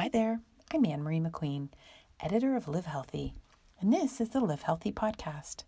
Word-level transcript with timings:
Hi 0.00 0.08
there, 0.08 0.38
I'm 0.72 0.86
Ann 0.86 1.02
Marie 1.02 1.18
McQueen, 1.18 1.70
editor 2.20 2.54
of 2.54 2.68
Live 2.68 2.86
Healthy, 2.86 3.34
and 3.80 3.92
this 3.92 4.20
is 4.20 4.28
the 4.28 4.38
Live 4.38 4.62
Healthy 4.62 4.92
podcast. 4.92 5.64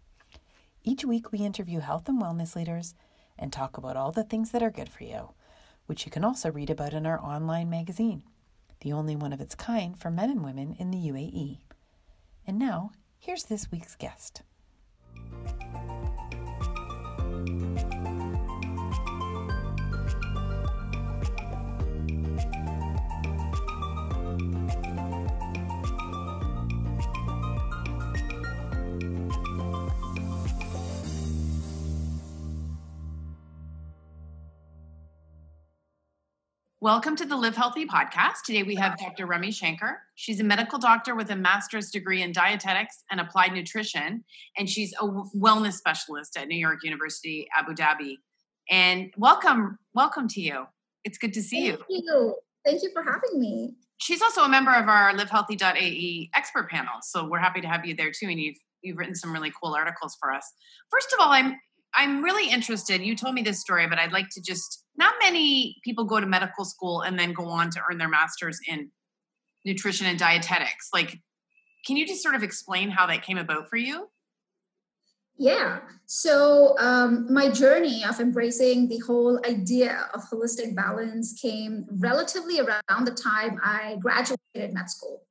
Each 0.84 1.04
week, 1.04 1.32
we 1.32 1.41
interview 1.41 1.80
health 1.80 2.09
and 2.09 2.22
wellness 2.22 2.54
leaders 2.54 2.95
and 3.36 3.53
talk 3.53 3.77
about 3.77 3.96
all 3.96 4.12
the 4.12 4.22
things 4.22 4.53
that 4.53 4.62
are 4.62 4.71
good 4.71 4.89
for 4.89 5.03
you, 5.03 5.30
which 5.86 6.07
you 6.07 6.12
can 6.12 6.25
also 6.25 6.48
read 6.48 6.71
about 6.71 6.95
in 6.95 7.07
our 7.07 7.21
online 7.21 7.68
magazine, 7.68 8.22
the 8.82 8.93
only 8.93 9.16
one 9.16 9.32
of 9.32 9.40
its 9.40 9.57
kind 9.57 9.98
for 9.98 10.12
men 10.12 10.31
and 10.31 10.44
women 10.44 10.76
in 10.79 10.93
the 10.93 11.08
UAE. 11.08 11.58
And 12.46 12.57
now, 12.57 12.93
here's 13.18 13.43
this 13.43 13.72
week's 13.72 13.96
guest. 13.96 14.43
Welcome 36.83 37.14
to 37.16 37.27
the 37.27 37.36
Live 37.36 37.56
Healthy 37.56 37.84
podcast. 37.84 38.42
Today 38.47 38.62
we 38.62 38.75
have 38.77 38.97
Dr. 38.97 39.27
Remy 39.27 39.50
Shanker. 39.50 39.97
She's 40.14 40.41
a 40.41 40.44
medical 40.44 40.78
doctor 40.78 41.14
with 41.14 41.30
a 41.30 41.36
master's 41.36 41.91
degree 41.91 42.22
in 42.22 42.33
dietetics 42.33 43.05
and 43.11 43.20
applied 43.20 43.52
nutrition, 43.52 44.25
and 44.56 44.66
she's 44.66 44.94
a 44.98 45.06
wellness 45.36 45.74
specialist 45.74 46.38
at 46.38 46.48
New 46.48 46.56
York 46.56 46.78
University, 46.83 47.46
Abu 47.55 47.74
Dhabi. 47.74 48.14
And 48.70 49.12
welcome, 49.18 49.78
welcome 49.92 50.27
to 50.28 50.40
you. 50.40 50.64
It's 51.05 51.18
good 51.18 51.34
to 51.34 51.42
see 51.42 51.68
Thank 51.68 51.80
you. 51.90 52.02
you. 52.02 52.36
Thank 52.64 52.83
you 52.83 52.90
for 52.94 53.02
having 53.02 53.38
me. 53.38 53.74
She's 53.98 54.22
also 54.22 54.44
a 54.44 54.48
member 54.48 54.72
of 54.72 54.88
our 54.88 55.12
LiveHealthy.ae 55.12 56.30
expert 56.34 56.70
panel, 56.70 56.94
so 57.02 57.28
we're 57.28 57.40
happy 57.40 57.60
to 57.60 57.68
have 57.68 57.84
you 57.84 57.94
there 57.94 58.10
too. 58.10 58.28
And 58.28 58.40
you've 58.40 58.56
you've 58.80 58.96
written 58.96 59.14
some 59.14 59.34
really 59.34 59.52
cool 59.62 59.74
articles 59.74 60.16
for 60.18 60.33
us. 60.33 60.50
First 60.90 61.12
of 61.12 61.20
all, 61.20 61.30
I'm 61.30 61.56
I'm 61.94 62.22
really 62.22 62.50
interested. 62.50 63.02
You 63.02 63.16
told 63.16 63.34
me 63.34 63.42
this 63.42 63.60
story, 63.60 63.86
but 63.88 63.98
I'd 63.98 64.12
like 64.12 64.28
to 64.33 64.41
just 64.41 64.84
not 64.96 65.14
many 65.22 65.77
people 65.84 66.05
go 66.05 66.20
to 66.20 66.27
medical 66.27 66.64
school 66.64 67.02
and 67.02 67.19
then 67.19 67.33
go 67.33 67.46
on 67.46 67.70
to 67.70 67.80
earn 67.91 67.98
their 67.98 68.08
masters 68.08 68.58
in 68.69 68.91
nutrition 69.64 70.06
and 70.06 70.18
dietetics. 70.18 70.88
Like, 70.92 71.18
can 71.86 71.96
you 71.96 72.06
just 72.06 72.22
sort 72.22 72.34
of 72.34 72.42
explain 72.42 72.91
how 72.91 73.06
that 73.06 73.22
came 73.22 73.38
about 73.38 73.68
for 73.68 73.77
you? 73.77 74.08
Yeah. 75.36 75.80
So, 76.05 76.77
um, 76.78 77.33
my 77.33 77.48
journey 77.48 78.05
of 78.05 78.20
embracing 78.20 78.88
the 78.88 78.98
whole 78.98 79.41
idea 79.46 80.11
of 80.12 80.28
holistic 80.28 80.77
balance 80.77 81.33
came 81.33 81.86
relatively 81.92 82.61
around 82.61 83.06
the 83.06 83.12
time 83.12 83.58
I 83.64 83.96
graduated 84.00 84.74
med 84.74 84.91
school. 84.91 85.22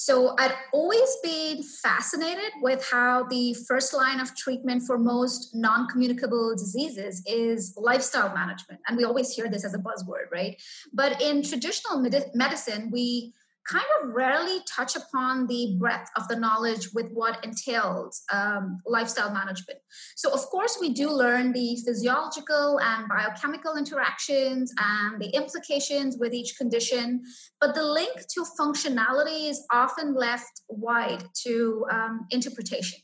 So 0.00 0.36
I'd 0.38 0.54
always 0.72 1.16
been 1.24 1.60
fascinated 1.64 2.52
with 2.62 2.88
how 2.88 3.24
the 3.24 3.52
first 3.66 3.92
line 3.92 4.20
of 4.20 4.32
treatment 4.36 4.84
for 4.86 4.96
most 4.96 5.56
non 5.56 5.88
communicable 5.88 6.54
diseases 6.54 7.20
is 7.26 7.74
lifestyle 7.76 8.32
management. 8.32 8.80
And 8.86 8.96
we 8.96 9.02
always 9.02 9.34
hear 9.34 9.48
this 9.48 9.64
as 9.64 9.74
a 9.74 9.78
buzzword, 9.78 10.30
right? 10.30 10.56
But 10.92 11.20
in 11.20 11.42
traditional 11.42 11.98
med- 11.98 12.30
medicine, 12.32 12.92
we 12.92 13.32
kind 13.68 13.84
of 14.00 14.14
rarely 14.14 14.60
touch 14.66 14.96
upon 14.96 15.46
the 15.46 15.76
breadth 15.78 16.08
of 16.16 16.26
the 16.28 16.36
knowledge 16.36 16.88
with 16.94 17.10
what 17.12 17.44
entails 17.44 18.22
um, 18.32 18.80
lifestyle 18.86 19.32
management. 19.32 19.78
So, 20.16 20.32
of 20.32 20.40
course, 20.46 20.78
we 20.80 20.90
do 20.94 21.10
learn 21.10 21.52
the 21.52 21.76
physiological 21.84 22.80
and 22.80 23.08
biochemical 23.08 23.76
interactions 23.76 24.72
and 24.78 25.20
the 25.20 25.28
implications 25.28 26.16
with 26.18 26.32
each 26.32 26.56
condition, 26.56 27.22
but 27.60 27.74
the 27.74 27.84
link 27.84 28.16
to 28.34 28.44
functionality 28.58 29.50
is 29.50 29.64
often 29.70 30.14
left 30.14 30.62
wide 30.68 31.24
to 31.44 31.86
um, 31.90 32.26
interpretation. 32.30 33.00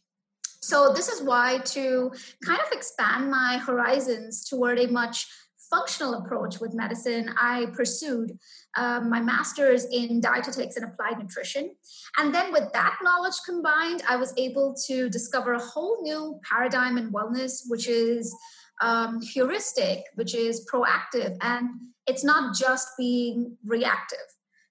So, 0.63 0.95
this 0.95 1.09
is 1.09 1.21
why 1.21 1.59
to 1.59 2.11
kind 2.43 2.61
of 2.61 2.73
expand 2.73 3.31
my 3.31 3.59
horizons 3.59 4.49
toward 4.49 4.79
a 4.79 4.87
much 4.87 5.27
functional 5.75 6.15
approach 6.15 6.61
with 6.61 6.73
medicine, 6.75 7.35
I 7.41 7.67
pursued 7.73 8.39
um, 8.77 9.11
my 9.11 9.21
master's 9.21 9.85
in 9.87 10.21
dietetics 10.21 10.77
and 10.77 10.85
applied 10.85 11.19
nutrition. 11.19 11.75
And 12.19 12.35
then 12.35 12.53
with 12.53 12.73
that 12.73 12.99
knowledge 13.03 13.35
combined, 13.45 14.03
I 14.09 14.17
was 14.17 14.33
able 14.37 14.75
to 14.87 15.09
discover 15.09 15.55
a 15.55 15.59
whole 15.59 16.03
new 16.03 16.41
paradigm 16.49 16.97
in 16.99 17.13
wellness, 17.13 17.63
which 17.69 17.89
is 17.89 18.35
um, 18.81 19.21
heuristic, 19.21 20.05
which 20.15 20.35
is 20.35 20.67
proactive. 20.73 21.37
And 21.41 21.71
it's 22.07 22.25
not 22.25 22.55
just 22.55 22.89
being 22.99 23.57
reactive 23.65 24.19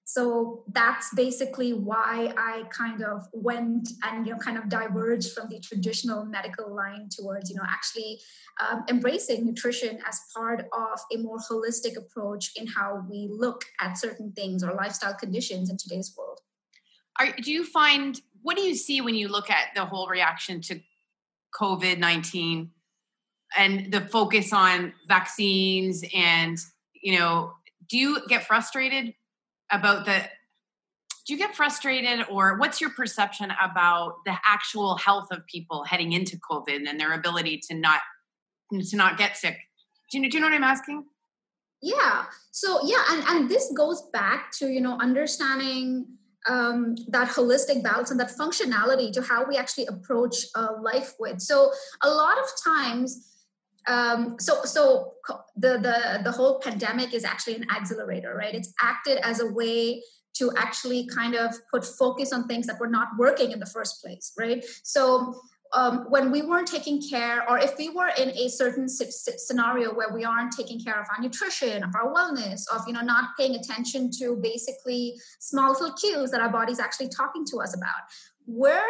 so 0.06 0.64
that's 0.72 1.12
basically 1.14 1.72
why 1.72 2.32
i 2.36 2.62
kind 2.70 3.02
of 3.02 3.26
went 3.32 3.88
and 4.04 4.26
you 4.26 4.32
know 4.32 4.38
kind 4.38 4.58
of 4.58 4.68
diverged 4.68 5.32
from 5.32 5.48
the 5.48 5.58
traditional 5.60 6.24
medical 6.24 6.74
line 6.74 7.08
towards 7.10 7.50
you 7.50 7.56
know 7.56 7.62
actually 7.68 8.20
um, 8.60 8.84
embracing 8.88 9.44
nutrition 9.44 9.98
as 10.06 10.20
part 10.34 10.60
of 10.72 11.00
a 11.12 11.16
more 11.18 11.38
holistic 11.38 11.96
approach 11.96 12.52
in 12.56 12.66
how 12.66 13.04
we 13.10 13.28
look 13.30 13.64
at 13.80 13.98
certain 13.98 14.32
things 14.32 14.62
or 14.62 14.74
lifestyle 14.74 15.14
conditions 15.14 15.70
in 15.70 15.76
today's 15.76 16.14
world. 16.16 16.40
Are, 17.18 17.32
do 17.32 17.50
you 17.50 17.64
find 17.64 18.20
what 18.42 18.56
do 18.56 18.62
you 18.62 18.74
see 18.74 19.00
when 19.00 19.14
you 19.14 19.28
look 19.28 19.50
at 19.50 19.68
the 19.74 19.84
whole 19.84 20.08
reaction 20.08 20.60
to 20.62 20.80
covid-19 21.54 22.68
and 23.56 23.92
the 23.92 24.00
focus 24.02 24.52
on 24.52 24.92
vaccines 25.08 26.04
and 26.14 26.58
you 27.00 27.18
know 27.18 27.52
do 27.88 27.96
you 27.96 28.26
get 28.28 28.44
frustrated 28.44 29.14
about 29.70 30.04
the 30.04 30.22
do 31.26 31.32
you 31.32 31.38
get 31.38 31.54
frustrated 31.54 32.26
or 32.30 32.58
what's 32.58 32.82
your 32.82 32.90
perception 32.90 33.50
about 33.62 34.16
the 34.26 34.36
actual 34.44 34.96
health 34.96 35.28
of 35.30 35.46
people 35.46 35.84
heading 35.84 36.12
into 36.12 36.36
covid 36.38 36.86
and 36.88 37.00
their 37.00 37.14
ability 37.14 37.60
to 37.68 37.74
not 37.74 38.00
to 38.70 38.96
not 38.96 39.16
get 39.16 39.36
sick? 39.36 39.56
Do 40.10 40.18
you, 40.18 40.30
do 40.30 40.36
you 40.36 40.40
know 40.40 40.48
what 40.48 40.54
i'm 40.54 40.64
asking? 40.64 41.04
Yeah. 41.80 42.24
So 42.50 42.80
yeah 42.84 43.04
and 43.10 43.22
and 43.24 43.50
this 43.50 43.72
goes 43.76 44.02
back 44.12 44.52
to 44.58 44.68
you 44.68 44.80
know 44.80 44.98
understanding 45.00 46.06
um, 46.46 46.96
that 47.08 47.28
holistic 47.28 47.82
balance 47.82 48.10
and 48.10 48.20
that 48.20 48.30
functionality 48.30 49.12
to 49.12 49.22
how 49.22 49.46
we 49.46 49.56
actually 49.56 49.86
approach 49.86 50.36
uh, 50.54 50.68
life 50.80 51.14
with. 51.18 51.40
So 51.40 51.72
a 52.02 52.10
lot 52.10 52.38
of 52.38 52.44
times 52.62 53.33
um, 53.86 54.36
so 54.38 54.62
so 54.64 55.14
the 55.56 55.78
the 55.78 56.20
the 56.24 56.32
whole 56.32 56.60
pandemic 56.60 57.12
is 57.14 57.24
actually 57.24 57.56
an 57.56 57.66
accelerator 57.70 58.34
right? 58.36 58.54
It's 58.54 58.72
acted 58.80 59.18
as 59.22 59.40
a 59.40 59.46
way 59.46 60.02
to 60.34 60.52
actually 60.56 61.06
kind 61.06 61.34
of 61.34 61.54
put 61.70 61.84
focus 61.84 62.32
on 62.32 62.48
things 62.48 62.66
that 62.66 62.80
were 62.80 62.88
not 62.88 63.08
working 63.18 63.52
in 63.52 63.60
the 63.60 63.66
first 63.66 64.02
place 64.02 64.32
right? 64.38 64.64
So 64.82 65.34
um, 65.74 66.06
when 66.08 66.30
we 66.30 66.42
weren't 66.42 66.68
taking 66.68 67.02
care 67.02 67.48
or 67.50 67.58
if 67.58 67.76
we 67.76 67.88
were 67.90 68.10
in 68.16 68.30
a 68.30 68.48
certain 68.48 68.88
scenario 68.88 69.92
where 69.92 70.12
we 70.14 70.24
aren't 70.24 70.52
taking 70.52 70.80
care 70.80 71.00
of 71.00 71.06
our 71.14 71.20
nutrition 71.20 71.82
of 71.82 71.90
our 71.94 72.12
wellness 72.12 72.62
of 72.72 72.82
you 72.86 72.92
know 72.92 73.00
not 73.00 73.30
paying 73.38 73.56
attention 73.56 74.10
to 74.18 74.36
basically 74.42 75.14
small 75.40 75.72
little 75.72 75.92
cues 75.92 76.30
that 76.30 76.40
our 76.40 76.50
body's 76.50 76.78
actually 76.78 77.08
talking 77.08 77.44
to 77.44 77.60
us 77.60 77.74
about 77.76 78.02
we're 78.46 78.80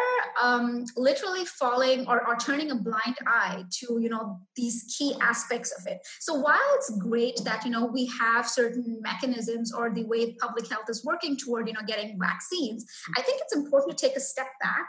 um, 0.41 0.85
literally 0.97 1.45
falling 1.45 2.05
or, 2.07 2.27
or 2.27 2.35
turning 2.35 2.71
a 2.71 2.75
blind 2.75 3.17
eye 3.25 3.63
to 3.79 3.99
you 4.01 4.09
know 4.09 4.39
these 4.55 4.95
key 4.97 5.15
aspects 5.21 5.73
of 5.79 5.87
it. 5.87 5.99
So 6.19 6.35
while 6.35 6.59
it's 6.75 6.89
great 6.97 7.39
that 7.45 7.63
you 7.65 7.71
know 7.71 7.85
we 7.85 8.09
have 8.19 8.47
certain 8.47 8.99
mechanisms 9.01 9.73
or 9.73 9.93
the 9.93 10.03
way 10.03 10.35
public 10.35 10.69
health 10.69 10.89
is 10.89 11.03
working 11.03 11.37
toward 11.37 11.67
you 11.67 11.73
know 11.73 11.81
getting 11.87 12.17
vaccines 12.19 12.85
i 13.17 13.21
think 13.21 13.41
it's 13.41 13.55
important 13.55 13.97
to 13.97 14.07
take 14.07 14.15
a 14.15 14.19
step 14.19 14.47
back 14.61 14.87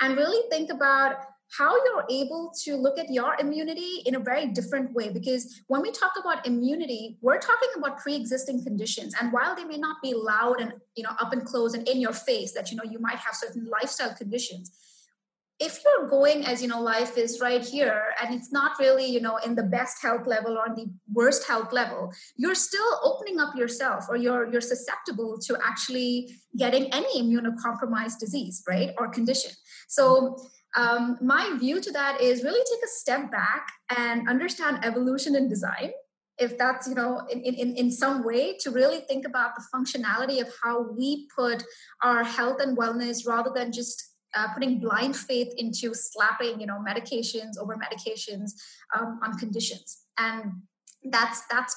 and 0.00 0.16
really 0.16 0.42
think 0.50 0.70
about 0.70 1.16
how 1.56 1.74
you're 1.84 2.04
able 2.10 2.52
to 2.64 2.76
look 2.76 2.98
at 2.98 3.10
your 3.10 3.36
immunity 3.38 4.02
in 4.06 4.14
a 4.14 4.18
very 4.18 4.46
different 4.46 4.92
way. 4.92 5.08
Because 5.10 5.62
when 5.68 5.82
we 5.82 5.90
talk 5.90 6.12
about 6.20 6.46
immunity 6.46 7.18
we're 7.20 7.38
talking 7.38 7.68
about 7.76 7.98
pre-existing 7.98 8.62
conditions. 8.64 9.14
And 9.20 9.32
while 9.32 9.54
they 9.54 9.64
may 9.64 9.78
not 9.78 9.96
be 10.02 10.14
loud 10.14 10.60
and 10.60 10.72
you 10.96 11.02
know 11.02 11.10
up 11.20 11.32
and 11.32 11.44
close 11.44 11.74
and 11.74 11.88
in 11.88 12.00
your 12.00 12.12
face 12.12 12.52
that 12.52 12.70
you 12.70 12.76
know 12.76 12.84
you 12.84 12.98
might 12.98 13.16
have 13.16 13.34
certain 13.34 13.68
lifestyle 13.68 14.14
conditions 14.14 14.72
if 15.60 15.78
you're 15.84 16.08
going 16.08 16.44
as 16.44 16.60
you 16.60 16.68
know 16.68 16.82
life 16.82 17.16
is 17.16 17.40
right 17.40 17.64
here 17.64 18.02
and 18.20 18.34
it's 18.34 18.52
not 18.52 18.72
really 18.80 19.06
you 19.06 19.20
know 19.20 19.36
in 19.38 19.54
the 19.54 19.62
best 19.62 20.02
health 20.02 20.26
level 20.26 20.58
or 20.58 20.66
in 20.66 20.74
the 20.74 20.86
worst 21.12 21.46
health 21.46 21.72
level 21.72 22.12
you're 22.36 22.56
still 22.56 23.00
opening 23.04 23.38
up 23.38 23.54
yourself 23.54 24.04
or 24.08 24.16
you're 24.16 24.50
you're 24.50 24.60
susceptible 24.60 25.38
to 25.38 25.56
actually 25.64 26.34
getting 26.56 26.92
any 26.92 27.22
immunocompromised 27.22 28.18
disease 28.18 28.62
right 28.68 28.90
or 28.98 29.08
condition. 29.08 29.50
So 29.88 30.36
um, 30.76 31.18
my 31.20 31.56
view 31.58 31.80
to 31.80 31.92
that 31.92 32.20
is 32.20 32.42
really 32.42 32.60
take 32.70 32.84
a 32.84 32.88
step 32.88 33.30
back 33.30 33.68
and 33.96 34.28
understand 34.28 34.84
evolution 34.84 35.36
and 35.36 35.48
design 35.48 35.92
if 36.38 36.58
that's 36.58 36.88
you 36.88 36.94
know 36.94 37.22
in, 37.30 37.40
in, 37.40 37.76
in 37.76 37.90
some 37.90 38.24
way 38.24 38.56
to 38.58 38.70
really 38.70 39.00
think 39.00 39.26
about 39.26 39.52
the 39.54 39.64
functionality 39.74 40.40
of 40.40 40.52
how 40.62 40.90
we 40.92 41.28
put 41.36 41.62
our 42.02 42.24
health 42.24 42.60
and 42.60 42.76
wellness 42.76 43.26
rather 43.26 43.50
than 43.54 43.70
just 43.70 44.02
uh, 44.34 44.48
putting 44.52 44.80
blind 44.80 45.16
faith 45.16 45.52
into 45.56 45.94
slapping 45.94 46.60
you 46.60 46.66
know 46.66 46.82
medications 46.86 47.56
over 47.60 47.76
medications 47.76 48.50
um, 48.98 49.20
on 49.22 49.38
conditions 49.38 50.06
and 50.18 50.52
that's 51.10 51.42
that's 51.50 51.76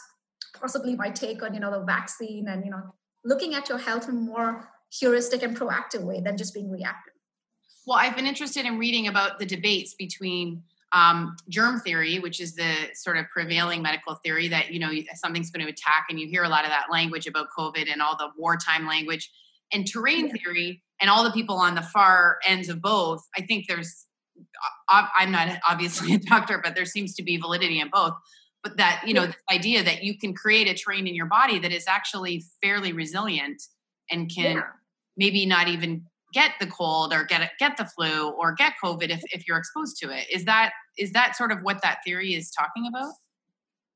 possibly 0.60 0.96
my 0.96 1.10
take 1.12 1.44
on 1.44 1.54
you 1.54 1.60
know 1.60 1.72
the 1.72 1.86
vaccine 1.86 2.48
and 2.48 2.66
you 2.66 2.72
know 2.72 2.82
looking 3.28 3.54
at 3.54 3.70
your 3.70 3.78
health 3.78 4.08
in 4.08 4.16
a 4.16 4.20
more 4.20 4.70
heuristic 4.90 5.44
and 5.44 5.56
proactive 5.58 6.02
way 6.02 6.22
than 6.22 6.38
just 6.38 6.54
being 6.54 6.72
reactive. 6.72 7.14
Well, 7.88 7.98
I've 7.98 8.18
been 8.18 8.28
interested 8.28 8.66
in 8.66 8.78
reading 8.78 9.08
about 9.08 9.40
the 9.40 9.46
debates 9.46 9.94
between 9.94 10.62
um, 10.92 11.38
germ 11.48 11.80
theory, 11.80 12.20
which 12.20 12.42
is 12.42 12.54
the 12.54 12.74
sort 12.94 13.16
of 13.16 13.30
prevailing 13.30 13.82
medical 13.82 14.16
theory 14.16 14.50
that 14.50 14.74
you 14.74 14.80
know 14.80 14.92
something's 15.16 15.50
going 15.52 15.66
to 15.66 15.72
attack, 15.72 16.08
and 16.10 16.20
you 16.20 16.28
hear 16.28 16.44
a 16.44 16.50
lot 16.50 16.66
of 16.66 16.70
that 16.70 16.88
language 16.92 17.28
about 17.28 17.48
COVID 17.58 17.90
and 17.90 18.02
all 18.02 18.18
the 18.18 18.30
wartime 18.38 18.86
language, 18.86 19.32
and 19.72 19.88
terrain 19.88 20.28
yeah. 20.28 20.34
theory, 20.34 20.84
and 21.00 21.10
all 21.10 21.24
the 21.24 21.32
people 21.32 21.56
on 21.56 21.76
the 21.76 21.82
far 21.82 22.40
ends 22.46 22.68
of 22.68 22.82
both. 22.82 23.26
I 23.38 23.42
think 23.42 23.68
there's, 23.70 24.06
I'm 24.90 25.32
not 25.32 25.58
obviously 25.68 26.14
a 26.14 26.20
doctor, 26.20 26.60
but 26.62 26.76
there 26.76 26.86
seems 26.86 27.16
to 27.16 27.24
be 27.24 27.38
validity 27.38 27.80
in 27.80 27.90
both. 27.90 28.16
But 28.64 28.76
that 28.76 29.04
you 29.08 29.14
know, 29.14 29.22
yeah. 29.22 29.28
this 29.28 29.38
idea 29.50 29.84
that 29.84 30.04
you 30.04 30.18
can 30.18 30.34
create 30.34 30.68
a 30.68 30.74
terrain 30.74 31.08
in 31.08 31.16
your 31.16 31.28
body 31.28 31.58
that 31.60 31.72
is 31.72 31.86
actually 31.88 32.44
fairly 32.62 32.92
resilient 32.92 33.64
and 34.12 34.30
can 34.30 34.58
yeah. 34.58 34.64
maybe 35.16 35.46
not 35.46 35.70
even 35.70 36.04
get 36.34 36.52
the 36.60 36.68
cold 36.68 37.14
or 37.14 37.24
get 37.24 37.52
get 37.60 37.78
the 37.78 37.86
flu 37.86 38.30
or 38.32 38.54
get 38.54 38.74
covid 38.84 39.10
if, 39.10 39.22
if 39.34 39.48
you're 39.48 39.58
exposed 39.58 39.98
to 39.98 40.10
it. 40.10 40.26
Is 40.32 40.46
that 40.46 40.72
is 40.98 41.12
that 41.14 41.36
sort 41.36 41.52
of 41.52 41.62
what 41.62 41.82
that 41.82 42.00
theory 42.06 42.34
is 42.34 42.52
talking 42.52 42.88
about? 42.88 43.14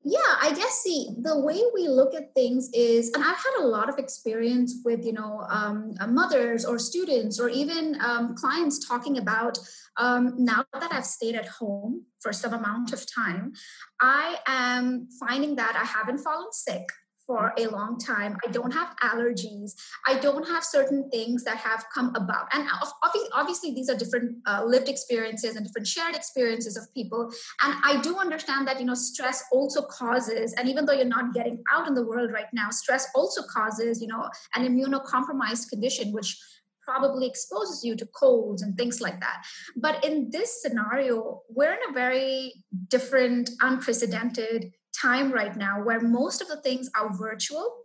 Yeah 0.04 0.18
i 0.40 0.52
guess 0.52 0.80
see 0.82 1.10
the 1.20 1.38
way 1.38 1.62
we 1.72 1.86
look 1.86 2.12
at 2.12 2.34
things 2.34 2.68
is 2.74 3.12
and 3.14 3.22
i've 3.22 3.36
had 3.36 3.60
a 3.60 3.64
lot 3.66 3.88
of 3.88 3.98
experience 3.98 4.80
with 4.84 5.04
you 5.04 5.12
know 5.12 5.46
um, 5.48 5.94
uh, 6.00 6.08
mothers 6.08 6.64
or 6.64 6.76
students 6.78 7.38
or 7.38 7.48
even 7.48 7.96
um, 8.00 8.34
clients 8.34 8.84
talking 8.86 9.18
about 9.18 9.58
um, 9.96 10.34
now 10.36 10.64
that 10.72 10.92
i've 10.92 11.06
stayed 11.06 11.36
at 11.36 11.46
home 11.46 12.04
for 12.18 12.32
some 12.32 12.52
amount 12.52 12.92
of 12.92 13.06
time 13.14 13.52
i 14.00 14.38
am 14.46 15.06
finding 15.20 15.54
that 15.54 15.76
i 15.80 15.84
haven't 15.84 16.18
fallen 16.18 16.50
sick 16.50 16.88
for 17.26 17.52
a 17.58 17.66
long 17.68 17.98
time. 17.98 18.36
I 18.46 18.50
don't 18.50 18.72
have 18.72 18.94
allergies. 19.02 19.72
I 20.06 20.18
don't 20.18 20.46
have 20.48 20.64
certain 20.64 21.08
things 21.10 21.44
that 21.44 21.56
have 21.58 21.84
come 21.94 22.14
about. 22.14 22.48
And 22.52 22.68
obviously, 23.32 23.74
these 23.74 23.88
are 23.88 23.96
different 23.96 24.38
uh, 24.46 24.64
lived 24.64 24.88
experiences 24.88 25.56
and 25.56 25.66
different 25.66 25.86
shared 25.86 26.14
experiences 26.14 26.76
of 26.76 26.92
people. 26.94 27.32
And 27.62 27.74
I 27.84 28.00
do 28.02 28.18
understand 28.18 28.66
that, 28.68 28.80
you 28.80 28.86
know, 28.86 28.94
stress 28.94 29.44
also 29.52 29.82
causes, 29.82 30.52
and 30.54 30.68
even 30.68 30.84
though 30.84 30.92
you're 30.92 31.04
not 31.06 31.34
getting 31.34 31.62
out 31.72 31.86
in 31.88 31.94
the 31.94 32.04
world 32.04 32.32
right 32.32 32.52
now, 32.52 32.70
stress 32.70 33.08
also 33.14 33.42
causes, 33.42 34.00
you 34.00 34.08
know, 34.08 34.28
an 34.54 34.66
immunocompromised 34.66 35.68
condition, 35.68 36.12
which 36.12 36.38
probably 36.84 37.26
exposes 37.26 37.84
you 37.84 37.94
to 37.94 38.06
colds 38.06 38.60
and 38.60 38.76
things 38.76 39.00
like 39.00 39.20
that. 39.20 39.44
But 39.76 40.04
in 40.04 40.30
this 40.30 40.60
scenario, 40.60 41.42
we're 41.48 41.74
in 41.74 41.78
a 41.88 41.92
very 41.92 42.54
different, 42.88 43.50
unprecedented 43.60 44.72
time 45.02 45.32
right 45.32 45.56
now 45.56 45.82
where 45.82 46.00
most 46.00 46.40
of 46.40 46.48
the 46.48 46.60
things 46.62 46.88
are 46.98 47.12
virtual. 47.16 47.76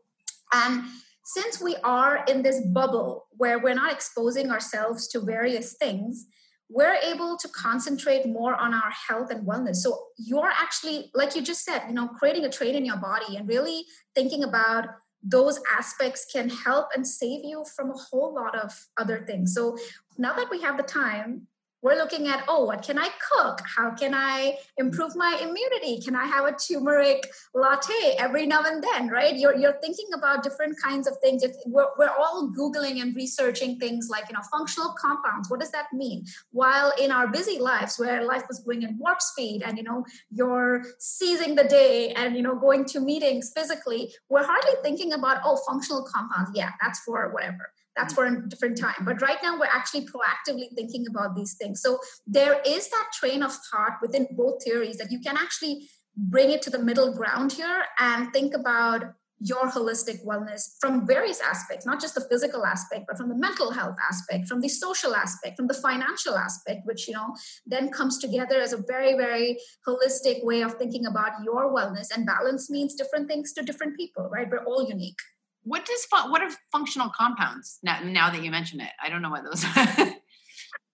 And 0.54 0.84
since 1.24 1.62
we 1.62 1.76
are 1.84 2.24
in 2.28 2.42
this 2.42 2.62
bubble 2.68 3.28
where 3.32 3.60
we're 3.60 3.74
not 3.74 3.92
exposing 3.92 4.50
ourselves 4.52 5.08
to 5.10 5.20
various 5.20 5.74
things, 5.74 6.26
we're 6.70 6.96
able 6.96 7.38
to 7.38 7.48
concentrate 7.50 8.26
more 8.26 8.56
on 8.56 8.74
our 8.74 8.92
health 9.08 9.32
and 9.32 9.48
wellness. 9.48 9.78
So 9.78 10.08
you're 10.18 10.50
actually, 10.50 11.12
like 11.14 11.36
you 11.36 11.42
just 11.42 11.64
said, 11.64 11.84
you 11.88 11.94
know, 11.94 12.08
creating 12.08 12.46
a 12.46 12.50
terrain 12.50 12.76
in 12.76 12.86
your 12.86 12.98
body 12.98 13.38
and 13.38 13.48
really 13.48 13.86
thinking 14.16 14.44
about 14.44 14.86
those 15.24 15.60
aspects 15.78 16.26
can 16.32 16.50
help 16.50 16.88
and 16.96 17.06
save 17.06 17.44
you 17.44 17.66
from 17.76 17.90
a 17.92 17.98
whole 17.98 18.34
lot 18.34 18.58
of 18.58 18.88
other 18.98 19.26
things. 19.26 19.54
So 19.54 19.78
now 20.18 20.36
that 20.36 20.50
we 20.50 20.62
have 20.62 20.78
the 20.78 20.84
time, 20.84 21.48
we're 21.88 21.96
looking 21.96 22.28
at 22.28 22.44
oh 22.50 22.66
what 22.66 22.82
can 22.84 23.00
i 23.00 23.10
cook? 23.30 23.62
How 23.78 23.92
can 23.92 24.14
i 24.14 24.58
improve 24.78 25.16
my 25.16 25.40
immunity? 25.42 26.02
Can 26.06 26.16
i 26.18 26.26
have 26.26 26.46
a 26.46 26.54
turmeric 26.64 27.26
latte 27.56 28.02
every 28.20 28.46
now 28.46 28.62
and 28.66 28.84
then 28.84 29.08
right? 29.08 29.36
You're, 29.38 29.56
you're 29.56 29.80
thinking 29.82 30.10
about 30.14 30.44
different 30.44 30.76
kinds 30.84 31.08
of 31.08 31.16
things. 31.24 31.46
We're, 31.66 31.88
we're 31.98 32.16
all 32.22 32.52
googling 32.58 33.02
and 33.02 33.16
researching 33.16 33.80
things 33.80 34.10
like 34.10 34.26
you 34.30 34.34
know 34.34 34.46
functional 34.52 34.94
compounds. 35.00 35.50
What 35.50 35.62
does 35.62 35.72
that 35.72 35.88
mean? 35.94 36.26
While 36.52 36.92
in 37.02 37.10
our 37.10 37.28
busy 37.28 37.58
lives 37.58 37.98
where 37.98 38.26
life 38.26 38.44
was 38.50 38.60
going 38.60 38.82
in 38.84 38.98
warp 39.00 39.22
speed 39.22 39.64
and 39.66 39.78
you 39.78 39.84
know 39.84 40.06
you're 40.30 40.84
seizing 41.00 41.56
the 41.56 41.64
day 41.64 42.12
and 42.20 42.36
you 42.36 42.42
know 42.42 42.56
going 42.68 42.84
to 42.86 43.00
meetings 43.00 43.52
physically 43.56 44.12
we're 44.30 44.46
hardly 44.46 44.76
thinking 44.84 45.14
about 45.14 45.38
oh 45.46 45.58
functional 45.66 46.04
compounds. 46.14 46.52
Yeah 46.54 46.72
that's 46.82 47.00
for 47.00 47.32
whatever 47.34 47.72
that's 47.98 48.14
for 48.14 48.26
a 48.26 48.50
different 48.50 48.78
time 48.78 49.02
but 49.02 49.22
right 49.22 49.38
now 49.44 49.60
we're 49.60 49.74
actually 49.74 50.06
proactively 50.06 50.68
thinking 50.76 51.06
about 51.10 51.36
these 51.36 51.56
things 51.56 51.82
so 51.82 52.00
there 52.26 52.62
is 52.66 52.90
that 52.90 53.08
train 53.20 53.44
of 53.44 53.52
thought 53.70 53.98
within 54.02 54.28
both 54.32 54.64
theories 54.64 54.98
that 54.98 55.12
you 55.12 55.20
can 55.20 55.36
actually 55.36 55.90
bring 56.16 56.52
it 56.52 56.62
to 56.62 56.70
the 56.70 56.80
middle 56.80 57.14
ground 57.14 57.52
here 57.52 57.84
and 58.00 58.32
think 58.34 58.54
about 58.54 59.04
your 59.40 59.70
holistic 59.70 60.26
wellness 60.26 60.78
from 60.80 61.06
various 61.06 61.42
aspects, 61.42 61.86
not 61.86 62.02
just 62.02 62.16
the 62.16 62.26
physical 62.30 62.66
aspect, 62.66 63.06
but 63.08 63.18
from 63.18 63.30
the 63.30 63.36
mental 63.36 63.72
health 63.72 63.96
aspect, 64.10 64.48
from 64.48 64.62
the 64.62 64.68
social 64.68 65.16
aspect, 65.16 65.58
from 65.58 65.68
the 65.68 65.76
financial 65.76 66.36
aspect, 66.36 66.82
which, 66.86 67.08
you 67.08 67.14
know, 67.14 67.36
then 67.66 67.92
comes 67.92 68.18
together 68.18 68.60
as 68.60 68.74
a 68.74 68.84
very, 68.88 69.14
very 69.14 69.60
holistic 69.88 70.44
way 70.44 70.62
of 70.62 70.74
thinking 70.76 71.06
about 71.06 71.32
your 71.44 71.72
wellness. 71.72 72.08
And 72.14 72.26
balance 72.26 72.70
means 72.70 72.96
different 72.96 73.28
things 73.28 73.54
to 73.54 73.62
different 73.62 73.96
people, 73.96 74.28
right? 74.32 74.48
We're 74.50 74.66
all 74.66 74.88
unique 74.90 75.20
what 75.68 75.86
does 75.86 76.08
what 76.30 76.42
are 76.42 76.50
functional 76.72 77.10
compounds 77.10 77.80
now, 77.84 78.00
now 78.04 78.30
that 78.30 78.44
you 78.44 78.52
mention 78.52 78.80
it? 78.80 78.92
I 79.04 79.10
don't 79.10 79.22
know 79.22 79.30
what 79.30 79.44
those 79.44 79.64
are 79.64 80.14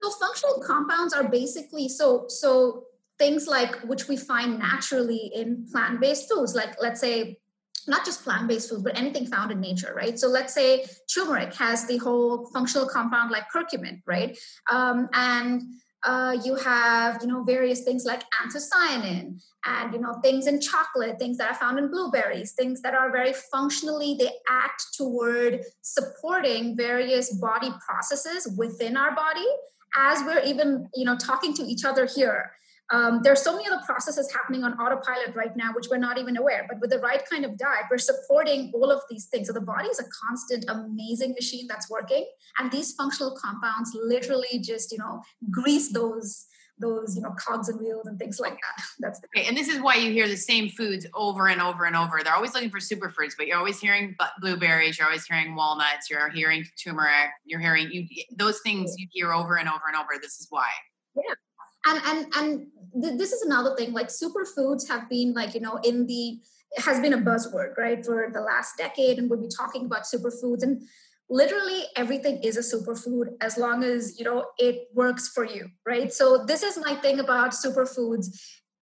so 0.03 0.11
functional 0.19 0.63
compounds 0.65 1.13
are 1.13 1.27
basically 1.27 1.87
so 1.87 2.25
so 2.27 2.85
things 3.19 3.47
like 3.47 3.75
which 3.81 4.07
we 4.07 4.17
find 4.17 4.59
naturally 4.59 5.31
in 5.33 5.65
plant-based 5.71 6.29
foods 6.29 6.55
like 6.55 6.75
let's 6.81 6.99
say 6.99 7.37
not 7.87 8.05
just 8.05 8.23
plant-based 8.23 8.69
foods 8.69 8.83
but 8.83 8.97
anything 8.97 9.25
found 9.25 9.51
in 9.51 9.59
nature 9.59 9.93
right? 9.95 10.17
So 10.17 10.27
let's 10.27 10.53
say 10.53 10.85
turmeric 11.13 11.53
has 11.55 11.85
the 11.85 11.97
whole 11.97 12.47
functional 12.47 12.87
compound 12.87 13.31
like 13.31 13.45
curcumin 13.53 14.01
right? 14.05 14.37
Um, 14.71 15.09
and 15.13 15.61
uh, 16.03 16.37
you 16.43 16.55
have 16.55 17.21
you 17.21 17.27
know 17.27 17.43
various 17.43 17.83
things 17.83 18.03
like 18.05 18.23
anthocyanin 18.41 19.41
and 19.65 19.93
you 19.93 19.99
know 19.99 20.13
things 20.21 20.47
in 20.47 20.59
chocolate 20.59 21.17
things 21.17 21.37
that 21.37 21.49
are 21.49 21.55
found 21.55 21.79
in 21.79 21.89
blueberries 21.89 22.51
things 22.51 22.81
that 22.81 22.93
are 22.93 23.11
very 23.11 23.33
functionally 23.33 24.15
they 24.19 24.29
act 24.49 24.83
toward 24.97 25.61
supporting 25.81 26.75
various 26.75 27.33
body 27.35 27.69
processes 27.85 28.53
within 28.57 28.97
our 28.97 29.15
body 29.15 29.47
as 29.95 30.21
we're 30.23 30.43
even 30.43 30.87
you 30.93 31.05
know 31.05 31.17
talking 31.17 31.53
to 31.53 31.63
each 31.63 31.85
other 31.85 32.05
here 32.05 32.51
um, 32.91 33.21
there's 33.23 33.41
so 33.41 33.55
many 33.55 33.67
other 33.67 33.81
processes 33.85 34.31
happening 34.31 34.63
on 34.63 34.73
autopilot 34.73 35.35
right 35.35 35.55
now, 35.55 35.71
which 35.73 35.87
we're 35.89 35.97
not 35.97 36.17
even 36.17 36.37
aware. 36.37 36.65
But 36.69 36.79
with 36.79 36.89
the 36.89 36.99
right 36.99 37.21
kind 37.29 37.45
of 37.45 37.57
diet, 37.57 37.85
we're 37.89 37.97
supporting 37.97 38.71
all 38.75 38.91
of 38.91 39.01
these 39.09 39.27
things. 39.27 39.47
So 39.47 39.53
the 39.53 39.61
body 39.61 39.87
is 39.87 39.99
a 39.99 40.05
constant, 40.27 40.65
amazing 40.67 41.31
machine 41.31 41.67
that's 41.67 41.89
working, 41.89 42.25
and 42.59 42.71
these 42.71 42.93
functional 42.93 43.35
compounds 43.41 43.91
literally 43.95 44.59
just 44.59 44.91
you 44.91 44.97
know 44.97 45.21
grease 45.49 45.91
those 45.91 46.45
those 46.79 47.15
you 47.15 47.21
know 47.21 47.33
cogs 47.37 47.69
and 47.69 47.79
wheels 47.79 48.07
and 48.07 48.19
things 48.19 48.39
like 48.39 48.53
that. 48.53 48.83
That's 48.99 49.19
the 49.19 49.27
okay, 49.35 49.47
and 49.47 49.55
this 49.55 49.69
is 49.69 49.81
why 49.81 49.95
you 49.95 50.11
hear 50.11 50.27
the 50.27 50.37
same 50.37 50.69
foods 50.69 51.05
over 51.13 51.47
and 51.47 51.61
over 51.61 51.85
and 51.85 51.95
over. 51.95 52.21
They're 52.23 52.35
always 52.35 52.53
looking 52.53 52.69
for 52.69 52.79
superfoods, 52.79 53.33
but 53.37 53.47
you're 53.47 53.57
always 53.57 53.79
hearing 53.79 54.15
blueberries, 54.41 54.97
you're 54.97 55.07
always 55.07 55.25
hearing 55.25 55.55
walnuts, 55.55 56.09
you're 56.09 56.29
hearing 56.29 56.65
turmeric, 56.83 57.29
you're 57.45 57.59
hearing 57.59 57.89
you 57.91 58.07
those 58.35 58.59
things 58.61 58.93
you 58.97 59.07
hear 59.11 59.33
over 59.33 59.55
and 59.55 59.69
over 59.69 59.83
and 59.87 59.95
over. 59.95 60.19
This 60.21 60.39
is 60.39 60.47
why. 60.49 60.67
Yeah, 61.15 61.33
and 61.85 62.01
and 62.05 62.33
and 62.35 62.67
th- 63.01 63.17
this 63.17 63.31
is 63.31 63.41
another 63.41 63.75
thing 63.75 63.93
like 63.93 64.07
superfoods 64.07 64.87
have 64.87 65.09
been 65.09 65.33
like 65.33 65.53
you 65.53 65.61
know 65.61 65.79
in 65.83 66.07
the 66.07 66.39
has 66.77 66.99
been 66.99 67.13
a 67.13 67.17
buzzword 67.17 67.77
right 67.77 68.03
for 68.05 68.29
the 68.33 68.41
last 68.41 68.77
decade 68.77 69.19
and 69.19 69.29
we'll 69.29 69.41
be 69.41 69.47
talking 69.47 69.85
about 69.85 70.03
superfoods 70.03 70.63
and 70.63 70.81
literally 71.29 71.83
everything 71.95 72.37
is 72.43 72.57
a 72.57 72.77
superfood 72.77 73.27
as 73.41 73.57
long 73.57 73.83
as 73.83 74.17
you 74.17 74.25
know 74.25 74.45
it 74.57 74.87
works 74.93 75.27
for 75.27 75.45
you 75.45 75.69
right? 75.85 76.13
So 76.13 76.45
this 76.45 76.63
is 76.63 76.77
my 76.77 76.95
thing 76.95 77.19
about 77.19 77.51
superfoods. 77.51 78.27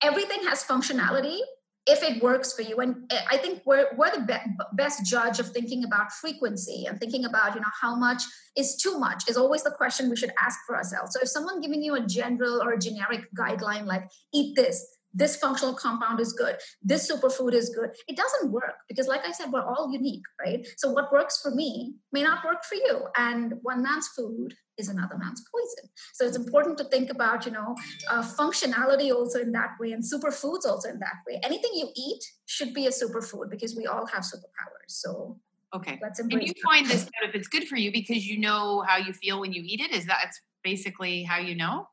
Everything 0.02 0.44
has 0.48 0.64
functionality 0.64 1.40
if 1.88 2.04
it 2.04 2.22
works 2.22 2.54
for 2.54 2.62
you. 2.62 2.78
And 2.78 2.96
eh, 3.12 3.22
i 3.30 3.38
think 3.38 3.62
we're, 3.66 3.88
we're 3.98 4.12
the 4.12 4.22
be- 4.22 4.64
best 4.74 5.06
judge 5.06 5.40
of 5.40 5.50
thinking 5.50 5.84
about 5.84 6.12
frequency 6.12 6.86
and 6.88 7.00
thinking 7.00 7.26
about 7.26 7.56
you 7.56 7.62
know 7.62 7.76
how 7.82 7.96
much 7.96 8.24
is 8.56 8.76
too 8.76 9.00
much 9.00 9.30
is 9.30 9.38
always 9.38 9.64
the 9.64 9.72
question 9.72 10.10
we 10.10 10.16
should 10.16 10.34
ask 10.42 10.60
for 10.68 10.76
ourselves. 10.76 11.14
So 11.14 11.20
if 11.22 11.30
someone 11.30 11.62
giving 11.62 11.82
you 11.82 11.96
a 11.96 12.06
general 12.06 12.62
or 12.62 12.74
a 12.74 12.80
generic 12.80 13.22
guideline 13.38 13.86
like 13.86 14.04
eat 14.34 14.56
this 14.56 14.86
this 15.14 15.36
functional 15.36 15.74
compound 15.74 16.20
is 16.20 16.34
good 16.34 16.58
this 16.84 17.12
superfood 17.12 17.54
is 17.54 17.70
good. 17.70 17.92
It 18.08 18.18
doesn't 18.18 18.52
work 18.52 18.76
because 18.88 19.08
like 19.08 19.22
i 19.26 19.32
said 19.32 19.52
we're 19.52 19.64
all 19.64 19.92
unique 19.92 20.24
right? 20.40 20.66
So 20.78 20.92
what 20.92 21.12
works 21.12 21.40
for 21.42 21.52
me 21.52 21.96
may 22.12 22.24
not 22.24 22.44
work 22.44 22.64
for 22.64 22.76
you. 22.76 23.04
And 23.18 23.56
one 23.62 23.84
man's 23.84 24.08
food 24.10 24.54
is 24.78 24.90
another 24.90 25.18
man's 25.18 25.44
poison. 25.54 25.90
So 26.14 26.26
it's 26.26 26.38
important 26.38 26.78
to 26.80 26.86
think 26.86 27.10
about 27.10 27.46
you 27.46 27.52
know 27.52 27.76
uh, 28.10 28.24
functionality 28.24 29.14
also 29.14 29.40
in 29.40 29.52
that 29.54 29.72
way 29.80 29.92
and 29.92 30.04
superfoods 30.04 30.66
also 30.66 30.90
in 30.90 31.00
that 31.00 31.18
way. 31.28 31.40
Anything 31.44 31.72
you 31.74 31.90
eat 31.96 32.24
should 32.46 32.74
be 32.74 32.88
a 32.88 32.92
superfood 32.92 33.50
because 33.50 33.76
we 33.76 33.86
all 33.86 34.06
have 34.08 34.24
superpowers. 34.24 34.88
So 34.88 35.40
okay. 35.76 36.00
let's 36.02 36.20
embrace 36.20 36.50
and 36.50 36.58
you 36.58 36.64
find 36.64 36.88
this 36.88 37.04
out 37.04 37.30
if 37.30 37.36
it's 37.36 37.48
good 37.48 37.68
for 37.68 37.78
you 37.78 37.92
because 37.92 38.26
you 38.26 38.40
know 38.40 38.84
how 38.88 38.98
you 38.98 39.14
feel 39.14 39.40
when 39.40 39.54
you 39.54 39.64
eat 39.66 39.82
it? 39.82 39.92
Is 39.92 40.06
that 40.08 40.20
it's 40.28 40.42
basically 40.64 41.24
how 41.24 41.38
you 41.38 41.56
know 41.56 41.88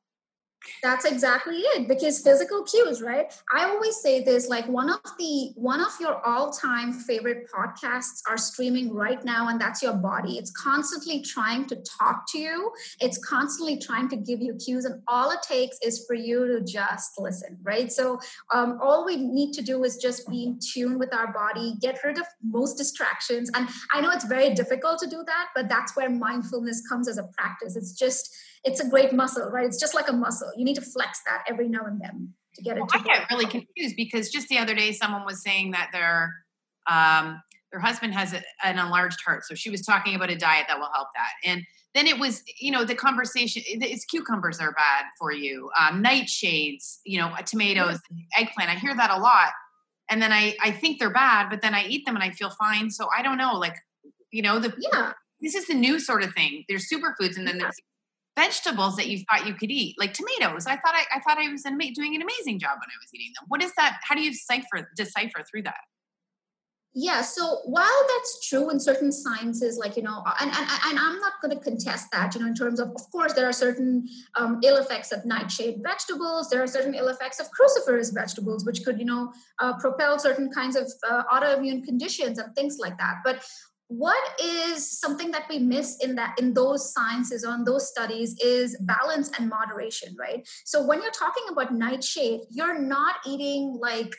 that's 0.82 1.04
exactly 1.04 1.56
it 1.56 1.88
because 1.88 2.20
physical 2.20 2.64
cues 2.64 3.00
right? 3.02 3.32
I 3.54 3.64
always 3.64 3.96
say 3.96 4.22
this 4.22 4.48
like 4.48 4.66
one 4.68 4.90
of 4.90 5.00
the 5.18 5.52
one 5.54 5.80
of 5.80 5.92
your 6.00 6.24
all-time 6.26 6.92
favorite 6.92 7.48
podcasts 7.52 8.20
are 8.28 8.36
streaming 8.36 8.92
right 8.92 9.24
now 9.24 9.48
and 9.48 9.60
that's 9.60 9.82
your 9.82 9.94
body. 9.94 10.38
It's 10.38 10.50
constantly 10.50 11.22
trying 11.22 11.66
to 11.66 11.76
talk 11.76 12.24
to 12.32 12.38
you. 12.38 12.72
It's 13.00 13.18
constantly 13.18 13.78
trying 13.78 14.08
to 14.10 14.16
give 14.16 14.40
you 14.40 14.54
cues 14.54 14.84
and 14.84 15.02
all 15.08 15.30
it 15.30 15.42
takes 15.42 15.78
is 15.82 16.04
for 16.06 16.14
you 16.14 16.46
to 16.48 16.64
just 16.64 17.12
listen 17.18 17.58
right? 17.62 17.90
So 17.90 18.18
um, 18.52 18.78
all 18.82 19.04
we 19.04 19.16
need 19.16 19.52
to 19.54 19.62
do 19.62 19.84
is 19.84 19.96
just 19.96 20.28
be 20.28 20.44
in 20.44 20.58
tune 20.60 20.98
with 20.98 21.14
our 21.14 21.32
body 21.32 21.74
get 21.80 21.98
rid 22.04 22.18
of 22.18 22.26
most 22.42 22.76
distractions 22.76 23.50
and 23.54 23.68
i 23.92 24.00
know 24.00 24.10
it's 24.10 24.24
very 24.24 24.54
difficult 24.54 24.98
to 24.98 25.06
do 25.06 25.22
that 25.26 25.48
but 25.54 25.68
that's 25.68 25.96
where 25.96 26.10
mindfulness 26.10 26.82
comes 26.88 27.08
as 27.08 27.18
a 27.18 27.24
practice. 27.36 27.76
It's 27.76 27.92
just 27.92 28.34
it's 28.64 28.80
a 28.80 28.88
great 28.88 29.12
muscle, 29.12 29.48
right? 29.50 29.66
It's 29.66 29.80
just 29.80 29.94
like 29.94 30.08
a 30.08 30.12
muscle. 30.12 30.50
You 30.56 30.64
need 30.64 30.76
to 30.76 30.82
flex 30.82 31.20
that 31.26 31.44
every 31.48 31.68
now 31.68 31.84
and 31.84 32.00
then 32.00 32.34
to 32.54 32.62
get 32.62 32.76
it. 32.76 32.80
Well, 32.80 32.90
I 32.92 33.02
get 33.02 33.30
really 33.30 33.46
confused 33.46 33.96
because 33.96 34.30
just 34.30 34.48
the 34.48 34.58
other 34.58 34.74
day, 34.74 34.92
someone 34.92 35.24
was 35.24 35.42
saying 35.42 35.72
that 35.72 35.90
their 35.92 36.34
um, 36.90 37.40
their 37.70 37.80
husband 37.80 38.14
has 38.14 38.32
a, 38.32 38.42
an 38.64 38.78
enlarged 38.78 39.20
heart, 39.24 39.44
so 39.44 39.54
she 39.54 39.70
was 39.70 39.82
talking 39.82 40.14
about 40.14 40.30
a 40.30 40.36
diet 40.36 40.66
that 40.68 40.78
will 40.78 40.90
help 40.92 41.08
that, 41.14 41.50
and 41.50 41.64
then 41.94 42.06
it 42.06 42.18
was 42.18 42.42
you 42.60 42.70
know 42.70 42.84
the 42.84 42.94
conversation 42.94 43.62
it's 43.66 44.04
cucumbers 44.04 44.60
are 44.60 44.72
bad 44.72 45.04
for 45.18 45.32
you. 45.32 45.70
Um, 45.80 46.02
nightshades 46.02 46.98
you 47.04 47.18
know 47.18 47.34
tomatoes 47.46 47.98
eggplant 48.36 48.70
i 48.70 48.74
hear 48.74 48.94
that 48.94 49.10
a 49.10 49.18
lot. 49.18 49.52
And 50.10 50.22
then 50.22 50.32
i 50.32 50.54
i 50.62 50.70
think 50.70 50.98
they're 50.98 51.12
bad 51.12 51.48
but 51.50 51.60
then 51.60 51.74
i 51.74 51.84
eat 51.86 52.04
them 52.06 52.14
and 52.14 52.24
i 52.24 52.30
feel 52.30 52.50
fine. 52.50 52.90
So 52.90 53.08
i 53.16 53.22
don't 53.22 53.38
know 53.38 53.54
like 53.54 53.76
you 54.30 54.42
know 54.42 54.58
the 54.58 54.74
yeah. 54.78 55.12
this 55.40 55.54
is 55.54 55.66
the 55.66 55.74
new 55.74 55.98
sort 55.98 56.22
of 56.22 56.32
thing. 56.34 56.64
There's 56.68 56.88
superfoods 56.88 57.36
and 57.36 57.46
then 57.46 57.58
there's 57.58 57.76
vegetables 58.38 58.94
that 58.96 59.08
you 59.08 59.18
thought 59.26 59.46
you 59.46 59.54
could 59.54 59.70
eat, 59.70 59.96
like 59.98 60.12
tomatoes. 60.14 60.66
I 60.66 60.76
thought 60.76 60.94
I, 60.94 61.04
I 61.16 61.20
thought 61.20 61.38
I 61.38 61.48
was 61.50 61.62
doing 61.62 62.14
an 62.14 62.22
amazing 62.22 62.58
job 62.64 62.74
when 62.80 62.90
I 62.94 62.98
was 63.02 63.10
eating 63.14 63.32
them. 63.34 63.46
What 63.48 63.62
is 63.62 63.72
that? 63.76 63.98
How 64.06 64.14
do 64.14 64.22
you 64.22 64.30
decipher 64.30 64.88
decipher 64.96 65.44
through 65.48 65.64
that? 65.70 65.82
Yeah, 66.94 67.20
so 67.20 67.60
while 67.64 68.02
that's 68.08 68.48
true 68.48 68.70
in 68.70 68.80
certain 68.80 69.12
sciences, 69.12 69.78
like 69.78 69.96
you 69.96 70.02
know, 70.02 70.20
and 70.40 70.50
and, 70.50 70.66
and 70.86 70.98
I'm 70.98 71.20
not 71.20 71.34
going 71.42 71.56
to 71.56 71.62
contest 71.62 72.08
that, 72.12 72.34
you 72.34 72.40
know, 72.40 72.48
in 72.48 72.54
terms 72.54 72.80
of, 72.80 72.88
of 72.88 73.04
course, 73.12 73.34
there 73.34 73.48
are 73.48 73.52
certain 73.52 74.08
um, 74.34 74.58
ill 74.64 74.78
effects 74.78 75.12
of 75.12 75.24
nightshade 75.24 75.76
vegetables. 75.90 76.48
There 76.50 76.62
are 76.62 76.66
certain 76.66 76.94
ill 76.94 77.08
effects 77.08 77.38
of 77.40 77.46
cruciferous 77.56 78.12
vegetables, 78.12 78.64
which 78.64 78.82
could, 78.84 78.98
you 78.98 79.04
know, 79.04 79.32
uh, 79.60 79.74
propel 79.78 80.18
certain 80.18 80.50
kinds 80.50 80.74
of 80.74 80.90
uh, 81.08 81.22
autoimmune 81.32 81.84
conditions 81.84 82.38
and 82.38 82.52
things 82.56 82.78
like 82.80 82.96
that. 82.98 83.16
But 83.22 83.44
what 83.88 84.38
is 84.38 84.98
something 84.98 85.30
that 85.30 85.46
we 85.48 85.58
miss 85.58 85.96
in 86.02 86.14
that 86.14 86.38
in 86.38 86.52
those 86.52 86.92
sciences 86.92 87.42
on 87.42 87.64
those 87.64 87.88
studies 87.88 88.36
is 88.38 88.76
balance 88.82 89.30
and 89.38 89.48
moderation 89.48 90.14
right? 90.18 90.46
So 90.64 90.86
when 90.86 91.02
you're 91.02 91.10
talking 91.10 91.44
about 91.50 91.74
nightshade 91.74 92.40
you're 92.50 92.78
not 92.78 93.16
eating 93.26 93.78
like 93.80 94.14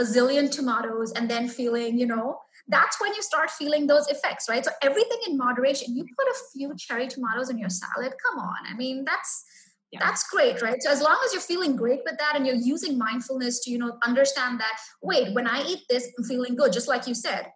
a 0.00 0.02
zillion 0.02 0.50
tomatoes 0.50 1.12
and 1.12 1.30
then 1.30 1.48
feeling 1.48 1.98
you 1.98 2.06
know 2.06 2.38
that's 2.68 3.00
when 3.00 3.14
you 3.14 3.22
start 3.22 3.50
feeling 3.50 3.86
those 3.86 4.08
effects 4.08 4.48
right? 4.48 4.64
So 4.64 4.72
everything 4.82 5.18
in 5.28 5.38
moderation 5.38 5.96
you 5.96 6.04
put 6.04 6.26
a 6.26 6.34
few 6.52 6.74
cherry 6.76 7.06
tomatoes 7.06 7.48
in 7.48 7.58
your 7.58 7.70
salad 7.70 8.12
come 8.26 8.40
on. 8.40 8.66
I 8.68 8.74
mean 8.74 9.04
that's 9.04 9.44
yeah. 9.92 10.00
that's 10.00 10.28
great 10.30 10.60
right? 10.62 10.82
So 10.82 10.90
as 10.90 11.00
long 11.00 11.18
as 11.24 11.32
you're 11.32 11.42
feeling 11.42 11.76
great 11.76 12.00
with 12.04 12.18
that 12.18 12.34
and 12.34 12.44
you're 12.44 12.56
using 12.56 12.98
mindfulness 12.98 13.60
to 13.60 13.70
you 13.70 13.78
know 13.78 13.98
understand 14.04 14.58
that 14.58 14.80
wait 15.00 15.32
when 15.32 15.46
i 15.46 15.62
eat 15.62 15.80
this 15.88 16.08
i'm 16.18 16.24
feeling 16.24 16.56
good 16.56 16.72
just 16.72 16.88
like 16.88 17.06
you 17.06 17.14
said 17.14 17.46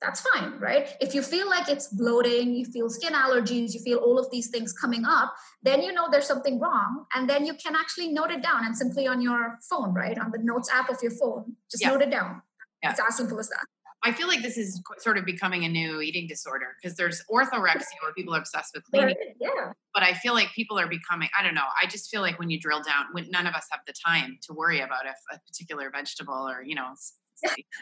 that's 0.00 0.22
fine, 0.32 0.58
right? 0.58 0.96
If 1.00 1.14
you 1.14 1.22
feel 1.22 1.48
like 1.48 1.68
it's 1.68 1.88
bloating, 1.88 2.54
you 2.54 2.64
feel 2.64 2.88
skin 2.88 3.12
allergies, 3.12 3.74
you 3.74 3.80
feel 3.80 3.98
all 3.98 4.18
of 4.18 4.30
these 4.30 4.48
things 4.48 4.72
coming 4.72 5.04
up, 5.06 5.34
then 5.62 5.82
you 5.82 5.92
know 5.92 6.08
there's 6.10 6.26
something 6.26 6.58
wrong. 6.58 7.04
And 7.14 7.28
then 7.28 7.44
you 7.44 7.54
can 7.54 7.76
actually 7.76 8.08
note 8.08 8.30
it 8.30 8.42
down 8.42 8.64
and 8.64 8.76
simply 8.76 9.06
on 9.06 9.20
your 9.20 9.58
phone, 9.68 9.92
right? 9.92 10.18
On 10.18 10.30
the 10.30 10.38
notes 10.38 10.70
app 10.72 10.88
of 10.88 10.98
your 11.02 11.12
phone, 11.12 11.56
just 11.70 11.82
yeah. 11.82 11.90
note 11.90 12.02
it 12.02 12.10
down. 12.10 12.40
Yeah. 12.82 12.92
It's 12.92 13.00
as 13.06 13.16
simple 13.16 13.38
as 13.38 13.48
that. 13.50 13.64
I 14.02 14.12
feel 14.12 14.28
like 14.28 14.40
this 14.40 14.56
is 14.56 14.80
sort 14.98 15.18
of 15.18 15.26
becoming 15.26 15.64
a 15.64 15.68
new 15.68 16.00
eating 16.00 16.26
disorder 16.26 16.68
because 16.80 16.96
there's 16.96 17.22
orthorexia 17.30 18.00
where 18.02 18.14
people 18.16 18.34
are 18.34 18.38
obsessed 18.38 18.72
with 18.74 18.84
cleaning. 18.84 19.14
Yeah. 19.38 19.72
But 19.92 20.02
I 20.02 20.14
feel 20.14 20.32
like 20.32 20.48
people 20.54 20.78
are 20.78 20.86
becoming, 20.86 21.28
I 21.38 21.42
don't 21.42 21.54
know, 21.54 21.66
I 21.80 21.86
just 21.86 22.10
feel 22.10 22.22
like 22.22 22.38
when 22.38 22.48
you 22.48 22.58
drill 22.58 22.80
down, 22.80 23.06
when 23.12 23.30
none 23.30 23.46
of 23.46 23.54
us 23.54 23.66
have 23.70 23.80
the 23.86 23.92
time 24.06 24.38
to 24.44 24.54
worry 24.54 24.80
about 24.80 25.04
if 25.04 25.16
a 25.30 25.38
particular 25.46 25.90
vegetable 25.90 26.48
or, 26.48 26.62
you 26.62 26.74
know, 26.74 26.94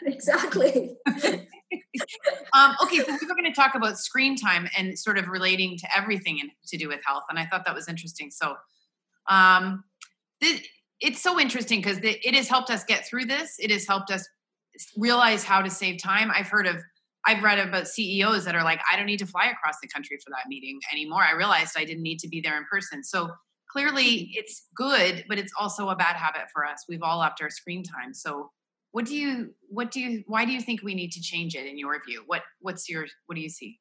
exactly. 0.05 0.97
um, 2.53 2.75
okay, 2.83 2.97
so 2.97 3.05
we 3.07 3.27
were 3.27 3.35
going 3.35 3.45
to 3.45 3.53
talk 3.53 3.75
about 3.75 3.97
screen 3.97 4.35
time 4.35 4.67
and 4.77 4.97
sort 4.97 5.17
of 5.17 5.27
relating 5.27 5.77
to 5.77 5.87
everything 5.97 6.39
in, 6.39 6.49
to 6.67 6.77
do 6.77 6.87
with 6.87 6.99
health, 7.05 7.23
and 7.29 7.37
I 7.37 7.45
thought 7.45 7.65
that 7.65 7.75
was 7.75 7.87
interesting. 7.87 8.31
So, 8.31 8.55
um, 9.27 9.83
th- 10.41 10.67
it's 10.99 11.21
so 11.21 11.39
interesting 11.39 11.79
because 11.79 11.99
it 12.01 12.35
has 12.35 12.49
helped 12.49 12.69
us 12.69 12.83
get 12.83 13.07
through 13.07 13.25
this. 13.25 13.55
It 13.59 13.71
has 13.71 13.87
helped 13.87 14.11
us 14.11 14.27
realize 14.97 15.43
how 15.43 15.61
to 15.61 15.69
save 15.69 16.01
time. 16.01 16.29
I've 16.33 16.49
heard 16.49 16.67
of, 16.67 16.77
I've 17.25 17.41
read 17.41 17.59
about 17.59 17.87
CEOs 17.87 18.43
that 18.45 18.55
are 18.55 18.63
like, 18.63 18.81
I 18.91 18.97
don't 18.97 19.05
need 19.05 19.19
to 19.19 19.25
fly 19.25 19.45
across 19.45 19.75
the 19.81 19.87
country 19.87 20.17
for 20.17 20.29
that 20.31 20.49
meeting 20.49 20.79
anymore. 20.91 21.23
I 21.23 21.31
realized 21.31 21.75
I 21.77 21.85
didn't 21.85 22.03
need 22.03 22.19
to 22.19 22.27
be 22.27 22.41
there 22.41 22.57
in 22.57 22.65
person. 22.69 23.01
So 23.03 23.29
clearly, 23.71 24.31
it's 24.33 24.67
good, 24.75 25.23
but 25.29 25.37
it's 25.37 25.53
also 25.57 25.87
a 25.87 25.95
bad 25.95 26.17
habit 26.17 26.49
for 26.53 26.65
us. 26.65 26.83
We've 26.89 27.03
all 27.03 27.21
upped 27.21 27.41
our 27.41 27.49
screen 27.49 27.83
time. 27.83 28.13
So 28.13 28.51
what 28.91 29.05
do 29.05 29.15
you 29.15 29.53
what 29.69 29.91
do 29.91 29.99
you 29.99 30.23
why 30.27 30.45
do 30.45 30.51
you 30.51 30.61
think 30.61 30.81
we 30.81 30.95
need 30.95 31.11
to 31.11 31.21
change 31.21 31.55
it 31.55 31.65
in 31.65 31.77
your 31.77 32.01
view? 32.05 32.23
What 32.25 32.41
what's 32.59 32.89
your 32.89 33.05
what 33.27 33.35
do 33.35 33.41
you 33.41 33.49
see? 33.49 33.79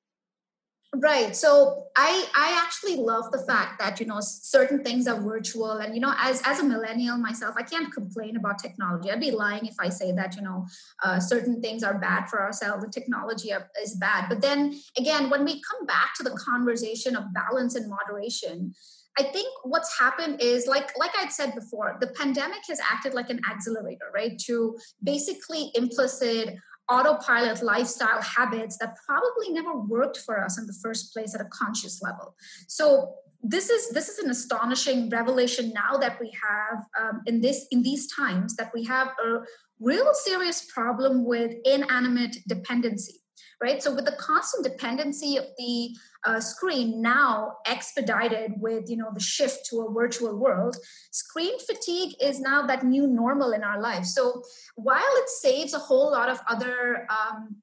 Right 0.94 1.36
so 1.36 1.84
i 1.96 2.26
i 2.34 2.62
actually 2.64 2.96
love 2.96 3.30
the 3.30 3.44
fact 3.46 3.78
that 3.78 4.00
you 4.00 4.06
know 4.06 4.20
certain 4.20 4.82
things 4.82 5.06
are 5.06 5.20
virtual 5.20 5.72
and 5.72 5.94
you 5.94 6.00
know 6.00 6.14
as 6.16 6.40
as 6.46 6.60
a 6.60 6.64
millennial 6.64 7.18
myself 7.18 7.56
i 7.58 7.62
can't 7.62 7.92
complain 7.92 8.36
about 8.36 8.58
technology. 8.58 9.10
I'd 9.10 9.20
be 9.20 9.30
lying 9.30 9.66
if 9.66 9.74
i 9.78 9.90
say 9.90 10.12
that 10.12 10.34
you 10.36 10.40
know 10.40 10.66
uh, 11.04 11.20
certain 11.20 11.60
things 11.60 11.82
are 11.82 11.98
bad 11.98 12.30
for 12.30 12.40
ourselves 12.40 12.82
the 12.82 12.90
technology 12.90 13.50
is 13.82 13.96
bad. 13.96 14.30
But 14.30 14.40
then 14.40 14.80
again 14.96 15.28
when 15.28 15.44
we 15.44 15.60
come 15.60 15.84
back 15.84 16.14
to 16.16 16.22
the 16.22 16.30
conversation 16.30 17.16
of 17.16 17.34
balance 17.34 17.74
and 17.74 17.90
moderation 17.90 18.72
I 19.18 19.24
think 19.24 19.48
what's 19.64 19.98
happened 19.98 20.40
is 20.40 20.66
like 20.66 20.96
like 20.98 21.10
I'd 21.16 21.32
said 21.32 21.54
before, 21.54 21.96
the 22.00 22.08
pandemic 22.08 22.60
has 22.68 22.80
acted 22.80 23.14
like 23.14 23.30
an 23.30 23.40
accelerator, 23.50 24.10
right? 24.14 24.38
To 24.46 24.76
basically 25.02 25.70
implicit 25.74 26.56
autopilot 26.88 27.62
lifestyle 27.62 28.22
habits 28.22 28.78
that 28.78 28.96
probably 29.06 29.52
never 29.52 29.78
worked 29.78 30.18
for 30.18 30.42
us 30.42 30.58
in 30.58 30.66
the 30.66 30.72
first 30.82 31.12
place 31.12 31.34
at 31.34 31.40
a 31.40 31.48
conscious 31.52 32.00
level. 32.02 32.34
So 32.66 33.14
this 33.42 33.70
is 33.70 33.90
this 33.90 34.08
is 34.08 34.18
an 34.18 34.30
astonishing 34.30 35.08
revelation 35.10 35.72
now 35.72 35.96
that 35.98 36.18
we 36.20 36.32
have 36.42 36.84
um, 37.00 37.22
in 37.26 37.40
this 37.40 37.66
in 37.70 37.82
these 37.82 38.12
times 38.12 38.56
that 38.56 38.70
we 38.74 38.84
have 38.84 39.08
a 39.24 39.40
real 39.80 40.12
serious 40.12 40.66
problem 40.72 41.24
with 41.24 41.52
inanimate 41.64 42.36
dependency 42.48 43.20
right? 43.60 43.82
So 43.82 43.94
with 43.94 44.04
the 44.04 44.12
constant 44.12 44.64
dependency 44.64 45.36
of 45.36 45.46
the 45.56 45.96
uh, 46.24 46.40
screen 46.40 47.00
now 47.00 47.56
expedited 47.66 48.52
with 48.56 48.90
you 48.90 48.96
know 48.96 49.10
the 49.14 49.20
shift 49.20 49.66
to 49.70 49.82
a 49.82 49.92
virtual 49.92 50.36
world 50.36 50.76
screen 51.12 51.58
fatigue 51.60 52.14
is 52.20 52.40
now 52.40 52.66
that 52.66 52.84
new 52.84 53.06
normal 53.06 53.52
in 53.52 53.62
our 53.62 53.80
life. 53.80 54.04
So 54.04 54.42
while 54.74 55.14
it 55.22 55.28
saves 55.28 55.74
a 55.74 55.78
whole 55.78 56.10
lot 56.10 56.28
of 56.28 56.40
other 56.48 57.06
um, 57.10 57.56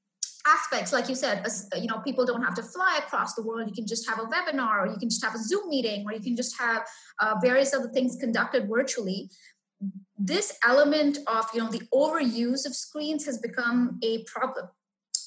aspects 0.46 0.92
like 0.92 1.08
you 1.08 1.14
said 1.14 1.44
as, 1.44 1.68
you 1.76 1.88
know 1.88 1.98
people 2.00 2.24
don't 2.24 2.42
have 2.42 2.54
to 2.54 2.62
fly 2.62 3.00
across 3.04 3.34
the 3.34 3.42
world 3.42 3.68
you 3.68 3.74
can 3.74 3.86
just 3.86 4.08
have 4.08 4.20
a 4.20 4.22
webinar 4.22 4.82
or 4.82 4.86
you 4.86 4.96
can 4.96 5.08
just 5.08 5.24
have 5.24 5.34
a 5.34 5.38
zoom 5.38 5.68
meeting 5.68 6.04
or 6.06 6.12
you 6.12 6.20
can 6.20 6.36
just 6.36 6.58
have 6.58 6.86
uh, 7.20 7.34
various 7.42 7.74
other 7.74 7.88
things 7.88 8.16
conducted 8.20 8.68
virtually 8.68 9.28
this 10.18 10.56
element 10.64 11.18
of 11.26 11.46
you 11.52 11.60
know 11.60 11.70
the 11.70 11.82
overuse 11.92 12.64
of 12.64 12.74
screens 12.74 13.26
has 13.26 13.38
become 13.38 13.98
a 14.02 14.22
problem 14.24 14.68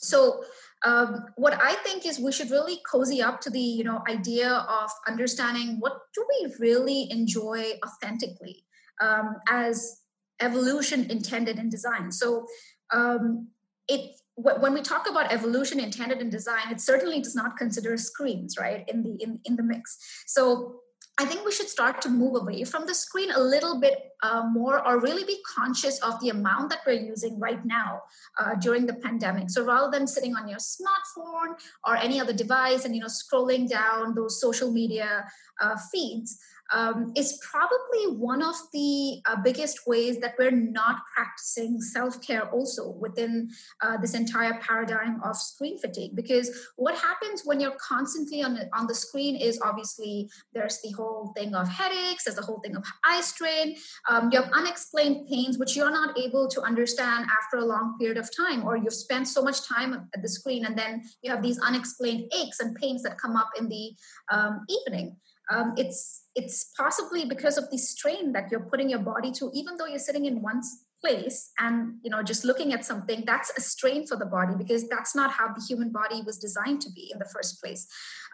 so 0.01 0.43
um, 0.85 1.25
what 1.35 1.53
i 1.61 1.73
think 1.83 2.05
is 2.05 2.19
we 2.19 2.31
should 2.31 2.51
really 2.51 2.79
cozy 2.89 3.21
up 3.21 3.41
to 3.41 3.49
the 3.49 3.59
you 3.59 3.83
know 3.83 4.01
idea 4.09 4.49
of 4.49 4.89
understanding 5.07 5.77
what 5.79 5.99
do 6.15 6.25
we 6.29 6.53
really 6.59 7.11
enjoy 7.11 7.73
authentically 7.85 8.65
um, 9.01 9.35
as 9.49 9.99
evolution 10.41 11.09
intended 11.09 11.57
in 11.57 11.69
design. 11.69 12.11
So 12.11 12.45
um, 12.93 13.49
it 13.87 14.15
when 14.35 14.73
we 14.73 14.81
talk 14.81 15.09
about 15.09 15.33
evolution 15.33 15.81
intended 15.81 16.21
in 16.21 16.29
design 16.29 16.71
it 16.71 16.79
certainly 16.79 17.19
does 17.19 17.35
not 17.35 17.57
consider 17.57 17.97
screens 17.97 18.55
right 18.57 18.87
in 18.87 19.03
the 19.03 19.17
in, 19.21 19.39
in 19.43 19.57
the 19.57 19.63
mix. 19.63 19.97
So 20.27 20.79
I 21.19 21.25
think 21.25 21.45
we 21.45 21.51
should 21.51 21.67
start 21.67 22.01
to 22.03 22.09
move 22.09 22.41
away 22.41 22.63
from 22.63 22.87
the 22.87 22.95
screen 22.95 23.29
a 23.31 23.39
little 23.39 23.77
bit 23.81 24.13
uh, 24.23 24.43
more, 24.49 24.85
or 24.87 25.01
really 25.01 25.25
be 25.25 25.39
conscious 25.45 25.99
of 25.99 26.17
the 26.21 26.29
amount 26.29 26.69
that 26.69 26.79
we're 26.87 26.93
using 26.93 27.37
right 27.37 27.63
now 27.65 28.03
uh, 28.39 28.55
during 28.55 28.85
the 28.85 28.93
pandemic. 28.93 29.49
So 29.49 29.65
rather 29.65 29.91
than 29.91 30.07
sitting 30.07 30.33
on 30.37 30.47
your 30.47 30.59
smartphone 30.59 31.55
or 31.85 31.97
any 31.97 32.21
other 32.21 32.31
device 32.31 32.85
and 32.85 32.95
you 32.95 33.01
know 33.01 33.07
scrolling 33.07 33.67
down 33.67 34.15
those 34.15 34.39
social 34.39 34.71
media 34.71 35.25
uh, 35.61 35.75
feeds, 35.91 36.39
um, 36.71 37.11
is 37.15 37.39
probably 37.41 38.17
one 38.17 38.41
of 38.41 38.55
the 38.73 39.21
uh, 39.25 39.35
biggest 39.43 39.87
ways 39.87 40.19
that 40.19 40.35
we're 40.37 40.51
not 40.51 40.97
practicing 41.15 41.81
self 41.81 42.21
care 42.21 42.49
also 42.49 42.89
within 42.91 43.49
uh, 43.81 43.97
this 43.97 44.13
entire 44.13 44.59
paradigm 44.61 45.21
of 45.23 45.35
screen 45.35 45.77
fatigue. 45.77 46.15
Because 46.15 46.49
what 46.75 46.95
happens 46.97 47.43
when 47.45 47.59
you're 47.59 47.77
constantly 47.79 48.43
on 48.43 48.53
the, 48.53 48.69
on 48.73 48.87
the 48.87 48.95
screen 48.95 49.35
is 49.35 49.59
obviously 49.63 50.29
there's 50.53 50.79
the 50.81 50.91
whole 50.91 51.33
thing 51.35 51.55
of 51.55 51.67
headaches, 51.67 52.25
there's 52.25 52.35
the 52.35 52.43
whole 52.43 52.59
thing 52.59 52.75
of 52.75 52.83
eye 53.03 53.21
strain, 53.21 53.75
um, 54.09 54.29
you 54.31 54.41
have 54.41 54.51
unexplained 54.53 55.27
pains 55.27 55.57
which 55.57 55.75
you're 55.75 55.91
not 55.91 56.17
able 56.17 56.47
to 56.47 56.61
understand 56.61 57.25
after 57.41 57.57
a 57.57 57.65
long 57.65 57.97
period 57.99 58.17
of 58.17 58.29
time, 58.35 58.63
or 58.65 58.77
you've 58.77 58.93
spent 58.93 59.27
so 59.27 59.41
much 59.41 59.67
time 59.67 59.93
at 59.93 60.21
the 60.21 60.29
screen 60.29 60.65
and 60.65 60.77
then 60.77 61.01
you 61.21 61.31
have 61.31 61.41
these 61.41 61.59
unexplained 61.59 62.31
aches 62.37 62.59
and 62.59 62.75
pains 62.75 63.03
that 63.03 63.17
come 63.17 63.35
up 63.35 63.49
in 63.57 63.67
the 63.69 63.91
um, 64.31 64.65
evening. 64.69 65.15
Um, 65.49 65.73
it's 65.77 66.25
it's 66.35 66.71
possibly 66.77 67.25
because 67.25 67.57
of 67.57 67.69
the 67.71 67.77
strain 67.77 68.33
that 68.33 68.51
you're 68.51 68.67
putting 68.71 68.89
your 68.89 68.99
body 68.99 69.31
to 69.31 69.49
even 69.53 69.77
though 69.77 69.87
you're 69.87 69.99
sitting 69.99 70.25
in 70.25 70.41
one 70.41 70.61
place 71.01 71.51
and 71.59 71.95
you 72.03 72.09
know 72.09 72.21
just 72.21 72.45
looking 72.45 72.73
at 72.73 72.85
something 72.85 73.23
that's 73.25 73.51
a 73.57 73.61
strain 73.61 74.05
for 74.05 74.15
the 74.15 74.25
body 74.25 74.53
because 74.57 74.87
that's 74.89 75.15
not 75.15 75.31
how 75.31 75.47
the 75.47 75.61
human 75.67 75.91
body 75.91 76.21
was 76.25 76.37
designed 76.37 76.81
to 76.81 76.91
be 76.91 77.09
in 77.11 77.19
the 77.19 77.29
first 77.33 77.61
place. 77.61 77.87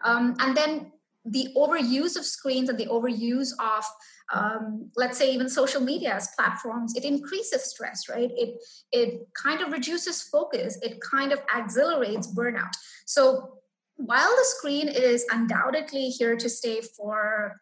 Um, 0.04 0.34
and 0.40 0.56
then 0.56 0.92
the 1.24 1.48
overuse 1.56 2.16
of 2.16 2.24
screens 2.24 2.68
and 2.68 2.78
the 2.78 2.86
overuse 2.86 3.50
of 3.58 3.84
um, 4.32 4.90
let's 4.96 5.18
say 5.18 5.32
even 5.32 5.48
social 5.48 5.80
media 5.80 6.14
as 6.14 6.28
platforms 6.36 6.94
it 6.96 7.04
increases 7.04 7.70
stress 7.70 8.08
right? 8.08 8.30
It 8.34 8.62
it 8.92 9.26
kind 9.42 9.60
of 9.60 9.72
reduces 9.72 10.22
focus. 10.22 10.78
It 10.82 11.00
kind 11.00 11.32
of 11.32 11.40
accelerates 11.54 12.32
burnout. 12.34 12.72
So 13.06 13.55
while 13.96 14.30
the 14.30 14.44
screen 14.44 14.88
is 14.88 15.24
undoubtedly 15.30 16.08
here 16.08 16.36
to 16.36 16.48
stay 16.48 16.80
for 16.80 17.60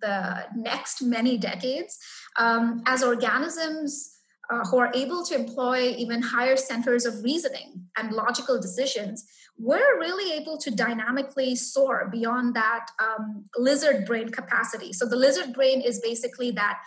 the 0.00 0.46
next 0.56 1.02
many 1.02 1.38
decades, 1.38 1.98
um, 2.38 2.82
as 2.86 3.02
organisms 3.02 4.10
uh, 4.50 4.64
who 4.64 4.78
are 4.78 4.92
able 4.94 5.24
to 5.24 5.34
employ 5.34 5.94
even 5.96 6.20
higher 6.20 6.56
centers 6.56 7.06
of 7.06 7.22
reasoning 7.22 7.86
and 7.96 8.12
logical 8.12 8.60
decisions, 8.60 9.24
we're 9.56 9.98
really 9.98 10.32
able 10.34 10.58
to 10.58 10.70
dynamically 10.70 11.54
soar 11.54 12.08
beyond 12.10 12.54
that 12.54 12.86
um, 13.00 13.44
lizard 13.56 14.04
brain 14.04 14.28
capacity. 14.30 14.92
So, 14.92 15.06
the 15.06 15.16
lizard 15.16 15.54
brain 15.54 15.80
is 15.80 16.00
basically 16.00 16.50
that 16.52 16.80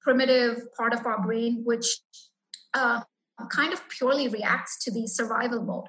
primitive 0.00 0.72
part 0.76 0.94
of 0.94 1.04
our 1.06 1.20
brain 1.22 1.62
which 1.64 2.00
uh, 2.74 3.02
kind 3.50 3.72
of 3.72 3.88
purely 3.88 4.28
reacts 4.28 4.82
to 4.84 4.90
the 4.90 5.06
survival 5.06 5.62
mode. 5.62 5.86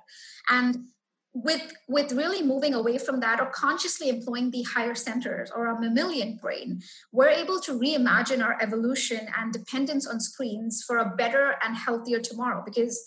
And 0.49 0.87
with 1.33 1.73
with 1.87 2.11
really 2.11 2.43
moving 2.43 2.75
away 2.75 2.97
from 2.99 3.19
that 3.19 3.39
or 3.39 3.47
consciously 3.47 4.07
employing 4.07 4.51
the 4.51 4.61
higher 4.63 4.93
centers 4.93 5.49
or 5.55 5.67
our 5.67 5.79
mammalian 5.79 6.37
brain 6.37 6.79
we're 7.11 7.27
able 7.29 7.59
to 7.59 7.71
reimagine 7.79 8.43
our 8.43 8.55
evolution 8.61 9.27
and 9.37 9.51
dependence 9.51 10.05
on 10.05 10.19
screens 10.19 10.83
for 10.85 10.97
a 10.99 11.09
better 11.17 11.55
and 11.63 11.75
healthier 11.75 12.19
tomorrow. 12.19 12.61
Because 12.63 13.03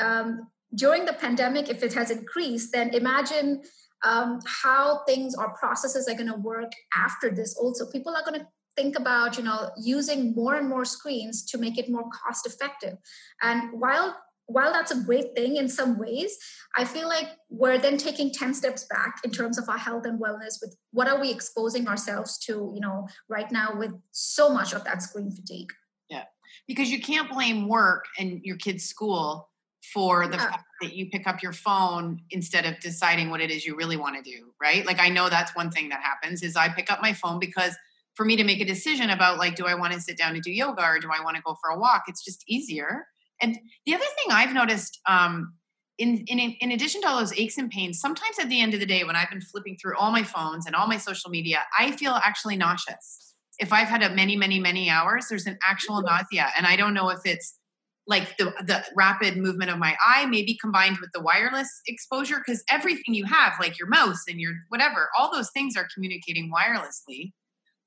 um, 0.00 0.48
during 0.74 1.04
the 1.04 1.12
pandemic 1.12 1.68
if 1.68 1.82
it 1.84 1.94
has 1.94 2.10
increased 2.10 2.72
then 2.72 2.92
imagine 2.94 3.62
um, 4.04 4.40
how 4.46 5.04
things 5.04 5.34
or 5.36 5.54
processes 5.54 6.08
are 6.08 6.14
going 6.14 6.28
to 6.28 6.36
work 6.36 6.72
after 6.94 7.30
this 7.30 7.56
also. 7.56 7.90
People 7.90 8.14
are 8.14 8.24
going 8.24 8.40
to 8.40 8.46
think 8.76 8.96
about 8.96 9.36
you 9.36 9.42
know 9.42 9.70
using 9.76 10.34
more 10.34 10.54
and 10.54 10.68
more 10.68 10.84
screens 10.84 11.44
to 11.44 11.58
make 11.58 11.78
it 11.78 11.90
more 11.90 12.08
cost 12.10 12.46
effective. 12.46 12.96
And 13.42 13.80
while 13.80 14.16
while 14.48 14.72
that's 14.72 14.90
a 14.90 15.00
great 15.02 15.36
thing 15.36 15.56
in 15.56 15.68
some 15.68 15.98
ways, 15.98 16.38
I 16.74 16.86
feel 16.86 17.06
like 17.06 17.36
we're 17.50 17.78
then 17.78 17.98
taking 17.98 18.32
10 18.32 18.54
steps 18.54 18.84
back 18.84 19.20
in 19.22 19.30
terms 19.30 19.58
of 19.58 19.68
our 19.68 19.76
health 19.76 20.06
and 20.06 20.18
wellness 20.18 20.56
with 20.62 20.74
what 20.90 21.06
are 21.06 21.20
we 21.20 21.30
exposing 21.30 21.86
ourselves 21.86 22.38
to, 22.46 22.72
you 22.74 22.80
know, 22.80 23.06
right 23.28 23.50
now 23.52 23.74
with 23.76 23.92
so 24.10 24.48
much 24.48 24.72
of 24.72 24.84
that 24.84 25.02
screen 25.02 25.30
fatigue. 25.30 25.68
Yeah. 26.08 26.24
Because 26.66 26.90
you 26.90 26.98
can't 26.98 27.30
blame 27.30 27.68
work 27.68 28.06
and 28.18 28.40
your 28.42 28.56
kid's 28.56 28.84
school 28.84 29.50
for 29.92 30.26
the 30.26 30.36
yeah. 30.36 30.50
fact 30.50 30.64
that 30.80 30.94
you 30.94 31.10
pick 31.10 31.26
up 31.26 31.42
your 31.42 31.52
phone 31.52 32.22
instead 32.30 32.64
of 32.64 32.80
deciding 32.80 33.28
what 33.28 33.42
it 33.42 33.50
is 33.50 33.66
you 33.66 33.76
really 33.76 33.98
want 33.98 34.16
to 34.16 34.22
do, 34.22 34.46
right? 34.60 34.86
Like 34.86 34.98
I 34.98 35.10
know 35.10 35.28
that's 35.28 35.54
one 35.54 35.70
thing 35.70 35.90
that 35.90 36.00
happens 36.00 36.42
is 36.42 36.56
I 36.56 36.70
pick 36.70 36.90
up 36.90 37.02
my 37.02 37.12
phone 37.12 37.38
because 37.38 37.76
for 38.14 38.24
me 38.24 38.34
to 38.36 38.44
make 38.44 38.62
a 38.62 38.64
decision 38.64 39.10
about 39.10 39.36
like 39.36 39.56
do 39.56 39.66
I 39.66 39.74
want 39.74 39.92
to 39.92 40.00
sit 40.00 40.16
down 40.16 40.34
and 40.34 40.42
do 40.42 40.50
yoga 40.50 40.82
or 40.84 40.98
do 40.98 41.10
I 41.12 41.22
want 41.22 41.36
to 41.36 41.42
go 41.42 41.54
for 41.60 41.68
a 41.68 41.78
walk, 41.78 42.04
it's 42.08 42.24
just 42.24 42.44
easier 42.48 43.06
and 43.40 43.58
the 43.86 43.94
other 43.94 44.04
thing 44.04 44.30
I've 44.30 44.52
noticed, 44.52 45.00
um, 45.06 45.54
in, 45.98 46.24
in 46.28 46.38
in 46.38 46.72
addition 46.72 47.00
to 47.02 47.08
all 47.08 47.18
those 47.18 47.32
aches 47.38 47.58
and 47.58 47.70
pains, 47.70 48.00
sometimes 48.00 48.38
at 48.38 48.48
the 48.48 48.60
end 48.60 48.74
of 48.74 48.80
the 48.80 48.86
day, 48.86 49.04
when 49.04 49.16
I've 49.16 49.30
been 49.30 49.40
flipping 49.40 49.76
through 49.76 49.96
all 49.96 50.12
my 50.12 50.22
phones 50.22 50.66
and 50.66 50.76
all 50.76 50.86
my 50.86 50.98
social 50.98 51.30
media, 51.30 51.64
I 51.78 51.92
feel 51.92 52.12
actually 52.12 52.56
nauseous. 52.56 53.34
If 53.58 53.72
I've 53.72 53.88
had 53.88 54.02
a 54.02 54.14
many, 54.14 54.36
many, 54.36 54.60
many 54.60 54.88
hours, 54.88 55.26
there's 55.28 55.46
an 55.46 55.58
actual 55.66 55.96
mm-hmm. 55.96 56.14
nausea, 56.14 56.50
and 56.56 56.66
I 56.66 56.76
don't 56.76 56.94
know 56.94 57.08
if 57.10 57.20
it's 57.24 57.58
like 58.06 58.36
the 58.38 58.52
the 58.64 58.84
rapid 58.96 59.36
movement 59.36 59.70
of 59.70 59.78
my 59.78 59.96
eye, 60.04 60.26
maybe 60.26 60.56
combined 60.60 60.98
with 61.00 61.10
the 61.12 61.20
wireless 61.20 61.68
exposure, 61.86 62.38
because 62.38 62.62
everything 62.70 63.14
you 63.14 63.24
have, 63.24 63.54
like 63.60 63.78
your 63.78 63.88
mouse 63.88 64.22
and 64.28 64.40
your 64.40 64.52
whatever, 64.68 65.08
all 65.18 65.32
those 65.32 65.50
things 65.50 65.76
are 65.76 65.88
communicating 65.92 66.50
wirelessly 66.50 67.32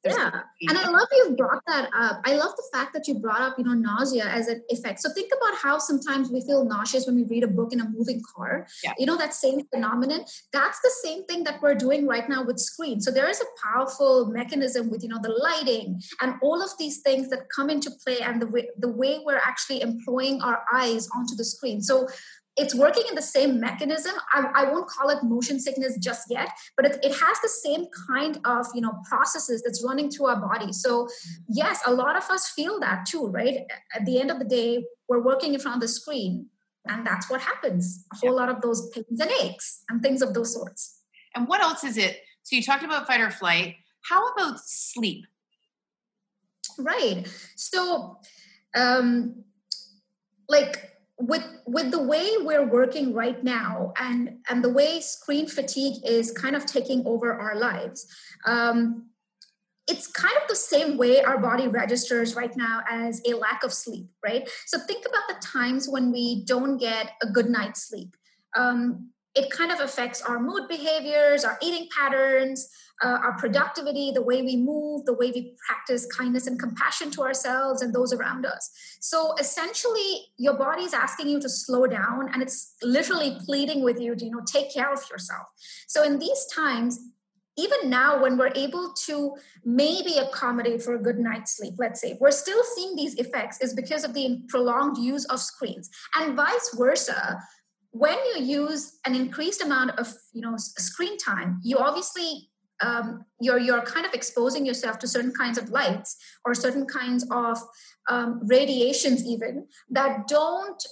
yeah. 0.03 0.41
and 0.67 0.77
i 0.77 0.89
love 0.89 1.07
you 1.11 1.35
brought 1.35 1.61
that 1.67 1.89
up. 1.95 2.21
I 2.25 2.35
love 2.35 2.53
the 2.55 2.67
fact 2.73 2.93
that 2.93 3.07
you 3.07 3.15
brought 3.19 3.41
up 3.41 3.57
you 3.57 3.63
know 3.63 3.73
nausea 3.73 4.25
as 4.25 4.47
an 4.47 4.63
effect. 4.69 4.99
So 5.01 5.11
think 5.13 5.31
about 5.35 5.57
how 5.57 5.77
sometimes 5.77 6.29
we 6.29 6.41
feel 6.41 6.65
nauseous 6.65 7.05
when 7.05 7.15
we 7.15 7.23
read 7.23 7.43
a 7.43 7.47
book 7.47 7.73
in 7.73 7.79
a 7.79 7.89
moving 7.89 8.21
car. 8.35 8.67
Yeah. 8.83 8.93
you 8.97 9.05
know 9.05 9.17
that 9.17 9.33
same 9.33 9.65
phenomenon 9.73 10.25
that's 10.51 10.79
the 10.81 10.91
same 11.03 11.25
thing 11.25 11.43
that 11.43 11.61
we're 11.61 11.75
doing 11.75 12.07
right 12.07 12.27
now 12.27 12.43
with 12.43 12.59
screens 12.59 13.05
so 13.05 13.11
there 13.11 13.29
is 13.29 13.41
a 13.41 13.45
powerful 13.67 14.25
mechanism 14.27 14.89
with 14.89 15.03
you 15.03 15.09
know 15.09 15.19
the 15.21 15.29
lighting 15.29 16.01
and 16.21 16.35
all 16.41 16.61
of 16.61 16.69
these 16.79 16.99
things 17.01 17.29
that 17.29 17.47
come 17.55 17.69
into 17.69 17.91
play 18.03 18.19
and 18.19 18.41
the 18.41 18.47
way 18.47 18.67
the 18.77 18.91
way 18.91 19.21
we're 19.25 19.37
actually 19.37 19.81
employing 19.81 20.41
our 20.41 20.63
eyes 20.73 21.07
onto 21.15 21.35
the 21.35 21.45
screen. 21.45 21.81
So 21.81 22.07
it's 22.62 22.76
working 22.76 23.04
in 23.10 23.15
the 23.15 23.21
same 23.21 23.60
mechanism. 23.60 24.13
I, 24.34 24.52
I, 24.56 24.63
won't 24.71 24.88
call 24.88 25.10
it 25.10 25.24
motion 25.24 25.60
sickness 25.60 25.97
just 25.97 26.30
yet 26.30 26.50
but 26.78 26.86
it, 26.86 27.00
it 27.04 27.12
has 27.12 27.38
the 27.41 27.50
same 27.50 27.88
kind 28.08 28.39
of 28.45 28.67
you 28.76 28.82
know 28.82 28.93
processes 29.10 29.62
that's 29.63 29.84
running 29.84 30.10
through 30.10 30.28
our 30.28 30.39
body. 30.39 30.71
So 30.71 31.08
yes 31.50 31.82
a 31.86 31.93
lot 31.93 32.15
of 32.15 32.24
us 32.30 32.50
feel 32.50 32.80
that 32.80 33.06
too 33.06 33.28
right? 33.28 33.65
At 33.95 34.06
the 34.06 34.19
end 34.19 34.30
of 34.32 34.39
the 34.39 34.45
day 34.45 34.84
we're 35.10 35.24
working 35.24 35.54
in 35.54 35.60
front 35.60 35.76
of 35.76 35.82
the 35.82 35.88
screen 35.88 36.47
and 36.88 37.06
that's 37.06 37.30
what 37.30 37.41
happens. 37.41 38.06
A 38.13 38.17
whole 38.17 38.36
yeah. 38.36 38.41
lot 38.41 38.50
of 38.50 38.62
those 38.62 38.89
pains 38.89 39.19
and 39.19 39.32
aches 39.41 39.84
and 39.89 40.02
things 40.02 40.21
of 40.21 40.34
those 40.34 40.54
sorts. 40.54 41.02
And 41.36 41.47
what 41.47 41.62
else 41.62 41.84
is 41.84 41.97
it? 41.97 42.21
So 42.43 42.56
you 42.56 42.63
talked 42.63 42.84
about 42.84 43.08
fight 43.08 43.21
or 43.21 43.32
flight. 43.32 43.76
How 44.04 44.28
about 44.30 44.60
sleep? 44.60 45.26
Right. 46.78 47.28
So 47.56 48.17
um 48.76 49.43
like 50.47 50.90
with 51.21 51.47
with 51.65 51.91
the 51.91 52.01
way 52.01 52.31
we're 52.39 52.65
working 52.65 53.13
right 53.13 53.43
now 53.43 53.93
and 53.99 54.38
and 54.49 54.63
the 54.63 54.69
way 54.69 54.99
screen 54.99 55.47
fatigue 55.47 55.95
is 56.05 56.31
kind 56.31 56.55
of 56.55 56.65
taking 56.65 57.05
over 57.05 57.34
our 57.34 57.57
lives 57.57 58.07
um, 58.45 59.07
it's 59.88 60.07
kind 60.07 60.36
of 60.41 60.47
the 60.47 60.55
same 60.55 60.97
way 60.97 61.21
our 61.21 61.38
body 61.38 61.67
registers 61.67 62.36
right 62.36 62.55
now 62.55 62.81
as 62.89 63.21
a 63.27 63.34
lack 63.34 63.63
of 63.63 63.73
sleep 63.73 64.07
right? 64.23 64.49
So 64.65 64.79
think 64.79 65.05
about 65.05 65.27
the 65.27 65.45
times 65.45 65.88
when 65.89 66.12
we 66.12 66.43
don't 66.45 66.77
get 66.77 67.12
a 67.21 67.27
good 67.27 67.49
night's 67.49 67.84
sleep. 67.84 68.15
Um, 68.55 69.10
it 69.36 69.50
kind 69.50 69.72
of 69.72 69.80
affects 69.80 70.22
our 70.22 70.39
mood 70.39 70.67
behaviors 70.67 71.44
our 71.44 71.58
eating 71.62 71.88
patterns 71.96 72.67
uh, 73.02 73.17
our 73.24 73.34
productivity, 73.38 74.12
the 74.12 74.22
way 74.22 74.41
we 74.41 74.56
move, 74.56 75.06
the 75.06 75.13
way 75.13 75.32
we 75.32 75.56
practice 75.67 76.06
kindness 76.06 76.48
and 76.48 76.60
compassion 76.60 77.10
to 77.12 77.24
ourselves 77.24 77.82
and 77.82 77.94
those 77.94 78.13
around 78.13 78.46
us. 78.46 78.70
So 79.00 79.34
essentially, 79.39 80.28
your 80.38 80.54
body 80.54 80.84
is 80.84 80.94
asking 80.94 81.30
you 81.30 81.39
to 81.39 81.50
slow 81.50 81.88
down 81.88 82.30
and 82.32 82.41
it's 82.41 82.76
literally 82.84 83.38
pleading 83.46 83.84
with 83.84 84.00
you 84.00 84.15
to, 84.15 84.26
you 84.26 84.32
know, 84.32 84.44
take 84.46 84.72
care 84.74 84.94
of 84.94 85.02
yourself. 85.10 85.48
So 85.88 86.04
in 86.04 86.20
these 86.20 86.46
times, 86.54 87.00
even 87.58 87.89
now 87.89 88.22
when 88.22 88.38
we're 88.38 88.54
able 88.56 88.94
to 89.06 89.36
maybe 89.65 90.17
accommodate 90.17 90.82
for 90.82 90.96
a 90.96 91.00
good 91.02 91.20
night's 91.20 91.58
sleep 91.58 91.74
let's 91.78 92.00
say 92.00 92.17
we're 92.22 92.32
still 92.32 92.63
seeing 92.63 92.96
these 92.96 93.13
effects 93.15 93.60
is 93.60 93.74
because 93.74 94.06
of 94.06 94.13
the 94.13 94.41
prolonged 94.48 94.98
use 94.98 95.26
of 95.26 95.38
screens 95.38 95.89
and 96.15 96.34
vice 96.34 96.74
versa 96.78 97.38
when 97.91 98.17
you 98.34 98.43
use 98.43 98.99
an 99.06 99.15
increased 99.15 99.62
amount 99.62 99.91
of 99.99 100.13
you 100.34 100.41
know 100.41 100.56
screen 100.58 101.17
time 101.17 101.60
you 101.63 101.77
obviously 101.77 102.49
um, 102.82 103.25
you're 103.39 103.60
you're 103.60 103.82
kind 103.82 104.06
of 104.06 104.13
exposing 104.13 104.65
yourself 104.65 104.97
to 104.99 105.08
certain 105.08 105.34
kinds 105.34 105.58
of 105.58 105.69
lights 105.69 106.17
or 106.45 106.54
certain 106.56 106.86
kinds 106.86 107.25
of 107.32 107.58
um, 108.10 108.41
radiations 108.47 109.23
even 109.25 109.67
that 109.89 110.27
don't 110.27 110.84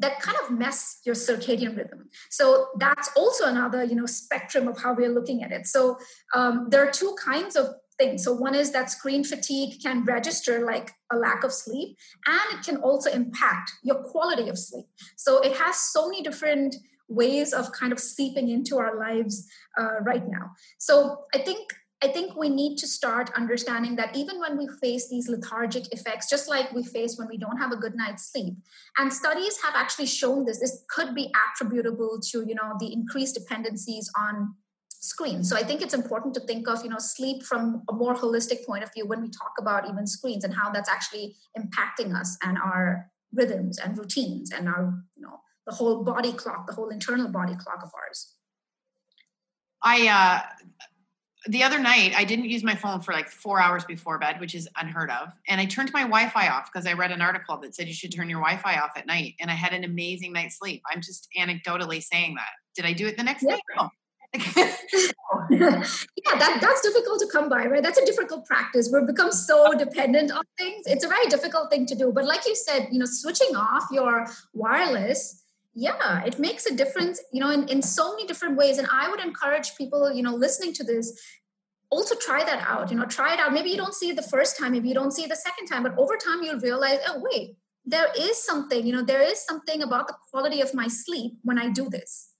that 0.00 0.20
kind 0.20 0.36
of 0.42 0.50
mess 0.50 1.00
your 1.06 1.14
circadian 1.14 1.76
rhythm. 1.76 2.08
So 2.28 2.66
that's 2.78 3.10
also 3.16 3.46
another 3.46 3.84
you 3.84 3.94
know 3.94 4.06
spectrum 4.06 4.66
of 4.66 4.80
how 4.82 4.94
we're 4.94 5.12
looking 5.12 5.42
at 5.42 5.52
it. 5.52 5.66
So 5.66 5.98
um, 6.34 6.66
there 6.70 6.86
are 6.86 6.90
two 6.90 7.14
kinds 7.22 7.54
of 7.54 7.68
things 7.98 8.24
so 8.24 8.32
one 8.32 8.54
is 8.54 8.72
that 8.72 8.90
screen 8.90 9.22
fatigue 9.22 9.80
can 9.82 10.04
register 10.04 10.64
like 10.64 10.90
a 11.12 11.16
lack 11.16 11.44
of 11.44 11.52
sleep 11.52 11.96
and 12.26 12.58
it 12.58 12.64
can 12.64 12.76
also 12.78 13.10
impact 13.10 13.72
your 13.82 13.96
quality 13.96 14.48
of 14.48 14.58
sleep 14.58 14.86
so 15.16 15.40
it 15.40 15.56
has 15.56 15.76
so 15.76 16.08
many 16.08 16.22
different 16.22 16.74
ways 17.08 17.52
of 17.52 17.72
kind 17.72 17.92
of 17.92 18.00
seeping 18.00 18.48
into 18.48 18.78
our 18.78 18.98
lives 18.98 19.46
uh, 19.78 20.00
right 20.02 20.26
now. 20.26 20.50
So 20.78 21.24
I 21.34 21.38
think 21.38 21.72
I 22.02 22.08
think 22.08 22.36
we 22.36 22.50
need 22.50 22.76
to 22.78 22.86
start 22.86 23.30
understanding 23.34 23.96
that 23.96 24.14
even 24.14 24.38
when 24.38 24.58
we 24.58 24.68
face 24.82 25.08
these 25.08 25.26
lethargic 25.26 25.90
effects, 25.90 26.28
just 26.28 26.50
like 26.50 26.70
we 26.72 26.82
face 26.82 27.16
when 27.16 27.28
we 27.28 27.38
don't 27.38 27.56
have 27.56 27.72
a 27.72 27.76
good 27.76 27.94
night's 27.94 28.30
sleep, 28.30 28.54
and 28.98 29.10
studies 29.10 29.56
have 29.62 29.74
actually 29.74 30.06
shown 30.06 30.44
this, 30.44 30.60
this 30.60 30.84
could 30.90 31.14
be 31.14 31.32
attributable 31.48 32.20
to 32.30 32.44
you 32.46 32.54
know 32.54 32.74
the 32.78 32.92
increased 32.92 33.34
dependencies 33.36 34.10
on 34.18 34.54
screens. 35.04 35.50
So 35.50 35.56
I 35.56 35.62
think 35.62 35.82
it's 35.82 35.94
important 35.94 36.34
to 36.34 36.40
think 36.40 36.66
of 36.68 36.82
you 36.82 36.90
know 36.90 36.98
sleep 36.98 37.42
from 37.42 37.82
a 37.88 37.92
more 37.92 38.14
holistic 38.14 38.64
point 38.64 38.82
of 38.82 38.92
view 38.92 39.06
when 39.06 39.20
we 39.20 39.28
talk 39.28 39.52
about 39.58 39.88
even 39.88 40.06
screens 40.06 40.44
and 40.44 40.54
how 40.54 40.70
that's 40.70 40.88
actually 40.88 41.36
impacting 41.58 42.18
us 42.18 42.36
and 42.42 42.56
our 42.58 43.10
rhythms 43.32 43.78
and 43.78 43.98
routines 43.98 44.50
and 44.50 44.68
our 44.68 44.94
you 45.16 45.22
know 45.22 45.40
the 45.66 45.74
whole 45.74 46.02
body 46.02 46.32
clock, 46.32 46.66
the 46.66 46.72
whole 46.72 46.88
internal 46.88 47.28
body 47.28 47.54
clock 47.54 47.80
of 47.82 47.90
ours. 47.94 48.34
I 49.82 50.08
uh 50.08 50.40
the 51.46 51.62
other 51.62 51.78
night 51.78 52.14
I 52.16 52.24
didn't 52.24 52.46
use 52.46 52.64
my 52.64 52.74
phone 52.74 53.02
for 53.02 53.12
like 53.12 53.28
four 53.28 53.60
hours 53.60 53.84
before 53.84 54.18
bed, 54.18 54.40
which 54.40 54.54
is 54.54 54.66
unheard 54.78 55.10
of. 55.10 55.28
And 55.48 55.60
I 55.60 55.66
turned 55.66 55.92
my 55.92 56.02
Wi-Fi 56.02 56.48
off 56.48 56.70
because 56.72 56.86
I 56.86 56.94
read 56.94 57.10
an 57.10 57.20
article 57.20 57.58
that 57.58 57.74
said 57.74 57.86
you 57.86 57.92
should 57.92 58.12
turn 58.12 58.30
your 58.30 58.40
Wi-Fi 58.40 58.78
off 58.80 58.92
at 58.96 59.06
night. 59.06 59.34
And 59.40 59.50
I 59.50 59.54
had 59.54 59.74
an 59.74 59.84
amazing 59.84 60.32
night's 60.32 60.58
sleep. 60.58 60.82
I'm 60.90 61.02
just 61.02 61.28
anecdotally 61.38 62.02
saying 62.02 62.36
that. 62.36 62.52
Did 62.74 62.86
I 62.86 62.94
do 62.94 63.06
it 63.06 63.18
the 63.18 63.22
next 63.22 63.42
yeah. 63.42 63.56
day? 63.56 63.60
No. 63.76 63.90
yeah, 65.50 65.82
that, 66.38 66.58
that's 66.60 66.80
difficult 66.82 67.20
to 67.20 67.28
come 67.30 67.48
by, 67.48 67.66
right? 67.66 67.82
That's 67.82 67.98
a 67.98 68.04
difficult 68.04 68.46
practice. 68.46 68.90
We've 68.92 69.06
become 69.06 69.30
so 69.30 69.74
dependent 69.78 70.32
on 70.32 70.42
things. 70.58 70.86
It's 70.86 71.04
a 71.04 71.08
very 71.08 71.26
difficult 71.26 71.70
thing 71.70 71.86
to 71.86 71.94
do. 71.94 72.12
But 72.12 72.24
like 72.24 72.46
you 72.46 72.56
said, 72.56 72.88
you 72.90 72.98
know, 72.98 73.06
switching 73.06 73.54
off 73.54 73.84
your 73.90 74.26
wireless 74.52 75.42
yeah 75.74 76.24
it 76.24 76.38
makes 76.38 76.66
a 76.66 76.74
difference 76.74 77.20
you 77.32 77.40
know 77.40 77.50
in, 77.50 77.68
in 77.68 77.82
so 77.82 78.12
many 78.12 78.26
different 78.26 78.56
ways 78.56 78.78
and 78.78 78.86
i 78.92 79.10
would 79.10 79.20
encourage 79.20 79.76
people 79.76 80.12
you 80.12 80.22
know 80.22 80.34
listening 80.34 80.72
to 80.72 80.84
this 80.84 81.20
also 81.90 82.14
try 82.14 82.44
that 82.44 82.64
out 82.66 82.90
you 82.90 82.96
know 82.96 83.04
try 83.04 83.34
it 83.34 83.40
out 83.40 83.52
maybe 83.52 83.70
you 83.70 83.76
don't 83.76 83.94
see 83.94 84.10
it 84.10 84.16
the 84.16 84.22
first 84.22 84.56
time 84.56 84.72
maybe 84.72 84.88
you 84.88 84.94
don't 84.94 85.12
see 85.12 85.24
it 85.24 85.28
the 85.28 85.36
second 85.36 85.66
time 85.66 85.82
but 85.82 85.96
over 85.98 86.16
time 86.16 86.42
you'll 86.42 86.60
realize 86.60 86.98
oh 87.08 87.20
wait 87.30 87.56
there 87.84 88.08
is 88.16 88.42
something 88.42 88.86
you 88.86 88.92
know 88.92 89.02
there 89.02 89.20
is 89.20 89.44
something 89.44 89.82
about 89.82 90.06
the 90.06 90.14
quality 90.30 90.60
of 90.60 90.72
my 90.74 90.86
sleep 90.86 91.32
when 91.42 91.58
i 91.58 91.68
do 91.68 91.88
this 91.90 92.33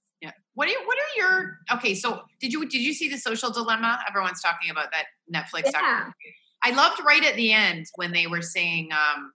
what 0.54 0.68
are 0.68 0.70
you, 0.70 0.80
what 0.84 0.96
are 0.98 1.16
your 1.16 1.58
okay 1.72 1.94
so 1.94 2.22
did 2.40 2.52
you 2.52 2.66
did 2.68 2.80
you 2.80 2.92
see 2.94 3.08
the 3.08 3.18
social 3.18 3.50
dilemma? 3.50 3.98
Everyone's 4.08 4.40
talking 4.40 4.70
about 4.70 4.88
that 4.92 5.06
netflix 5.32 5.70
yeah. 5.72 6.10
i 6.62 6.70
loved 6.70 7.00
right 7.04 7.24
at 7.24 7.34
the 7.36 7.52
end 7.52 7.86
when 7.96 8.12
they 8.12 8.26
were 8.26 8.42
saying 8.42 8.90
um 8.92 9.32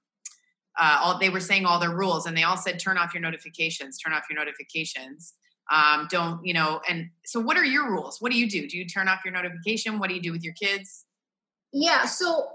uh, 0.80 0.98
all 1.02 1.20
they 1.20 1.30
were 1.30 1.42
saying 1.42 1.66
all 1.66 1.80
their 1.80 1.94
rules 1.96 2.26
and 2.26 2.38
they 2.38 2.44
all 2.44 2.56
said 2.56 2.80
turn 2.80 2.98
off 2.98 3.14
your 3.14 3.22
notifications 3.22 3.98
turn 3.98 4.14
off 4.14 4.24
your 4.30 4.40
notifications. 4.40 5.34
Um, 5.72 6.08
don't 6.10 6.44
you 6.44 6.54
know 6.54 6.82
and 6.90 7.10
so 7.26 7.40
what 7.40 7.58
are 7.58 7.66
your 7.66 7.92
rules? 7.92 8.20
What 8.20 8.32
do 8.32 8.38
you 8.38 8.50
do? 8.50 8.68
Do 8.68 8.78
you 8.78 8.88
turn 8.88 9.08
off 9.08 9.20
your 9.24 9.34
notification? 9.34 10.00
What 10.00 10.10
do 10.10 10.16
you 10.16 10.22
do 10.22 10.32
with 10.32 10.44
your 10.44 10.54
kids? 10.54 11.06
Yeah 11.74 12.06
so 12.06 12.48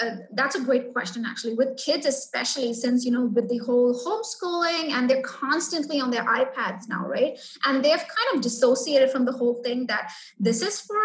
uh, 0.00 0.16
that's 0.34 0.54
a 0.54 0.60
great 0.60 0.92
question 0.92 1.24
actually 1.26 1.54
with 1.54 1.76
kids 1.76 2.06
especially 2.06 2.72
since 2.72 3.04
you 3.04 3.10
know 3.10 3.24
with 3.24 3.48
the 3.48 3.58
whole 3.58 3.92
homeschooling 3.92 4.92
and 4.92 5.10
they're 5.10 5.22
constantly 5.22 6.00
on 6.00 6.10
their 6.12 6.24
ipads 6.24 6.88
now 6.88 7.04
right? 7.06 7.38
And 7.64 7.84
they've 7.84 7.98
kind 7.98 8.28
of 8.34 8.40
dissociated 8.40 9.10
from 9.10 9.24
the 9.24 9.32
whole 9.32 9.62
thing 9.62 9.86
that 9.86 10.12
this 10.38 10.62
is 10.62 10.80
for 10.80 11.00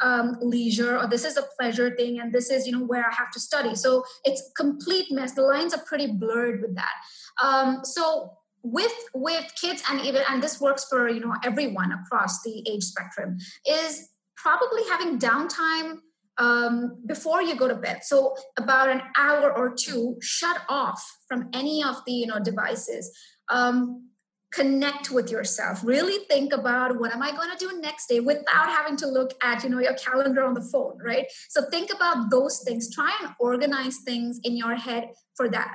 um, 0.00 0.36
leisure 0.40 0.98
or 0.98 1.06
this 1.06 1.24
is 1.24 1.36
a 1.36 1.44
pleasure 1.58 1.94
thing 1.96 2.20
and 2.20 2.32
this 2.32 2.50
is 2.50 2.66
you 2.66 2.72
know 2.72 2.84
where 2.84 3.06
i 3.06 3.12
have 3.12 3.30
to 3.32 3.40
study. 3.40 3.74
So 3.74 4.04
it's 4.24 4.50
complete 4.56 5.10
mess. 5.10 5.32
The 5.32 5.42
lines 5.42 5.74
are 5.74 5.82
pretty 5.84 6.06
blurred 6.06 6.62
with 6.62 6.74
that. 6.76 6.94
Um, 7.42 7.80
so 7.84 8.38
with 8.62 8.94
with 9.14 9.52
kids 9.60 9.82
and 9.90 10.00
even 10.00 10.22
and 10.30 10.42
this 10.42 10.60
works 10.60 10.86
for 10.88 11.08
you 11.10 11.20
know 11.20 11.34
everyone 11.44 11.92
across 11.92 12.42
the 12.42 12.64
age 12.66 12.84
spectrum 12.84 13.36
is 13.68 14.08
probably 14.36 14.82
having 14.90 15.18
downtime 15.18 15.98
um, 16.38 16.98
before 17.06 17.42
you 17.42 17.56
go 17.56 17.68
to 17.68 17.74
bed. 17.74 18.04
So 18.04 18.34
about 18.58 18.88
an 18.88 19.02
hour 19.16 19.56
or 19.56 19.74
two 19.74 20.16
shut 20.20 20.62
off 20.68 21.18
from 21.28 21.48
any 21.52 21.82
of 21.82 21.96
the 22.06 22.12
you 22.12 22.26
know 22.26 22.40
devices. 22.40 23.10
Um, 23.48 24.08
connect 24.52 25.10
with 25.10 25.32
yourself. 25.32 25.80
Really 25.84 26.24
think 26.26 26.52
about 26.52 27.00
what 27.00 27.12
am 27.12 27.20
i 27.22 27.32
going 27.32 27.50
to 27.50 27.56
do 27.56 27.80
next 27.80 28.06
day 28.06 28.20
without 28.20 28.68
having 28.68 28.96
to 28.98 29.08
look 29.08 29.32
at 29.42 29.64
you 29.64 29.68
know 29.68 29.80
your 29.80 29.94
calendar 29.94 30.44
on 30.44 30.54
the 30.54 30.62
phone 30.72 30.96
right? 31.04 31.26
So 31.48 31.62
think 31.70 31.92
about 31.92 32.30
those 32.30 32.62
things. 32.64 32.94
Try 32.94 33.12
and 33.20 33.34
organize 33.40 33.98
things 34.04 34.38
in 34.44 34.56
your 34.56 34.76
head 34.76 35.10
for 35.34 35.48
that 35.48 35.74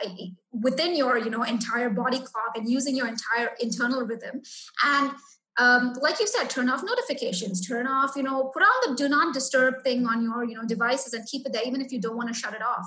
within 0.51 0.95
your 0.95 1.17
you 1.17 1.29
know 1.29 1.43
entire 1.43 1.89
body 1.89 2.19
clock 2.19 2.53
and 2.55 2.69
using 2.69 2.95
your 2.95 3.07
entire 3.07 3.51
internal 3.59 4.03
rhythm. 4.03 4.41
And 4.85 5.11
um, 5.59 5.93
like 6.01 6.19
you 6.19 6.27
said 6.27 6.49
turn 6.49 6.69
off 6.69 6.81
notifications 6.83 7.65
turn 7.65 7.85
off 7.85 8.15
you 8.15 8.23
know 8.23 8.45
put 8.53 8.63
on 8.63 8.89
the 8.89 8.95
do 8.95 9.09
not 9.09 9.33
disturb 9.33 9.83
thing 9.83 10.07
on 10.07 10.23
your 10.23 10.43
you 10.43 10.55
know 10.55 10.65
devices 10.65 11.13
and 11.13 11.27
keep 11.27 11.45
it 11.45 11.53
there 11.53 11.63
even 11.65 11.81
if 11.81 11.91
you 11.91 11.99
don't 11.99 12.17
want 12.17 12.29
to 12.29 12.33
shut 12.33 12.53
it 12.53 12.61
off. 12.61 12.85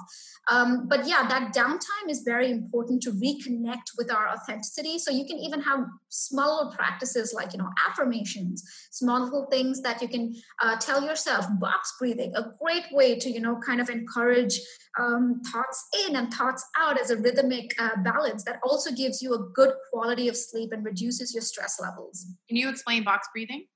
Um, 0.51 0.89
but 0.89 1.07
yeah 1.07 1.27
that 1.29 1.55
downtime 1.55 2.09
is 2.09 2.23
very 2.23 2.51
important 2.51 3.03
to 3.03 3.13
reconnect 3.13 3.97
with 3.97 4.13
our 4.13 4.29
authenticity. 4.29 4.99
So 4.99 5.11
you 5.11 5.27
can 5.27 5.39
even 5.39 5.61
have 5.61 5.87
smaller 6.09 6.73
practices 6.75 7.33
like 7.35 7.53
you 7.53 7.59
know 7.59 7.71
affirmations 7.89 8.65
small 8.91 9.23
little 9.23 9.47
things 9.47 9.83
that 9.83 10.01
you 10.03 10.09
can 10.09 10.35
uh, 10.61 10.77
tell 10.77 11.05
yourself 11.05 11.47
box 11.61 11.95
breathing 11.99 12.33
a 12.35 12.45
great 12.63 12.85
way 12.93 13.19
to 13.19 13.31
you 13.31 13.41
know 13.41 13.61
kind 13.65 13.81
of 13.81 13.89
encourage 13.91 14.59
um, 14.99 15.41
thoughts 15.53 15.87
in 16.07 16.17
and 16.17 16.33
thoughts 16.33 16.65
out 16.79 17.01
as 17.01 17.11
a 17.11 17.17
rhythmic 17.17 17.75
uh, 17.79 17.97
balance 18.03 18.45
that 18.45 18.61
also 18.63 18.93
gives 18.93 19.23
you 19.23 19.35
a 19.35 19.39
good 19.55 19.73
quality 19.91 20.29
of 20.29 20.37
sleep 20.37 20.73
and 20.73 20.85
reduces 20.85 21.35
your 21.35 21.43
stress 21.43 21.81
levels. 21.81 22.27
Can 22.49 22.57
you 22.57 22.69
explain 22.69 23.05
box 23.05 23.29
breathing? 23.33 23.67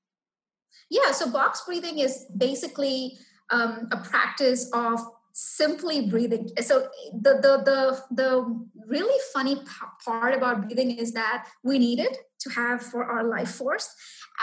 Yeah, 0.89 1.11
so 1.11 1.29
box 1.29 1.63
breathing 1.65 1.99
is 1.99 2.25
basically 2.37 3.17
um, 3.49 3.87
a 3.91 3.97
practice 3.97 4.69
of 4.73 4.99
simply 5.33 6.07
breathing. 6.07 6.49
So 6.61 6.89
the 7.13 7.35
the 7.35 7.61
the 7.63 8.03
the 8.11 8.65
really 8.87 9.19
funny 9.33 9.61
part 10.03 10.33
about 10.33 10.63
breathing 10.63 10.91
is 10.97 11.13
that 11.13 11.47
we 11.63 11.77
need 11.77 11.99
it 11.99 12.17
to 12.41 12.49
have 12.51 12.81
for 12.81 13.03
our 13.03 13.23
life 13.23 13.51
force. 13.51 13.89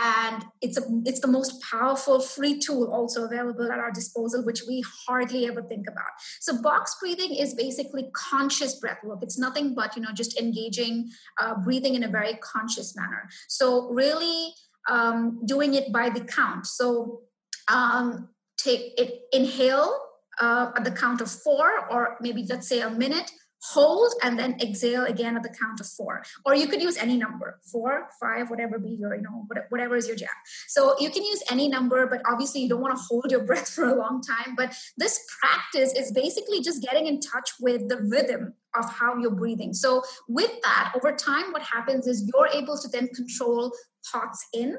And 0.03 0.45
it's 0.61 0.77
a 0.77 0.83
it's 1.05 1.21
the 1.21 1.29
most 1.29 1.63
powerful 1.63 2.21
free 2.21 2.59
tool 2.59 2.91
also 2.93 3.25
available 3.25 3.71
at 3.71 3.79
our 3.79 3.93
disposal 3.93 4.45
which 4.45 4.63
we 4.67 4.85
hardly 5.07 5.47
ever 5.47 5.63
think 5.63 5.87
about. 5.89 6.11
So 6.41 6.61
box 6.61 6.97
breathing 7.01 7.35
is 7.35 7.55
basically 7.55 8.11
conscious 8.13 8.81
breath 8.81 8.99
work. 9.05 9.21
It's 9.23 9.39
nothing 9.39 9.75
but 9.75 9.95
you 9.95 10.03
know 10.03 10.13
just 10.13 10.39
engaging 10.39 11.11
uh, 11.41 11.55
breathing 11.63 11.95
in 11.95 12.03
a 12.03 12.09
very 12.09 12.35
conscious 12.43 12.97
manner. 12.97 13.29
So 13.49 13.89
really 13.91 14.55
um, 14.89 15.41
doing 15.47 15.75
it 15.75 15.93
by 15.93 16.11
the 16.11 16.21
count. 16.21 16.67
So 16.67 17.21
um, 17.69 18.31
take 18.57 18.99
it 18.99 19.23
inhale 19.33 19.97
uh, 20.41 20.73
at 20.77 20.85
the 20.85 20.91
count 20.91 21.21
of 21.21 21.31
four 21.31 21.89
or 21.91 22.17
maybe 22.21 22.45
let's 22.49 22.69
say 22.69 22.81
a 22.81 22.91
minute 22.91 23.31
hold 23.73 24.13
and 24.23 24.39
then 24.39 24.57
exhale 24.61 25.05
again 25.05 25.37
at 25.37 25.43
the 25.43 25.49
count 25.49 25.81
of 25.81 25.87
four. 25.87 26.23
Or 26.45 26.55
you 26.55 26.67
could 26.67 26.83
use 26.83 26.97
any 26.97 27.17
number 27.17 27.61
four 27.71 28.09
five 28.21 28.51
whatever 28.51 28.79
be 28.79 28.91
your 28.91 29.15
you 29.15 29.23
know 29.23 29.47
whatever 29.71 29.97
is 29.97 30.07
your 30.07 30.17
jam. 30.17 30.29
So 30.69 30.95
you 30.99 31.11
can 31.11 31.25
use 31.25 31.43
any 31.51 31.69
number 31.69 32.07
but 32.07 32.21
obviously 32.31 32.63
you 32.63 32.69
don't 32.69 32.81
want 32.81 32.97
to 32.97 33.03
hold 33.03 33.31
your 33.31 33.45
breath 33.49 33.69
for 33.69 33.87
a 33.87 33.95
long 33.95 34.23
time 34.23 34.55
but 34.57 34.75
this 34.97 35.25
practice 35.41 35.93
is 35.95 36.13
basically 36.13 36.61
just 36.61 36.83
getting 36.83 37.07
in 37.07 37.21
touch 37.21 37.51
with 37.61 37.89
the 37.89 37.99
rhythm 38.03 38.55
of 38.77 38.93
how 38.93 39.17
you're 39.17 39.31
breathing. 39.31 39.73
So 39.73 40.03
with 40.29 40.51
that 40.63 40.93
over 40.97 41.13
time 41.13 41.53
what 41.53 41.63
happens 41.63 42.07
is 42.07 42.31
you're 42.33 42.49
able 42.49 42.77
to 42.79 42.89
then 42.89 43.09
control 43.09 43.73
thoughts 44.13 44.47
in 44.53 44.79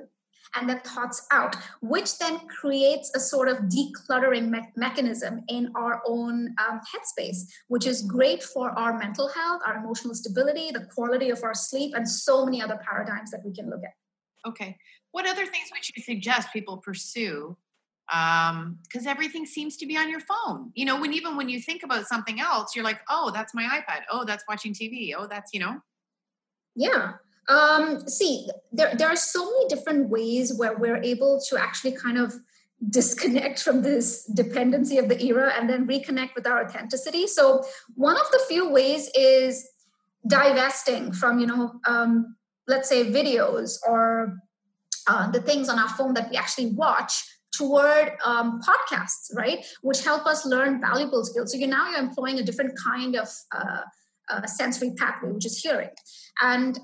and 0.55 0.69
then 0.69 0.79
thoughts 0.81 1.25
out, 1.31 1.55
which 1.81 2.17
then 2.17 2.39
creates 2.47 3.11
a 3.15 3.19
sort 3.19 3.49
of 3.49 3.57
decluttering 3.69 4.49
me- 4.49 4.69
mechanism 4.75 5.41
in 5.47 5.71
our 5.75 6.01
own 6.07 6.55
um, 6.57 6.79
headspace, 6.79 7.43
which 7.67 7.85
is 7.85 8.01
great 8.03 8.43
for 8.43 8.71
our 8.77 8.97
mental 8.97 9.27
health, 9.29 9.61
our 9.65 9.77
emotional 9.77 10.13
stability, 10.13 10.71
the 10.71 10.85
quality 10.93 11.29
of 11.29 11.43
our 11.43 11.53
sleep, 11.53 11.93
and 11.95 12.07
so 12.07 12.45
many 12.45 12.61
other 12.61 12.79
paradigms 12.87 13.31
that 13.31 13.41
we 13.45 13.53
can 13.53 13.69
look 13.69 13.81
at. 13.83 14.49
Okay. 14.49 14.77
What 15.11 15.27
other 15.27 15.45
things 15.45 15.69
would 15.71 15.87
you 15.95 16.03
suggest 16.03 16.53
people 16.53 16.77
pursue? 16.77 17.57
Because 18.07 18.51
um, 18.51 19.07
everything 19.07 19.45
seems 19.45 19.77
to 19.77 19.87
be 19.87 19.97
on 19.97 20.09
your 20.09 20.19
phone. 20.19 20.71
You 20.75 20.85
know, 20.85 20.99
when 20.99 21.13
even 21.13 21.37
when 21.37 21.49
you 21.49 21.59
think 21.59 21.83
about 21.83 22.05
something 22.05 22.39
else, 22.39 22.75
you're 22.75 22.85
like, 22.85 22.99
oh, 23.09 23.31
that's 23.33 23.53
my 23.55 23.63
iPad. 23.63 24.01
Oh, 24.11 24.25
that's 24.25 24.43
watching 24.47 24.73
TV. 24.73 25.13
Oh, 25.17 25.25
that's, 25.27 25.53
you 25.53 25.59
know. 25.59 25.79
Yeah. 26.75 27.13
Um, 27.47 28.07
see, 28.07 28.47
there, 28.71 28.95
there 28.95 29.07
are 29.07 29.15
so 29.15 29.45
many 29.45 29.67
different 29.67 30.09
ways 30.09 30.53
where 30.57 30.77
we're 30.77 31.01
able 31.01 31.41
to 31.49 31.57
actually 31.57 31.91
kind 31.91 32.17
of 32.17 32.33
disconnect 32.89 33.61
from 33.61 33.81
this 33.81 34.25
dependency 34.25 34.97
of 34.97 35.09
the 35.09 35.23
era 35.23 35.53
and 35.57 35.69
then 35.69 35.87
reconnect 35.87 36.35
with 36.35 36.47
our 36.47 36.65
authenticity. 36.65 37.27
So, 37.27 37.63
one 37.95 38.17
of 38.17 38.29
the 38.31 38.41
few 38.47 38.69
ways 38.69 39.09
is 39.15 39.67
divesting 40.27 41.11
from, 41.11 41.39
you 41.39 41.47
know, 41.47 41.79
um, 41.87 42.35
let's 42.67 42.89
say 42.89 43.05
videos 43.05 43.77
or 43.87 44.39
uh, 45.07 45.29
the 45.29 45.41
things 45.41 45.69
on 45.69 45.77
our 45.77 45.89
phone 45.89 46.13
that 46.15 46.29
we 46.29 46.35
actually 46.35 46.71
watch 46.71 47.23
toward 47.55 48.13
um, 48.23 48.59
podcasts, 48.61 49.33
right? 49.35 49.65
Which 49.81 50.03
help 50.03 50.25
us 50.25 50.45
learn 50.45 50.81
valuable 50.81 51.23
skills. 51.23 51.51
So 51.51 51.57
you 51.57 51.67
now 51.67 51.89
you're 51.89 51.99
employing 51.99 52.39
a 52.39 52.43
different 52.43 52.73
kind 52.77 53.15
of 53.15 53.29
uh, 53.51 53.81
uh, 54.29 54.45
sensory 54.45 54.93
pathway, 54.97 55.31
which 55.31 55.45
is 55.45 55.59
hearing. 55.59 55.89
And 56.41 56.79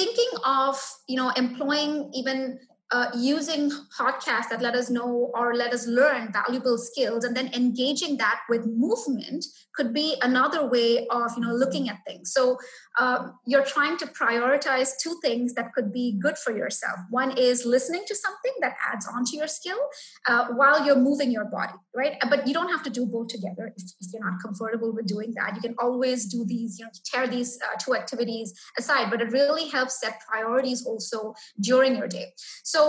thinking 0.00 0.32
of 0.44 0.80
you 1.08 1.16
know 1.16 1.30
employing 1.36 2.10
even 2.14 2.58
uh, 2.92 3.10
using 3.16 3.70
podcasts 3.98 4.48
that 4.50 4.60
let 4.60 4.74
us 4.74 4.90
know 4.90 5.30
or 5.34 5.54
let 5.54 5.72
us 5.72 5.86
learn 5.86 6.32
valuable 6.32 6.76
skills 6.76 7.24
and 7.24 7.36
then 7.36 7.52
engaging 7.54 8.16
that 8.16 8.40
with 8.48 8.66
movement 8.66 9.44
could 9.74 9.94
be 9.94 10.16
another 10.22 10.66
way 10.66 11.06
of 11.08 11.30
you 11.36 11.42
know 11.42 11.54
looking 11.54 11.88
at 11.88 11.98
things. 12.06 12.32
So 12.32 12.58
uh, 12.98 13.28
you're 13.46 13.64
trying 13.64 13.96
to 13.98 14.06
prioritize 14.06 14.90
two 15.02 15.18
things 15.22 15.54
that 15.54 15.72
could 15.74 15.92
be 15.92 16.18
good 16.20 16.36
for 16.36 16.56
yourself. 16.56 16.98
One 17.10 17.36
is 17.36 17.64
listening 17.64 18.04
to 18.08 18.14
something 18.14 18.52
that 18.60 18.74
adds 18.92 19.06
on 19.06 19.24
to 19.26 19.36
your 19.36 19.48
skill 19.48 19.78
uh, 20.26 20.48
while 20.48 20.84
you're 20.84 20.96
moving 20.96 21.30
your 21.30 21.44
body 21.44 21.74
right? 21.94 22.16
But 22.28 22.46
you 22.46 22.54
don't 22.54 22.70
have 22.70 22.82
to 22.84 22.90
do 22.90 23.04
both 23.04 23.28
together 23.28 23.72
if, 23.76 23.82
if, 24.00 24.12
you're 24.12 24.24
not 24.24 24.40
comfortable 24.42 24.92
with 24.92 25.06
doing 25.06 25.32
that. 25.34 25.54
You 25.56 25.60
can 25.60 25.74
always 25.78 26.26
do 26.26 26.44
these 26.44 26.78
you 26.78 26.84
know 26.84 26.90
tear 27.04 27.26
these 27.26 27.58
uh, 27.62 27.76
two 27.82 27.94
activities 27.94 28.52
aside 28.78 29.10
but 29.10 29.20
it 29.20 29.30
really 29.32 29.68
helps 29.68 30.00
set 30.00 30.20
priorities 30.28 30.84
also 30.86 31.34
during 31.60 31.96
your 31.96 32.08
day. 32.08 32.32
So 32.64 32.79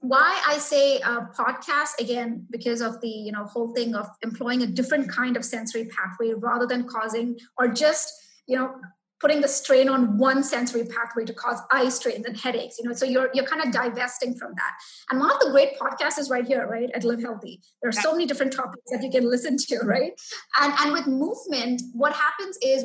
why 0.00 0.40
i 0.46 0.58
say 0.58 1.00
podcast 1.38 1.98
again 1.98 2.46
because 2.50 2.80
of 2.80 3.00
the 3.00 3.08
you 3.08 3.32
know 3.32 3.44
whole 3.44 3.72
thing 3.74 3.94
of 3.94 4.06
employing 4.22 4.62
a 4.62 4.66
different 4.66 5.08
kind 5.10 5.36
of 5.36 5.44
sensory 5.44 5.86
pathway 5.86 6.32
rather 6.34 6.66
than 6.66 6.86
causing 6.86 7.38
or 7.58 7.68
just 7.68 8.12
you 8.46 8.56
know 8.56 8.74
putting 9.20 9.40
the 9.40 9.48
strain 9.48 9.88
on 9.88 10.18
one 10.18 10.42
sensory 10.42 10.84
pathway 10.84 11.24
to 11.24 11.32
cause 11.32 11.58
eye 11.70 11.88
strains 11.88 12.26
and 12.26 12.38
headaches 12.38 12.78
you 12.78 12.84
know. 12.84 12.92
So 12.92 13.06
you're 13.06 13.30
you're 13.32 13.46
kind 13.46 13.62
of 13.62 13.72
divesting 13.72 14.34
from 14.34 14.52
that. 14.56 14.72
And 15.10 15.20
one 15.20 15.30
of 15.30 15.40
the 15.40 15.50
great 15.50 15.78
podcasts 15.78 16.18
is 16.18 16.30
right 16.30 16.46
here 16.46 16.66
right 16.66 16.90
at 16.94 17.04
live 17.04 17.20
healthy. 17.20 17.62
There 17.82 17.88
are 17.88 17.92
so 17.92 18.12
many 18.12 18.26
different 18.26 18.52
topics 18.52 18.82
that 18.90 19.02
you 19.02 19.10
can 19.10 19.28
listen 19.28 19.56
to 19.56 19.78
right? 19.84 20.12
And 20.60 20.72
and 20.80 20.92
with 20.92 21.06
movement 21.06 21.82
what 21.92 22.12
happens 22.12 22.58
is 22.62 22.84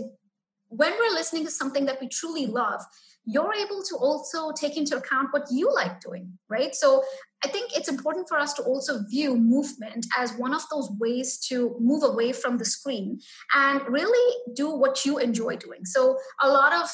when 0.70 0.94
we're 0.94 1.14
listening 1.14 1.44
to 1.46 1.52
something 1.52 1.86
that 1.86 2.00
we 2.00 2.08
truly 2.08 2.46
love 2.46 2.82
you're 3.26 3.54
able 3.54 3.84
to 3.84 3.96
also 3.96 4.52
take 4.52 4.78
into 4.78 4.98
account 4.98 5.30
what 5.32 5.46
you 5.52 5.72
like 5.74 6.02
doing, 6.02 6.38
right? 6.50 6.74
So 6.74 7.04
I 7.44 7.48
think 7.48 7.76
it's 7.76 7.90
important 7.90 8.28
for 8.28 8.38
us 8.38 8.54
to 8.56 8.64
also 8.64 9.04
view 9.10 9.36
movement 9.36 10.06
as 10.18 10.34
one 10.34 10.54
of 10.54 10.64
those 10.72 10.90
ways 11.00 11.38
to 11.50 11.76
move 11.80 12.04
away 12.04 12.34
from 12.34 12.58
the 12.58 12.66
screen 12.66 13.20
and 13.56 13.82
really 13.88 14.36
do 14.56 14.70
what 14.70 15.06
you 15.06 15.18
enjoy 15.18 15.56
doing. 15.58 15.86
So 15.86 16.18
a 16.42 16.48
lot 16.50 16.74
of 16.74 16.90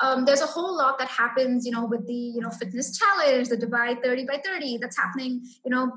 um, 0.00 0.24
there's 0.24 0.40
a 0.40 0.46
whole 0.46 0.76
lot 0.76 0.98
that 0.98 1.08
happens, 1.08 1.64
you 1.64 1.72
know, 1.72 1.84
with 1.84 2.06
the 2.06 2.14
you 2.14 2.40
know 2.40 2.50
fitness 2.50 2.98
challenge, 2.98 3.48
the 3.48 3.56
Dubai 3.56 4.02
30 4.02 4.26
by 4.26 4.40
30 4.44 4.78
that's 4.78 4.98
happening, 4.98 5.42
you 5.64 5.70
know, 5.70 5.92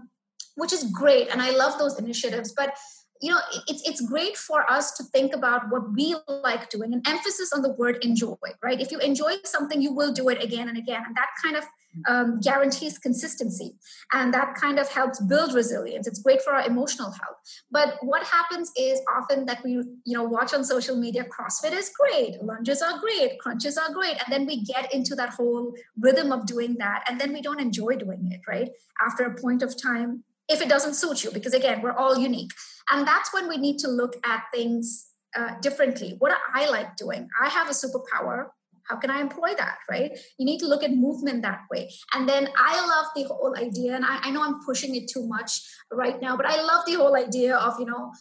which 0.55 0.73
is 0.73 0.83
great, 0.83 1.29
and 1.31 1.41
I 1.41 1.51
love 1.51 1.79
those 1.79 1.97
initiatives. 1.97 2.53
But 2.55 2.75
you 3.21 3.31
know 3.31 3.39
it's 3.67 3.87
it's 3.87 4.01
great 4.01 4.35
for 4.35 4.69
us 4.69 4.91
to 4.97 5.03
think 5.03 5.33
about 5.33 5.69
what 5.69 5.93
we 5.93 6.15
like 6.27 6.69
doing. 6.69 6.93
An 6.93 7.01
emphasis 7.07 7.51
on 7.53 7.61
the 7.61 7.71
word 7.73 7.97
enjoy 8.01 8.35
right? 8.61 8.79
If 8.79 8.91
you 8.91 8.99
enjoy 8.99 9.35
something 9.43 9.81
you 9.81 9.93
will 9.93 10.11
do 10.11 10.29
it 10.29 10.43
again 10.43 10.67
and 10.69 10.77
again. 10.77 11.03
And 11.05 11.15
that 11.15 11.29
kind 11.43 11.55
of 11.55 11.63
um, 12.09 12.39
guarantees 12.41 12.97
consistency. 12.97 13.75
And 14.11 14.33
that 14.33 14.55
kind 14.55 14.79
of 14.79 14.89
helps 14.89 15.21
build 15.21 15.53
resilience. 15.53 16.07
It's 16.07 16.19
great 16.19 16.41
for 16.41 16.53
our 16.53 16.65
emotional 16.67 17.11
health. 17.11 17.37
But 17.71 17.95
what 18.01 18.23
happens 18.25 18.71
is 18.77 18.99
often 19.17 19.45
that 19.45 19.63
we 19.63 19.71
you 19.71 20.17
know 20.17 20.23
watch 20.23 20.53
on 20.53 20.63
social 20.63 20.97
media 20.97 21.25
crossfit 21.25 21.71
is 21.71 21.91
great 21.97 22.41
lunges 22.43 22.81
are 22.81 22.99
great 22.99 23.39
crunches 23.39 23.77
are 23.77 23.93
great. 23.93 24.17
And 24.23 24.31
then 24.33 24.45
we 24.45 24.63
get 24.63 24.93
into 24.93 25.15
that 25.15 25.29
whole 25.29 25.73
rhythm 25.99 26.31
of 26.31 26.45
doing 26.45 26.75
that. 26.79 27.05
And 27.07 27.19
then 27.19 27.31
we 27.31 27.41
don't 27.41 27.61
enjoy 27.61 27.95
doing 27.95 28.29
it 28.31 28.41
right? 28.47 28.69
After 29.05 29.23
a 29.23 29.35
point 29.35 29.63
of 29.63 29.81
time 29.81 30.23
if 30.47 30.61
it 30.61 30.69
doesn't 30.69 30.93
suit 30.93 31.23
you 31.23 31.31
because 31.31 31.53
again 31.53 31.81
we're 31.81 31.93
all 31.93 32.19
unique 32.19 32.51
and 32.91 33.07
that's 33.07 33.33
when 33.33 33.47
we 33.47 33.57
need 33.57 33.77
to 33.79 33.87
look 33.87 34.15
at 34.25 34.43
things 34.53 35.07
uh, 35.35 35.59
differently 35.61 36.15
what 36.19 36.29
do 36.29 36.35
i 36.53 36.69
like 36.69 36.95
doing 36.95 37.27
i 37.41 37.49
have 37.49 37.67
a 37.69 37.71
superpower 37.71 38.47
how 38.89 38.95
can 38.95 39.09
i 39.09 39.19
employ 39.19 39.53
that 39.57 39.77
right 39.89 40.17
you 40.37 40.45
need 40.45 40.59
to 40.59 40.67
look 40.67 40.83
at 40.83 40.91
movement 40.91 41.41
that 41.41 41.61
way 41.71 41.91
and 42.13 42.27
then 42.29 42.47
i 42.57 42.73
love 42.87 43.05
the 43.15 43.23
whole 43.23 43.55
idea 43.57 43.95
and 43.95 44.05
I, 44.05 44.19
I 44.21 44.31
know 44.31 44.43
i'm 44.43 44.63
pushing 44.63 44.95
it 44.95 45.09
too 45.09 45.27
much 45.27 45.61
right 45.91 46.21
now 46.21 46.37
but 46.37 46.45
i 46.45 46.61
love 46.61 46.85
the 46.85 46.93
whole 46.93 47.15
idea 47.15 47.55
of 47.55 47.79
you 47.79 47.85
know 47.85 48.13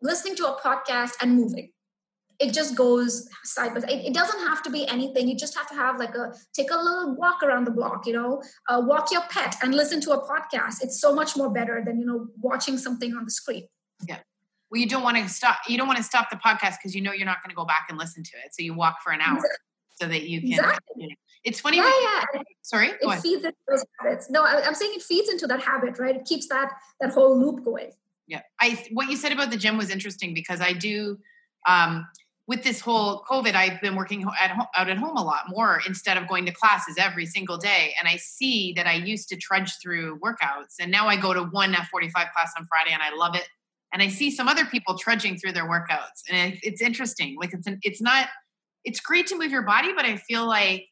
listening 0.00 0.36
to 0.36 0.46
a 0.46 0.60
podcast 0.60 1.12
and 1.20 1.34
moving 1.34 1.70
it 2.40 2.52
just 2.52 2.74
goes 2.74 3.28
side 3.44 3.74
by 3.74 3.80
side. 3.80 3.90
It, 3.90 4.14
doesn't 4.14 4.40
have 4.40 4.62
to 4.64 4.70
be 4.70 4.86
anything. 4.88 5.28
You 5.28 5.36
just 5.36 5.56
have 5.56 5.68
to 5.68 5.74
have 5.74 5.98
like 5.98 6.14
a 6.14 6.32
take 6.52 6.70
a 6.70 6.76
little 6.76 7.14
walk 7.16 7.42
around 7.42 7.64
the 7.64 7.70
block, 7.70 8.06
you 8.06 8.12
know, 8.12 8.42
uh, 8.68 8.82
walk 8.84 9.12
your 9.12 9.22
pet 9.30 9.56
and 9.62 9.74
listen 9.74 10.00
to 10.02 10.12
a 10.12 10.26
podcast. 10.26 10.82
It's 10.82 11.00
so 11.00 11.14
much 11.14 11.36
more 11.36 11.50
better 11.50 11.82
than 11.84 12.00
you 12.00 12.06
know 12.06 12.28
watching 12.40 12.78
something 12.78 13.14
on 13.14 13.24
the 13.24 13.30
screen. 13.30 13.68
Yeah. 14.08 14.18
Well, 14.70 14.80
you 14.80 14.88
don't 14.88 15.02
want 15.02 15.16
to 15.16 15.28
stop. 15.28 15.58
You 15.68 15.76
don't 15.76 15.86
want 15.86 15.98
to 15.98 16.04
stop 16.04 16.30
the 16.30 16.36
podcast 16.36 16.76
because 16.82 16.94
you 16.94 17.00
know 17.00 17.12
you're 17.12 17.26
not 17.26 17.42
going 17.42 17.50
to 17.50 17.56
go 17.56 17.64
back 17.64 17.86
and 17.88 17.98
listen 17.98 18.22
to 18.22 18.36
it. 18.44 18.54
So 18.54 18.62
you 18.62 18.74
walk 18.74 19.02
for 19.02 19.12
an 19.12 19.20
hour 19.20 19.40
so 20.00 20.08
that 20.08 20.28
you 20.28 20.40
can. 20.40 20.52
Exactly. 20.52 21.18
It's 21.44 21.60
funny. 21.60 21.76
Yeah, 21.76 21.92
yeah. 22.34 22.42
Sorry. 22.62 22.88
It 23.00 23.20
feeds 23.20 23.44
into 23.44 23.56
those 23.68 23.84
habits. 24.00 24.30
No, 24.30 24.42
I, 24.42 24.62
I'm 24.66 24.74
saying 24.74 24.92
it 24.94 25.02
feeds 25.02 25.28
into 25.28 25.46
that 25.46 25.60
habit, 25.60 25.98
right? 25.98 26.16
It 26.16 26.24
keeps 26.24 26.48
that 26.48 26.72
that 27.00 27.10
whole 27.10 27.38
loop 27.38 27.64
going. 27.64 27.92
Yeah. 28.26 28.40
I 28.60 28.82
what 28.92 29.10
you 29.10 29.16
said 29.16 29.32
about 29.32 29.50
the 29.50 29.56
gym 29.56 29.76
was 29.76 29.90
interesting 29.90 30.34
because 30.34 30.60
I 30.60 30.72
do. 30.72 31.18
Um, 31.66 32.06
with 32.46 32.62
this 32.62 32.80
whole 32.80 33.24
COVID, 33.24 33.54
I've 33.54 33.80
been 33.80 33.96
working 33.96 34.26
at 34.38 34.50
ho- 34.50 34.66
out 34.76 34.90
at 34.90 34.98
home 34.98 35.16
a 35.16 35.24
lot 35.24 35.44
more 35.48 35.80
instead 35.86 36.18
of 36.18 36.28
going 36.28 36.44
to 36.44 36.52
classes 36.52 36.96
every 36.98 37.24
single 37.24 37.56
day. 37.56 37.94
And 37.98 38.06
I 38.06 38.16
see 38.16 38.74
that 38.74 38.86
I 38.86 38.94
used 38.94 39.30
to 39.30 39.36
trudge 39.36 39.72
through 39.82 40.18
workouts, 40.18 40.74
and 40.78 40.90
now 40.90 41.08
I 41.08 41.16
go 41.16 41.32
to 41.32 41.44
one 41.44 41.72
F45 41.72 42.12
class 42.12 42.52
on 42.58 42.66
Friday, 42.66 42.92
and 42.92 43.02
I 43.02 43.14
love 43.16 43.34
it. 43.34 43.48
And 43.94 44.02
I 44.02 44.08
see 44.08 44.30
some 44.30 44.48
other 44.48 44.66
people 44.66 44.98
trudging 44.98 45.38
through 45.38 45.52
their 45.52 45.68
workouts, 45.68 46.22
and 46.28 46.58
it's 46.62 46.82
interesting. 46.82 47.36
Like 47.38 47.54
it's 47.54 47.66
an, 47.66 47.78
it's 47.82 48.02
not 48.02 48.28
it's 48.84 49.00
great 49.00 49.28
to 49.28 49.38
move 49.38 49.50
your 49.50 49.62
body, 49.62 49.92
but 49.94 50.04
I 50.04 50.16
feel 50.16 50.46
like 50.46 50.88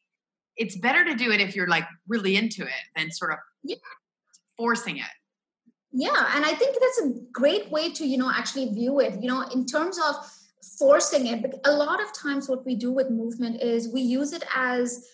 it's 0.55 0.77
better 0.77 1.03
to 1.05 1.13
do 1.13 1.29
it 1.31 1.41
if 1.41 1.55
you're 1.55 1.67
like 1.67 1.85
really 2.07 2.37
into 2.37 2.63
it 2.63 2.71
than 2.95 3.11
sort 3.11 3.33
of 3.33 3.39
yeah. 3.63 3.75
forcing 4.57 4.97
it. 4.97 5.13
Yeah, 5.91 6.35
and 6.35 6.45
I 6.45 6.53
think 6.53 6.77
that's 6.79 7.01
a 7.01 7.13
great 7.31 7.69
way 7.69 7.91
to 7.91 8.07
you 8.07 8.17
know 8.17 8.31
actually 8.33 8.73
view 8.73 9.01
it. 9.01 9.21
You 9.21 9.27
know, 9.27 9.41
in 9.53 9.65
terms 9.65 9.99
of 9.99 10.15
forcing 10.79 11.27
it. 11.27 11.41
But 11.41 11.59
a 11.65 11.75
lot 11.75 12.01
of 12.01 12.13
times, 12.13 12.47
what 12.47 12.65
we 12.65 12.75
do 12.75 12.91
with 12.91 13.09
movement 13.09 13.61
is 13.61 13.91
we 13.91 14.01
use 14.01 14.31
it 14.33 14.43
as 14.55 15.05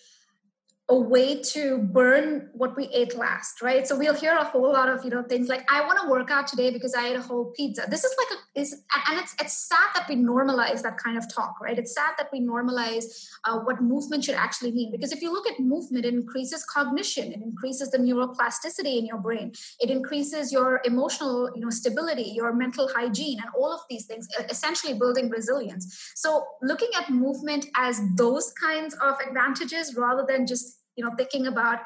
a 0.90 0.96
way 0.96 1.40
to 1.40 1.78
burn 1.78 2.50
what 2.52 2.76
we 2.76 2.88
ate 2.92 3.16
last, 3.16 3.62
right? 3.62 3.86
So 3.86 3.96
we'll 3.96 4.14
hear 4.14 4.36
a 4.36 4.44
whole 4.44 4.72
lot 4.72 4.88
of 4.88 5.04
you 5.04 5.10
know 5.10 5.22
things 5.22 5.48
like, 5.48 5.64
"I 5.70 5.86
want 5.86 6.00
to 6.02 6.08
work 6.08 6.30
out 6.30 6.48
today 6.48 6.70
because 6.70 6.94
I 6.94 7.06
ate 7.10 7.16
a 7.16 7.22
whole 7.22 7.52
pizza." 7.56 7.86
This 7.88 8.02
is 8.02 8.14
like 8.18 8.30
a 8.36 8.60
is 8.60 8.72
and 9.08 9.20
it's 9.20 9.34
it's 9.40 9.68
sad 9.68 9.88
that 9.94 10.08
we 10.08 10.16
normalize 10.16 10.82
that 10.82 10.98
kind 10.98 11.16
of 11.16 11.32
talk, 11.32 11.54
right? 11.62 11.78
It's 11.78 11.94
sad 11.94 12.14
that 12.18 12.28
we 12.32 12.40
normalize 12.40 13.04
uh, 13.44 13.60
what 13.60 13.80
movement 13.80 14.24
should 14.24 14.34
actually 14.34 14.72
mean 14.72 14.90
because 14.90 15.12
if 15.12 15.22
you 15.22 15.32
look 15.32 15.46
at 15.46 15.60
movement, 15.60 16.04
it 16.04 16.12
increases 16.12 16.64
cognition, 16.64 17.32
it 17.32 17.40
increases 17.40 17.90
the 17.92 17.98
neuroplasticity 17.98 18.98
in 18.98 19.06
your 19.06 19.18
brain, 19.18 19.52
it 19.78 19.90
increases 19.90 20.52
your 20.52 20.80
emotional 20.84 21.50
you 21.54 21.60
know 21.60 21.70
stability, 21.70 22.32
your 22.34 22.52
mental 22.52 22.90
hygiene, 22.96 23.38
and 23.38 23.48
all 23.56 23.72
of 23.72 23.80
these 23.88 24.06
things, 24.06 24.26
essentially 24.48 24.94
building 24.94 25.30
resilience. 25.30 26.12
So 26.16 26.44
looking 26.62 26.90
at 26.98 27.10
movement 27.10 27.66
as 27.76 28.00
those 28.16 28.52
kinds 28.60 28.94
of 28.94 29.14
advantages 29.20 29.94
rather 29.94 30.26
than 30.28 30.48
just 30.48 30.79
you 31.00 31.06
know 31.06 31.14
thinking 31.16 31.46
about 31.46 31.78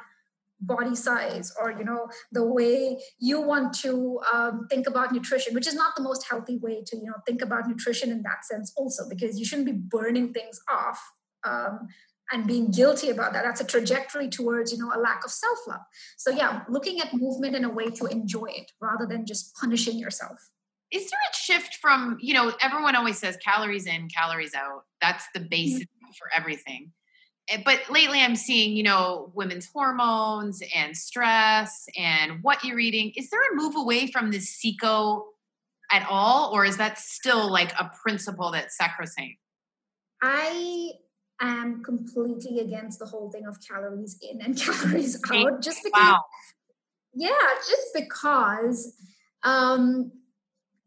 body 0.60 0.94
size 0.94 1.52
or 1.60 1.72
you 1.72 1.84
know 1.84 2.08
the 2.32 2.44
way 2.44 2.98
you 3.18 3.40
want 3.40 3.72
to 3.74 4.20
um, 4.32 4.66
think 4.70 4.86
about 4.86 5.12
nutrition 5.12 5.54
which 5.54 5.66
is 5.66 5.74
not 5.74 5.94
the 5.96 6.02
most 6.02 6.26
healthy 6.28 6.58
way 6.58 6.82
to 6.84 6.96
you 6.96 7.04
know 7.04 7.20
think 7.26 7.42
about 7.42 7.68
nutrition 7.68 8.10
in 8.10 8.22
that 8.22 8.44
sense 8.44 8.72
also 8.76 9.08
because 9.08 9.38
you 9.38 9.44
shouldn't 9.44 9.66
be 9.66 9.72
burning 9.72 10.32
things 10.32 10.58
off 10.70 11.00
um, 11.44 11.88
and 12.32 12.46
being 12.46 12.70
guilty 12.70 13.10
about 13.10 13.34
that. 13.34 13.44
That's 13.44 13.60
a 13.60 13.66
trajectory 13.66 14.28
towards 14.28 14.72
you 14.72 14.78
know 14.78 14.90
a 14.94 14.98
lack 14.98 15.24
of 15.24 15.30
self-love. 15.30 15.82
So 16.16 16.30
yeah 16.30 16.62
looking 16.68 17.00
at 17.00 17.14
movement 17.14 17.54
in 17.54 17.64
a 17.64 17.70
way 17.70 17.90
to 17.90 18.06
enjoy 18.06 18.46
it 18.46 18.72
rather 18.80 19.06
than 19.06 19.26
just 19.26 19.54
punishing 19.56 19.98
yourself. 19.98 20.38
Is 20.90 21.10
there 21.10 21.20
a 21.30 21.36
shift 21.36 21.76
from 21.82 22.16
you 22.20 22.34
know 22.34 22.52
everyone 22.60 22.96
always 22.96 23.18
says 23.18 23.36
calories 23.44 23.86
in 23.86 24.08
calories 24.08 24.54
out. 24.54 24.84
That's 25.00 25.24
the 25.34 25.40
basis 25.40 25.82
mm-hmm. 25.82 26.10
for 26.18 26.28
everything 26.36 26.92
but 27.64 27.80
lately 27.90 28.20
I'm 28.20 28.36
seeing, 28.36 28.76
you 28.76 28.82
know, 28.82 29.30
women's 29.34 29.68
hormones 29.72 30.62
and 30.74 30.96
stress 30.96 31.86
and 31.96 32.42
what 32.42 32.64
you're 32.64 32.78
eating. 32.78 33.12
Is 33.16 33.28
there 33.30 33.40
a 33.52 33.54
move 33.54 33.74
away 33.76 34.06
from 34.06 34.30
this 34.30 34.48
CICO 34.48 35.24
at 35.92 36.06
all, 36.08 36.50
or 36.54 36.64
is 36.64 36.78
that 36.78 36.98
still 36.98 37.50
like 37.50 37.72
a 37.78 37.90
principle 38.02 38.50
that's 38.50 38.76
sacrosanct? 38.76 39.38
I 40.22 40.92
am 41.40 41.82
completely 41.82 42.60
against 42.60 42.98
the 42.98 43.06
whole 43.06 43.30
thing 43.30 43.46
of 43.46 43.58
calories 43.66 44.18
in 44.22 44.40
and 44.40 44.56
calories 44.60 45.20
out, 45.30 45.62
just 45.62 45.82
because. 45.84 46.00
Wow. 46.00 46.24
Yeah, 47.16 47.30
just 47.58 47.94
because 47.94 48.96
um, 49.44 50.10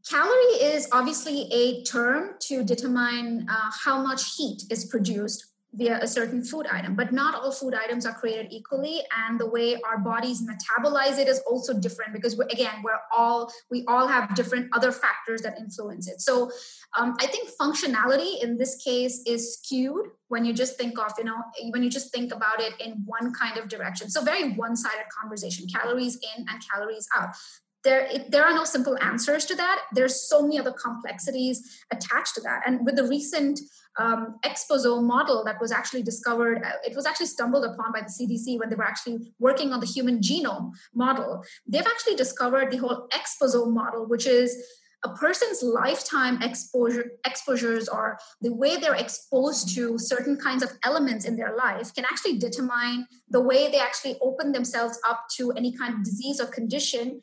calorie 0.10 0.60
is 0.62 0.90
obviously 0.92 1.48
a 1.54 1.84
term 1.84 2.36
to 2.40 2.64
determine 2.66 3.48
uh, 3.50 3.72
how 3.86 4.02
much 4.02 4.36
heat 4.36 4.64
is 4.70 4.86
produced 4.86 5.46
via 5.74 6.00
a 6.02 6.08
certain 6.08 6.44
food 6.44 6.66
item. 6.68 6.96
But 6.96 7.12
not 7.12 7.36
all 7.36 7.52
food 7.52 7.74
items 7.74 8.06
are 8.06 8.14
created 8.14 8.48
equally 8.52 9.02
and 9.28 9.40
the 9.40 9.50
way 9.50 9.78
our 9.88 9.98
bodies 10.00 10.42
metabolize 10.42 11.20
it 11.20 11.28
is 11.28 11.40
also 11.46 11.74
different 11.74 12.14
because 12.14 12.38
we're, 12.38 12.46
again 12.46 12.82
we're 12.84 13.00
all 13.12 13.52
we 13.70 13.84
all 13.88 14.08
have 14.08 14.34
different 14.36 14.70
other 14.74 14.92
factors 14.92 15.42
that 15.42 15.60
influence 15.60 16.08
it. 16.08 16.22
So 16.22 16.50
um, 16.98 17.16
i 17.20 17.28
think 17.28 17.50
functionality 17.60 18.42
in 18.42 18.58
this 18.58 18.82
case 18.84 19.22
is 19.28 19.56
skewed 19.56 20.08
when 20.30 20.46
you 20.46 20.54
just 20.54 20.78
think 20.78 20.98
of 20.98 21.12
you 21.18 21.26
know 21.26 21.42
when 21.70 21.84
you 21.84 21.90
just 21.90 22.12
think 22.14 22.34
about 22.34 22.62
it 22.62 22.74
in 22.80 23.04
one 23.06 23.34
kind 23.34 23.58
of 23.58 23.68
direction. 23.68 24.10
So 24.10 24.24
very 24.24 24.54
one-sided 24.54 25.06
conversation 25.22 25.68
calories 25.68 26.16
in 26.16 26.46
and 26.48 26.62
calories 26.72 27.08
out 27.16 27.36
there 27.84 28.08
it, 28.12 28.32
there 28.32 28.44
are 28.44 28.54
no 28.54 28.64
simple 28.64 28.98
answers 29.02 29.46
to 29.46 29.56
that. 29.56 29.84
There's 29.94 30.28
so 30.28 30.42
many 30.42 30.60
other 30.60 30.74
complexities 30.74 31.84
attached 31.92 32.36
to 32.36 32.42
that. 32.42 32.62
And 32.66 32.86
with 32.86 32.96
the 32.96 33.08
recent 33.08 33.60
um, 34.00 34.36
exposome 34.46 35.04
model 35.04 35.44
that 35.46 35.60
was 35.60 35.72
actually 35.72 36.04
discovered 36.04 36.64
uh, 36.64 36.72
it 36.86 36.96
was 36.96 37.06
actually 37.06 37.28
stumbled 37.28 37.66
upon 37.66 37.92
by 37.92 38.02
the 38.02 38.14
cdc 38.14 38.60
when 38.60 38.70
they 38.70 38.76
were 38.76 38.84
actually 38.84 39.34
working 39.40 39.74
on 39.74 39.80
the 39.80 39.88
human 39.88 40.20
genome 40.20 40.72
model. 40.94 41.44
They've 41.68 41.82
actually 41.82 42.16
discovered 42.16 42.72
the 42.72 42.78
whole 42.78 43.08
exposome 43.12 43.74
model 43.74 44.06
which 44.06 44.28
is 44.28 44.56
a 45.04 45.10
person's 45.10 45.62
lifetime 45.62 46.42
exposure 46.42 47.12
exposures 47.26 47.88
or 47.88 48.18
the 48.42 48.54
way 48.54 48.78
they're 48.78 48.96
exposed 48.96 49.74
to 49.76 49.98
certain 49.98 50.38
kinds 50.38 50.64
of 50.64 50.72
elements 50.84 51.26
in 51.26 51.36
their 51.36 51.56
life 51.56 51.94
can 51.94 52.06
actually 52.06 52.38
determine 52.38 53.06
the 53.30 53.42
way 53.42 53.70
they 53.70 53.80
actually 53.80 54.18
open 54.22 54.52
themselves 54.52 55.00
up 55.08 55.26
to 55.38 55.52
any 55.52 55.76
kind 55.76 55.94
of 55.94 56.04
disease 56.04 56.42
or 56.42 56.48
condition 56.48 57.22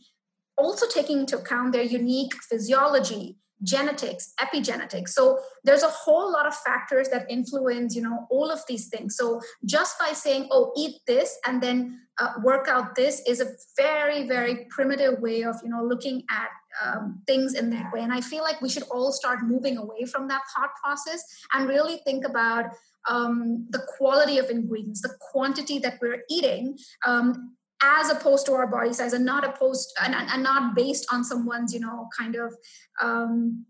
also 0.57 0.87
taking 0.87 1.21
into 1.21 1.39
account 1.39 1.73
their 1.73 1.83
unique 1.83 2.35
physiology 2.49 3.37
genetics 3.63 4.35
epigenetics. 4.41 5.11
So 5.11 5.39
there's 5.65 5.83
a 5.83 5.89
whole 5.89 6.31
lot 6.31 6.47
of 6.47 6.55
factors 6.55 7.09
that 7.09 7.27
influence 7.31 7.95
you 7.95 8.03
know 8.03 8.27
all 8.31 8.51
of 8.51 8.61
these 8.69 8.89
things. 8.89 9.17
So 9.17 9.41
just 9.65 9.99
by 9.99 10.13
saying 10.13 10.49
oh 10.51 10.73
eat 10.77 11.01
this 11.07 11.37
and 11.47 11.63
then 11.63 12.01
uh, 12.19 12.35
work 12.43 12.69
out 12.69 12.95
this 12.95 13.23
is 13.27 13.41
a 13.41 13.49
very 13.77 14.29
very 14.29 14.67
primitive 14.71 15.21
way 15.21 15.43
of 15.43 15.57
you 15.63 15.71
know 15.71 15.83
looking 15.83 16.25
at 16.31 16.49
um, 16.85 17.23
things 17.27 17.55
in 17.55 17.71
that 17.71 17.93
way. 17.93 18.01
And 18.01 18.13
i 18.13 18.21
feel 18.21 18.43
like 18.43 18.61
we 18.61 18.69
should 18.69 18.85
all 18.91 19.13
start 19.13 19.45
moving 19.45 19.77
away 19.79 20.05
from 20.05 20.29
that 20.29 20.43
thought 20.55 20.71
process 20.83 21.25
and 21.53 21.69
really 21.69 21.99
think 22.05 22.25
about 22.27 22.67
um, 23.09 23.67
the 23.71 23.83
quality 23.97 24.39
of 24.39 24.51
ingredients 24.51 25.01
the 25.01 25.15
quantity 25.21 25.79
that 25.79 25.99
we're 26.01 26.23
eating 26.29 26.77
um, 27.07 27.55
as 27.85 28.11
opposed 28.11 28.47
to 28.47 28.53
our 28.53 28.67
body 28.67 28.93
size 28.93 29.13
and 29.13 29.25
not 29.25 29.45
opposed 29.45 29.93
and, 30.03 30.15
and 30.15 30.43
not 30.43 30.75
based 30.75 31.07
on 31.13 31.23
someone's 31.23 31.75
you 31.75 31.81
know 31.81 32.09
kind 32.19 32.35
of 32.35 32.55
um, 33.01 33.67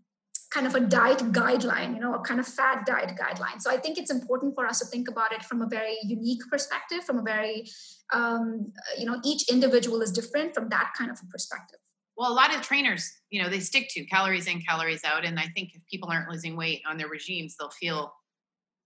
kind 0.51 0.65
of 0.65 0.75
a 0.75 0.79
diet 0.79 1.19
guideline 1.33 1.93
you 1.95 1.99
know 1.99 2.13
a 2.13 2.19
kind 2.19 2.39
of 2.39 2.47
fat 2.47 2.85
diet 2.85 3.11
guideline. 3.21 3.61
So 3.61 3.69
i 3.69 3.77
think 3.77 3.97
it's 3.97 4.11
important 4.11 4.55
for 4.55 4.65
us 4.65 4.79
to 4.79 4.85
think 4.85 5.09
about 5.09 5.33
it 5.33 5.43
from 5.43 5.61
a 5.61 5.67
very 5.67 5.97
unique 6.03 6.43
perspective 6.49 7.03
from 7.03 7.19
a 7.19 7.23
very 7.23 7.67
um, 8.13 8.71
you 8.97 9.05
know 9.05 9.19
each 9.23 9.49
individual 9.51 10.01
is 10.01 10.11
different 10.11 10.53
from 10.55 10.69
that 10.69 10.93
kind 10.97 11.11
of 11.11 11.19
a 11.21 11.25
perspective. 11.25 11.79
Well 12.17 12.31
a 12.31 12.37
lot 12.41 12.55
of 12.55 12.61
trainers 12.61 13.11
you 13.29 13.41
know 13.41 13.49
they 13.49 13.59
stick 13.59 13.87
to 13.89 14.05
calories 14.05 14.47
in 14.47 14.61
calories 14.61 15.03
out 15.03 15.25
and 15.25 15.37
i 15.37 15.47
think 15.55 15.75
if 15.75 15.81
people 15.91 16.09
aren't 16.09 16.29
losing 16.29 16.55
weight 16.55 16.81
on 16.89 16.97
their 16.97 17.09
regimes 17.09 17.55
they'll 17.57 17.77
feel 17.83 18.13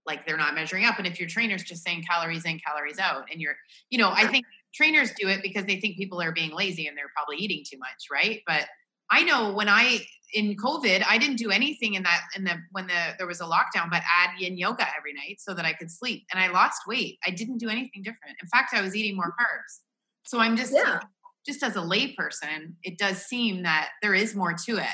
like 0.06 0.26
they're 0.26 0.36
not 0.36 0.54
measuring 0.54 0.84
up. 0.84 0.98
And 0.98 1.06
if 1.06 1.20
your 1.20 1.28
trainer's 1.28 1.62
just 1.62 1.84
saying 1.84 2.04
calories 2.10 2.44
in 2.44 2.58
calories 2.58 2.98
out 2.98 3.24
and 3.30 3.40
you're 3.40 3.56
you 3.90 3.98
know 3.98 4.10
i 4.22 4.26
think 4.26 4.44
trainers 4.74 5.10
do 5.18 5.28
it 5.28 5.42
because 5.42 5.64
they 5.64 5.80
think 5.80 5.96
people 5.96 6.20
are 6.20 6.32
being 6.32 6.52
lazy 6.52 6.86
and 6.86 6.96
they're 6.96 7.10
probably 7.14 7.36
eating 7.36 7.64
too 7.68 7.78
much, 7.78 8.06
right? 8.10 8.42
But 8.46 8.66
I 9.10 9.24
know 9.24 9.52
when 9.52 9.68
I 9.68 10.00
in 10.32 10.56
COVID, 10.56 11.02
I 11.06 11.18
didn't 11.18 11.36
do 11.36 11.50
anything 11.50 11.94
in 11.94 12.04
that 12.04 12.22
in 12.36 12.44
the 12.44 12.54
when 12.72 12.86
the 12.86 13.14
there 13.18 13.26
was 13.26 13.40
a 13.40 13.44
lockdown, 13.44 13.90
but 13.90 14.02
add 14.16 14.30
yin 14.38 14.56
yoga 14.56 14.86
every 14.96 15.12
night 15.12 15.40
so 15.40 15.54
that 15.54 15.64
I 15.64 15.72
could 15.72 15.90
sleep. 15.90 16.24
And 16.32 16.42
I 16.42 16.48
lost 16.48 16.82
weight. 16.86 17.18
I 17.26 17.30
didn't 17.30 17.58
do 17.58 17.68
anything 17.68 18.02
different. 18.02 18.36
In 18.40 18.48
fact, 18.48 18.74
I 18.74 18.80
was 18.80 18.94
eating 18.94 19.16
more 19.16 19.32
carbs. 19.32 19.80
So 20.26 20.38
I'm 20.38 20.56
just 20.56 20.72
yeah. 20.72 21.00
just 21.46 21.62
as 21.62 21.76
a 21.76 21.80
layperson, 21.80 22.74
it 22.82 22.98
does 22.98 23.18
seem 23.18 23.62
that 23.64 23.90
there 24.02 24.14
is 24.14 24.34
more 24.34 24.54
to 24.66 24.76
it 24.76 24.86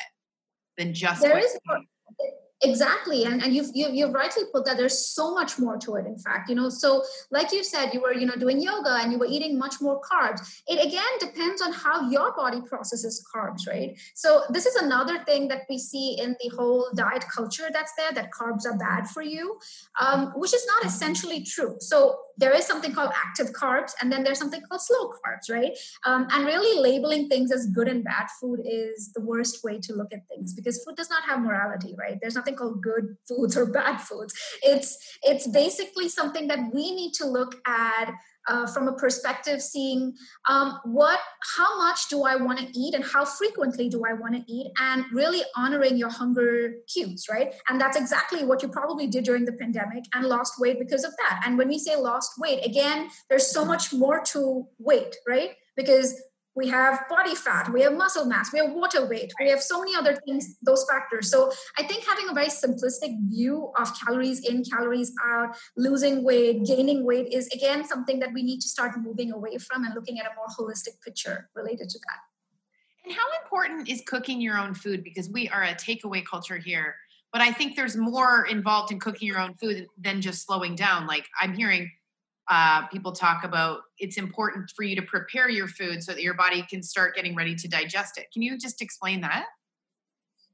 than 0.78 0.94
just 0.94 1.20
there 1.20 1.38
is 1.38 1.58
more, 1.66 1.80
exactly 2.62 3.24
and, 3.24 3.42
and 3.42 3.54
you've, 3.54 3.70
you, 3.74 3.88
you've 3.92 4.14
rightly 4.14 4.44
put 4.52 4.64
that 4.64 4.76
there's 4.78 4.98
so 4.98 5.34
much 5.34 5.58
more 5.58 5.76
to 5.76 5.96
it 5.96 6.06
in 6.06 6.18
fact 6.18 6.48
you 6.48 6.54
know 6.54 6.70
so 6.70 7.02
like 7.30 7.52
you 7.52 7.62
said 7.62 7.92
you 7.92 8.00
were 8.00 8.14
you 8.14 8.24
know 8.24 8.34
doing 8.36 8.60
yoga 8.60 8.98
and 9.02 9.12
you 9.12 9.18
were 9.18 9.26
eating 9.26 9.58
much 9.58 9.80
more 9.80 10.00
carbs. 10.00 10.40
It 10.66 10.84
again 10.84 11.02
depends 11.20 11.60
on 11.60 11.72
how 11.72 12.08
your 12.08 12.34
body 12.34 12.60
processes 12.62 13.24
carbs 13.34 13.68
right? 13.68 13.98
So 14.14 14.42
this 14.50 14.64
is 14.64 14.76
another 14.76 15.18
thing 15.24 15.48
that 15.48 15.62
we 15.68 15.78
see 15.78 16.18
in 16.18 16.36
the 16.40 16.48
whole 16.56 16.88
diet 16.94 17.24
culture 17.34 17.68
that's 17.72 17.92
there 17.96 18.12
that 18.12 18.30
carbs 18.30 18.64
are 18.64 18.78
bad 18.78 19.08
for 19.08 19.22
you 19.22 19.58
um, 20.00 20.32
which 20.36 20.54
is 20.54 20.66
not 20.66 20.84
essentially 20.84 21.42
true. 21.42 21.76
So 21.80 22.18
there 22.36 22.54
is 22.54 22.66
something 22.66 22.92
called 22.92 23.10
active 23.14 23.52
carbs 23.52 23.92
and 24.00 24.12
then 24.12 24.22
there's 24.22 24.38
something 24.38 24.60
called 24.68 24.80
slow 24.80 25.08
carbs 25.08 25.50
right? 25.50 25.76
Um, 26.04 26.26
and 26.30 26.46
really 26.46 26.80
labeling 26.80 27.28
things 27.28 27.52
as 27.52 27.66
good 27.66 27.88
and 27.88 28.04
bad 28.04 28.26
food 28.40 28.60
is 28.64 29.12
the 29.14 29.20
worst 29.20 29.64
way 29.64 29.78
to 29.80 29.94
look 29.94 30.12
at 30.12 30.26
things 30.28 30.52
because 30.52 30.82
food 30.84 30.96
does 30.96 31.10
not 31.10 31.24
have 31.24 31.40
morality 31.40 31.94
right? 31.98 32.18
There's 32.20 32.34
nothing 32.34 32.56
called 32.56 32.82
good 32.82 33.16
foods 33.28 33.56
or 33.56 33.66
bad 33.66 34.00
foods. 34.00 34.34
It's 34.62 35.18
it's 35.22 35.46
basically 35.46 36.08
something 36.08 36.48
that 36.48 36.72
we 36.72 36.94
need 36.94 37.12
to 37.14 37.26
look 37.26 37.56
at 37.66 38.12
uh, 38.48 38.66
from 38.66 38.88
a 38.88 38.92
perspective 38.92 39.60
seeing 39.60 40.14
um, 40.48 40.78
what 40.84 41.20
how 41.56 41.78
much 41.78 42.08
do 42.08 42.24
i 42.24 42.36
want 42.36 42.58
to 42.58 42.66
eat 42.78 42.94
and 42.94 43.04
how 43.04 43.24
frequently 43.24 43.88
do 43.88 44.02
i 44.08 44.12
want 44.12 44.34
to 44.34 44.42
eat 44.52 44.70
and 44.80 45.04
really 45.12 45.42
honoring 45.56 45.96
your 45.96 46.10
hunger 46.10 46.74
cues 46.92 47.26
right? 47.30 47.54
And 47.68 47.80
that's 47.80 47.96
exactly 47.96 48.44
what 48.44 48.62
you 48.62 48.68
probably 48.68 49.06
did 49.06 49.24
during 49.24 49.44
the 49.44 49.52
pandemic 49.52 50.04
and 50.14 50.26
lost 50.26 50.54
weight 50.58 50.78
because 50.78 51.04
of 51.04 51.12
that. 51.18 51.42
And 51.44 51.58
when 51.58 51.68
we 51.68 51.78
say 51.78 51.96
lost 51.96 52.32
weight 52.38 52.64
again 52.64 53.08
there's 53.28 53.46
so 53.46 53.64
much 53.64 53.92
more 53.92 54.20
to 54.32 54.66
weight 54.78 55.14
right? 55.26 55.50
Because 55.76 56.20
we 56.56 56.68
have 56.68 57.00
body 57.08 57.34
fat, 57.34 57.70
we 57.72 57.82
have 57.82 57.92
muscle 57.92 58.24
mass, 58.24 58.50
we 58.52 58.58
have 58.58 58.72
water 58.72 59.06
weight, 59.06 59.32
we 59.38 59.50
have 59.50 59.62
so 59.62 59.78
many 59.78 59.94
other 59.94 60.16
things, 60.26 60.56
those 60.62 60.84
factors. 60.90 61.30
So 61.30 61.52
I 61.78 61.82
think 61.82 62.04
having 62.06 62.28
a 62.30 62.32
very 62.32 62.48
simplistic 62.48 63.14
view 63.28 63.70
of 63.78 63.92
calories 64.00 64.40
in, 64.48 64.64
calories 64.64 65.12
out, 65.24 65.54
losing 65.76 66.24
weight, 66.24 66.64
gaining 66.64 67.04
weight 67.04 67.32
is 67.32 67.46
again 67.48 67.86
something 67.86 68.18
that 68.20 68.32
we 68.32 68.42
need 68.42 68.60
to 68.60 68.68
start 68.68 68.92
moving 68.98 69.32
away 69.32 69.58
from 69.58 69.84
and 69.84 69.94
looking 69.94 70.18
at 70.18 70.24
a 70.24 70.30
more 70.34 70.46
holistic 70.58 71.00
picture 71.04 71.50
related 71.54 71.90
to 71.90 71.98
that. 71.98 72.20
And 73.04 73.14
how 73.14 73.26
important 73.42 73.88
is 73.88 74.02
cooking 74.06 74.40
your 74.40 74.58
own 74.58 74.74
food? 74.74 75.04
Because 75.04 75.28
we 75.28 75.48
are 75.50 75.62
a 75.62 75.74
takeaway 75.74 76.24
culture 76.24 76.56
here. 76.56 76.96
But 77.32 77.42
I 77.42 77.52
think 77.52 77.76
there's 77.76 77.96
more 77.96 78.46
involved 78.46 78.90
in 78.90 78.98
cooking 78.98 79.28
your 79.28 79.38
own 79.38 79.54
food 79.54 79.86
than 79.98 80.22
just 80.22 80.46
slowing 80.46 80.74
down. 80.74 81.06
Like 81.06 81.26
I'm 81.40 81.52
hearing 81.52 81.90
uh, 82.48 82.86
people 82.88 83.12
talk 83.12 83.44
about 83.44 83.80
it's 83.98 84.18
important 84.18 84.70
for 84.76 84.84
you 84.84 84.94
to 84.96 85.02
prepare 85.02 85.48
your 85.48 85.66
food 85.66 86.02
so 86.02 86.12
that 86.12 86.22
your 86.22 86.34
body 86.34 86.64
can 86.68 86.82
start 86.82 87.14
getting 87.14 87.34
ready 87.34 87.54
to 87.54 87.68
digest 87.68 88.18
it. 88.18 88.26
Can 88.32 88.42
you 88.42 88.56
just 88.58 88.80
explain 88.80 89.20
that? 89.22 89.46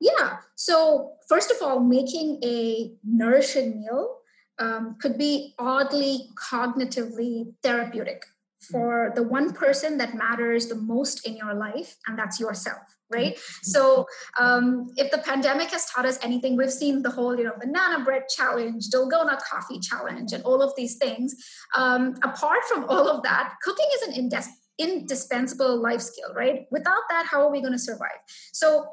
Yeah. 0.01 0.39
So, 0.57 1.13
first 1.29 1.51
of 1.51 1.59
all, 1.63 1.81
making 1.81 2.41
a 2.43 2.93
nourishing 3.05 3.81
meal 3.81 4.17
um, 4.59 4.97
could 5.01 5.17
be 5.17 5.55
oddly 5.59 6.31
cognitively 6.37 7.55
therapeutic 7.63 8.25
for 8.71 9.13
the 9.15 9.23
one 9.23 9.53
person 9.53 9.99
that 9.99 10.15
matters 10.15 10.67
the 10.67 10.75
most 10.75 11.27
in 11.27 11.37
your 11.37 11.55
life, 11.55 11.97
and 12.07 12.19
that's 12.19 12.39
yourself 12.41 12.83
right? 13.13 13.35
Mm-hmm. 13.35 13.71
so 13.71 14.07
um, 14.39 14.89
if 14.97 15.11
the 15.11 15.19
pandemic 15.19 15.71
has 15.71 15.85
taught 15.87 16.07
us 16.07 16.19
anything 16.23 16.57
we've 16.57 16.73
seen 16.73 17.03
the 17.03 17.11
whole 17.11 17.37
you 17.37 17.45
know 17.45 17.53
banana 17.61 18.03
bread 18.05 18.23
challenge 18.35 18.89
dalgona 18.89 19.39
coffee 19.43 19.79
challenge 19.79 20.33
and 20.33 20.43
all 20.45 20.63
of 20.63 20.73
these 20.77 20.97
things. 20.97 21.35
Um, 21.77 22.15
apart 22.23 22.61
from 22.69 22.85
all 22.85 23.09
of 23.09 23.23
that 23.23 23.55
cooking 23.63 23.87
is 23.97 24.03
an 24.09 24.15
indes- 24.15 24.49
indispensable 24.79 25.81
life 25.81 26.01
skill 26.01 26.33
right? 26.35 26.67
Without 26.71 27.03
that 27.11 27.27
how 27.31 27.43
are 27.43 27.51
we 27.51 27.61
going 27.61 27.73
to 27.73 27.79
survive? 27.79 28.21
So 28.53 28.87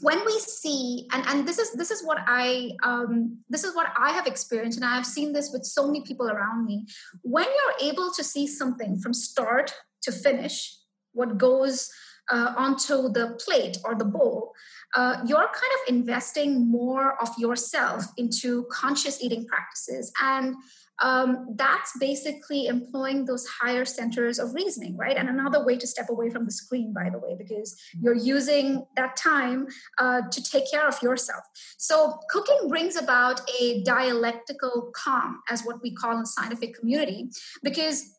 when 0.00 0.24
we 0.24 0.38
see 0.38 1.08
and, 1.12 1.24
and 1.26 1.46
this 1.46 1.58
is 1.58 1.72
this 1.72 1.90
is 1.90 2.04
what 2.04 2.18
i 2.26 2.70
um, 2.82 3.38
this 3.48 3.64
is 3.64 3.74
what 3.74 3.92
i 3.98 4.10
have 4.10 4.26
experienced 4.26 4.78
and 4.78 4.84
i 4.84 4.94
have 4.94 5.06
seen 5.06 5.32
this 5.32 5.50
with 5.52 5.64
so 5.64 5.86
many 5.86 6.02
people 6.02 6.30
around 6.30 6.64
me 6.64 6.86
when 7.22 7.44
you're 7.46 7.90
able 7.90 8.10
to 8.12 8.22
see 8.22 8.46
something 8.46 8.98
from 8.98 9.12
start 9.12 9.74
to 10.02 10.12
finish 10.12 10.76
what 11.12 11.38
goes 11.38 11.90
uh, 12.30 12.52
onto 12.56 13.08
the 13.08 13.38
plate 13.44 13.78
or 13.84 13.94
the 13.94 14.04
bowl, 14.04 14.52
uh, 14.94 15.16
you're 15.26 15.38
kind 15.38 15.72
of 15.76 15.94
investing 15.94 16.70
more 16.70 17.20
of 17.22 17.30
yourself 17.38 18.04
into 18.16 18.64
conscious 18.70 19.22
eating 19.22 19.46
practices. 19.46 20.12
And 20.22 20.54
um, 21.00 21.54
that's 21.54 21.96
basically 21.98 22.66
employing 22.66 23.24
those 23.24 23.46
higher 23.46 23.84
centers 23.84 24.38
of 24.38 24.54
reasoning, 24.54 24.96
right? 24.96 25.16
And 25.16 25.28
another 25.28 25.64
way 25.64 25.76
to 25.76 25.86
step 25.86 26.08
away 26.08 26.30
from 26.30 26.44
the 26.44 26.50
screen, 26.50 26.92
by 26.92 27.10
the 27.10 27.18
way, 27.18 27.36
because 27.38 27.76
you're 28.00 28.14
using 28.14 28.84
that 28.96 29.16
time 29.16 29.68
uh, 29.98 30.22
to 30.30 30.42
take 30.42 30.70
care 30.70 30.86
of 30.86 31.00
yourself. 31.02 31.44
So, 31.76 32.18
cooking 32.30 32.68
brings 32.68 32.96
about 32.96 33.40
a 33.60 33.82
dialectical 33.84 34.90
calm, 34.94 35.40
as 35.48 35.62
what 35.62 35.82
we 35.82 35.94
call 35.94 36.18
in 36.18 36.26
scientific 36.26 36.78
community, 36.78 37.30
because 37.62 38.14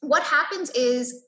what 0.00 0.22
happens 0.22 0.70
is 0.70 1.24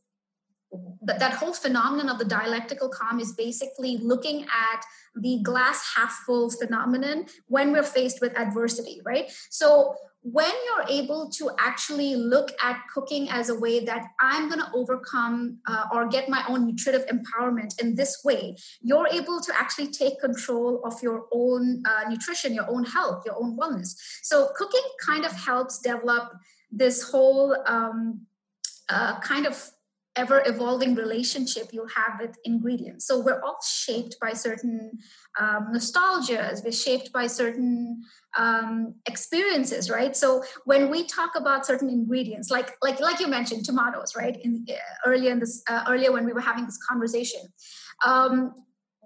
that, 1.02 1.18
that 1.20 1.34
whole 1.34 1.52
phenomenon 1.52 2.08
of 2.08 2.18
the 2.18 2.24
dialectical 2.24 2.88
calm 2.88 3.20
is 3.20 3.32
basically 3.32 3.98
looking 3.98 4.42
at 4.44 4.84
the 5.14 5.40
glass 5.42 5.94
half 5.96 6.12
full 6.26 6.50
phenomenon 6.50 7.26
when 7.46 7.72
we're 7.72 7.84
faced 7.84 8.20
with 8.20 8.36
adversity, 8.38 9.00
right? 9.04 9.30
So 9.50 9.94
when 10.24 10.50
you're 10.64 10.86
able 10.88 11.28
to 11.28 11.50
actually 11.58 12.16
look 12.16 12.50
at 12.62 12.80
cooking 12.92 13.28
as 13.28 13.50
a 13.50 13.54
way 13.54 13.84
that 13.84 14.06
I'm 14.20 14.48
going 14.48 14.60
to 14.60 14.70
overcome 14.74 15.58
uh, 15.68 15.84
or 15.92 16.08
get 16.08 16.30
my 16.30 16.42
own 16.48 16.64
nutritive 16.64 17.06
empowerment 17.08 17.78
in 17.78 17.94
this 17.94 18.22
way, 18.24 18.56
you're 18.80 19.06
able 19.08 19.42
to 19.42 19.52
actually 19.54 19.88
take 19.88 20.18
control 20.20 20.80
of 20.82 20.94
your 21.02 21.26
own 21.30 21.82
uh, 21.86 22.08
nutrition, 22.08 22.54
your 22.54 22.70
own 22.70 22.84
health, 22.84 23.22
your 23.26 23.36
own 23.38 23.58
wellness. 23.58 23.96
So, 24.22 24.48
cooking 24.56 24.80
kind 25.06 25.26
of 25.26 25.32
helps 25.32 25.78
develop 25.80 26.32
this 26.72 27.02
whole 27.02 27.54
um, 27.66 28.22
uh, 28.88 29.20
kind 29.20 29.46
of 29.46 29.70
ever 30.16 30.42
evolving 30.46 30.94
relationship 30.94 31.68
you 31.72 31.86
have 31.94 32.20
with 32.20 32.36
ingredients. 32.44 33.06
So 33.06 33.18
we're 33.20 33.40
all 33.42 33.58
shaped 33.62 34.16
by 34.20 34.32
certain 34.32 34.98
um, 35.40 35.72
nostalgias, 35.74 36.64
we're 36.64 36.72
shaped 36.72 37.12
by 37.12 37.26
certain 37.26 38.02
um, 38.38 38.94
experiences, 39.06 39.90
right? 39.90 40.16
So 40.16 40.44
when 40.64 40.90
we 40.90 41.04
talk 41.04 41.32
about 41.36 41.66
certain 41.66 41.88
ingredients, 41.88 42.50
like 42.50 42.76
like 42.82 43.00
like 43.00 43.20
you 43.20 43.26
mentioned, 43.28 43.64
tomatoes, 43.64 44.14
right? 44.16 44.36
In 44.42 44.64
uh, 44.70 44.74
earlier 45.06 45.32
in 45.32 45.40
this 45.40 45.62
uh, 45.68 45.84
earlier 45.88 46.12
when 46.12 46.24
we 46.24 46.32
were 46.32 46.40
having 46.40 46.64
this 46.64 46.78
conversation. 46.78 47.40
Um, 48.04 48.54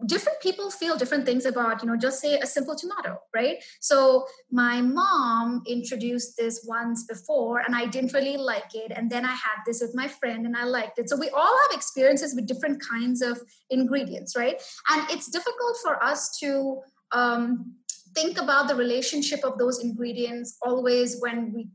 different 0.06 0.40
people 0.40 0.70
feel 0.70 0.96
different 0.96 1.24
things 1.24 1.44
about 1.44 1.82
you 1.82 1.88
know 1.88 1.96
just 1.96 2.20
say 2.20 2.38
a 2.38 2.46
simple 2.46 2.76
tomato 2.76 3.18
right? 3.34 3.62
So 3.80 4.26
my 4.50 4.80
mom 4.80 5.62
introduced 5.66 6.36
this 6.36 6.64
once 6.66 7.04
before 7.04 7.60
and 7.60 7.74
i 7.74 7.86
didn't 7.86 8.12
really 8.12 8.36
like 8.36 8.74
it. 8.74 8.92
And 8.94 9.10
then 9.10 9.24
i 9.24 9.32
had 9.32 9.58
this 9.66 9.80
with 9.80 9.94
my 9.94 10.08
friend 10.08 10.46
and 10.46 10.56
i 10.56 10.64
liked 10.64 10.98
it. 10.98 11.08
So 11.08 11.16
we 11.16 11.30
all 11.30 11.56
have 11.62 11.76
experiences 11.76 12.34
with 12.34 12.46
different 12.46 12.82
kinds 12.82 13.22
of 13.22 13.40
ingredients 13.70 14.36
right? 14.36 14.60
And 14.90 15.10
it's 15.10 15.28
difficult 15.30 15.76
for 15.82 16.02
us 16.02 16.36
to 16.40 16.80
um, 17.12 17.74
think 18.14 18.38
about 18.40 18.68
the 18.68 18.74
relationship 18.74 19.44
of 19.44 19.58
those 19.58 19.82
ingredients 19.82 20.56
always 20.62 21.20
when 21.20 21.52
we 21.54 21.70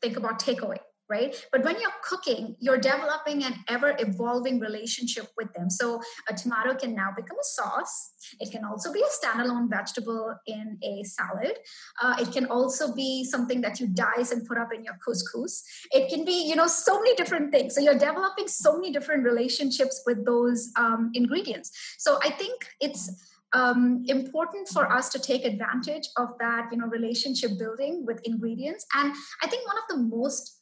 think 0.00 0.16
about 0.16 0.40
takeaway 0.40 0.78
right? 1.12 1.32
But 1.52 1.62
when 1.66 1.76
you're 1.80 1.98
cooking, 2.02 2.56
you're 2.58 2.78
developing 2.78 3.44
an 3.44 3.54
ever 3.68 3.94
evolving 3.98 4.60
relationship 4.60 5.26
with 5.36 5.52
them. 5.54 5.68
So 5.68 6.00
a 6.28 6.34
tomato 6.34 6.74
can 6.74 6.94
now 6.94 7.10
become 7.14 7.38
a 7.38 7.48
sauce. 7.58 7.96
It 8.40 8.50
can 8.50 8.64
also 8.64 8.92
be 8.92 9.02
a 9.02 9.12
standalone 9.18 9.68
vegetable 9.68 10.34
in 10.46 10.78
a 10.82 10.94
salad. 11.04 11.56
Uh, 12.02 12.16
it 12.18 12.32
can 12.32 12.46
also 12.46 12.94
be 12.94 13.24
something 13.24 13.60
that 13.60 13.78
you 13.80 13.88
dice 13.88 14.32
and 14.32 14.46
put 14.46 14.56
up 14.56 14.72
in 14.76 14.84
your 14.84 14.96
couscous. 15.06 15.62
It 15.90 16.08
can 16.08 16.24
be, 16.24 16.38
you 16.48 16.56
know, 16.56 16.66
so 16.66 16.98
many 16.98 17.14
different 17.14 17.52
things. 17.52 17.74
So 17.74 17.82
you're 17.82 18.02
developing 18.10 18.48
so 18.48 18.76
many 18.78 18.90
different 18.90 19.24
relationships 19.24 20.02
with 20.06 20.24
those 20.24 20.70
um, 20.76 21.10
ingredients. 21.14 21.70
So 21.98 22.18
I 22.22 22.30
think 22.30 22.56
it's 22.80 23.10
um, 23.52 24.04
important 24.06 24.68
for 24.68 24.90
us 24.90 25.08
to 25.10 25.18
take 25.18 25.44
advantage 25.44 26.08
of 26.16 26.28
that 26.40 26.68
you 26.72 26.78
know 26.78 26.86
relationship 26.86 27.58
building 27.58 28.04
with 28.06 28.20
ingredients 28.24 28.86
and 28.94 29.14
i 29.42 29.46
think 29.46 29.66
one 29.66 29.76
of 29.76 29.84
the 29.90 30.16
most 30.16 30.61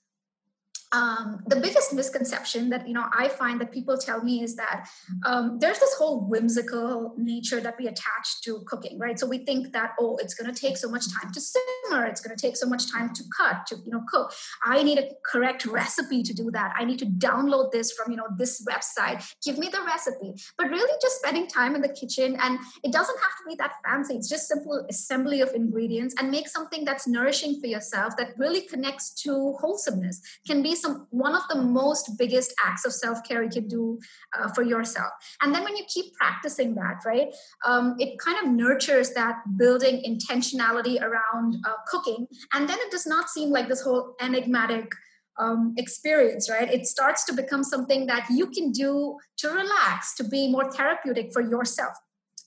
um, 0.92 1.42
the 1.46 1.56
biggest 1.56 1.92
misconception 1.92 2.68
that 2.70 2.86
you 2.86 2.94
know 2.94 3.06
I 3.16 3.28
find 3.28 3.60
that 3.60 3.70
people 3.70 3.96
tell 3.96 4.22
me 4.22 4.42
is 4.42 4.56
that 4.56 4.88
um, 5.24 5.58
there's 5.60 5.78
this 5.78 5.94
whole 5.94 6.26
whimsical 6.26 7.14
nature 7.16 7.60
that 7.60 7.76
we 7.78 7.86
attach 7.86 8.40
to 8.42 8.60
cooking, 8.66 8.98
right? 8.98 9.18
So 9.18 9.26
we 9.28 9.38
think 9.38 9.72
that 9.72 9.92
oh, 10.00 10.16
it's 10.16 10.34
going 10.34 10.52
to 10.52 10.60
take 10.60 10.76
so 10.76 10.88
much 10.88 11.04
time 11.12 11.32
to 11.32 11.40
simmer, 11.40 12.06
it's 12.06 12.20
going 12.20 12.36
to 12.36 12.40
take 12.40 12.56
so 12.56 12.66
much 12.66 12.90
time 12.90 13.14
to 13.14 13.22
cut, 13.36 13.66
to 13.68 13.76
you 13.76 13.92
know 13.92 14.02
cook. 14.08 14.32
I 14.64 14.82
need 14.82 14.98
a 14.98 15.10
correct 15.24 15.64
recipe 15.64 16.24
to 16.24 16.34
do 16.34 16.50
that. 16.50 16.74
I 16.76 16.84
need 16.84 16.98
to 17.00 17.06
download 17.06 17.70
this 17.70 17.92
from 17.92 18.10
you 18.10 18.16
know 18.16 18.26
this 18.36 18.64
website. 18.64 19.32
Give 19.44 19.58
me 19.58 19.68
the 19.68 19.82
recipe. 19.82 20.34
But 20.58 20.70
really, 20.70 20.92
just 21.00 21.18
spending 21.18 21.46
time 21.46 21.76
in 21.76 21.82
the 21.82 21.88
kitchen, 21.88 22.36
and 22.40 22.58
it 22.82 22.92
doesn't 22.92 23.18
have 23.20 23.32
to 23.38 23.44
be 23.48 23.54
that 23.56 23.74
fancy. 23.86 24.16
It's 24.16 24.28
just 24.28 24.48
simple 24.48 24.84
assembly 24.90 25.40
of 25.40 25.52
ingredients 25.54 26.16
and 26.18 26.30
make 26.30 26.48
something 26.48 26.84
that's 26.84 27.06
nourishing 27.06 27.60
for 27.60 27.68
yourself 27.68 28.16
that 28.16 28.36
really 28.38 28.62
connects 28.62 29.14
to 29.22 29.52
wholesomeness. 29.60 30.20
Can 30.46 30.62
be 30.62 30.74
some 30.80 31.06
one 31.10 31.34
of 31.34 31.42
the 31.48 31.60
most 31.60 32.16
biggest 32.18 32.52
acts 32.64 32.84
of 32.84 32.92
self-care 32.92 33.42
you 33.42 33.50
can 33.50 33.68
do 33.68 33.98
uh, 34.38 34.48
for 34.54 34.62
yourself 34.62 35.10
and 35.42 35.54
then 35.54 35.62
when 35.64 35.76
you 35.76 35.84
keep 35.92 36.12
practicing 36.14 36.74
that 36.74 36.96
right 37.04 37.28
um, 37.66 37.96
it 37.98 38.18
kind 38.18 38.38
of 38.44 38.52
nurtures 38.52 39.10
that 39.10 39.36
building 39.56 40.02
intentionality 40.06 41.00
around 41.02 41.56
uh, 41.66 41.72
cooking 41.86 42.26
and 42.54 42.68
then 42.68 42.78
it 42.80 42.90
does 42.90 43.06
not 43.06 43.28
seem 43.28 43.50
like 43.50 43.68
this 43.68 43.82
whole 43.82 44.14
enigmatic 44.20 44.92
um, 45.38 45.74
experience, 45.78 46.50
right? 46.50 46.70
It 46.70 46.86
starts 46.86 47.24
to 47.24 47.32
become 47.32 47.64
something 47.64 48.06
that 48.06 48.26
you 48.30 48.46
can 48.48 48.72
do 48.72 49.16
to 49.38 49.48
relax, 49.48 50.14
to 50.16 50.24
be 50.24 50.50
more 50.50 50.70
therapeutic 50.70 51.32
for 51.32 51.40
yourself. 51.40 51.94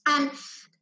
And 0.06 0.30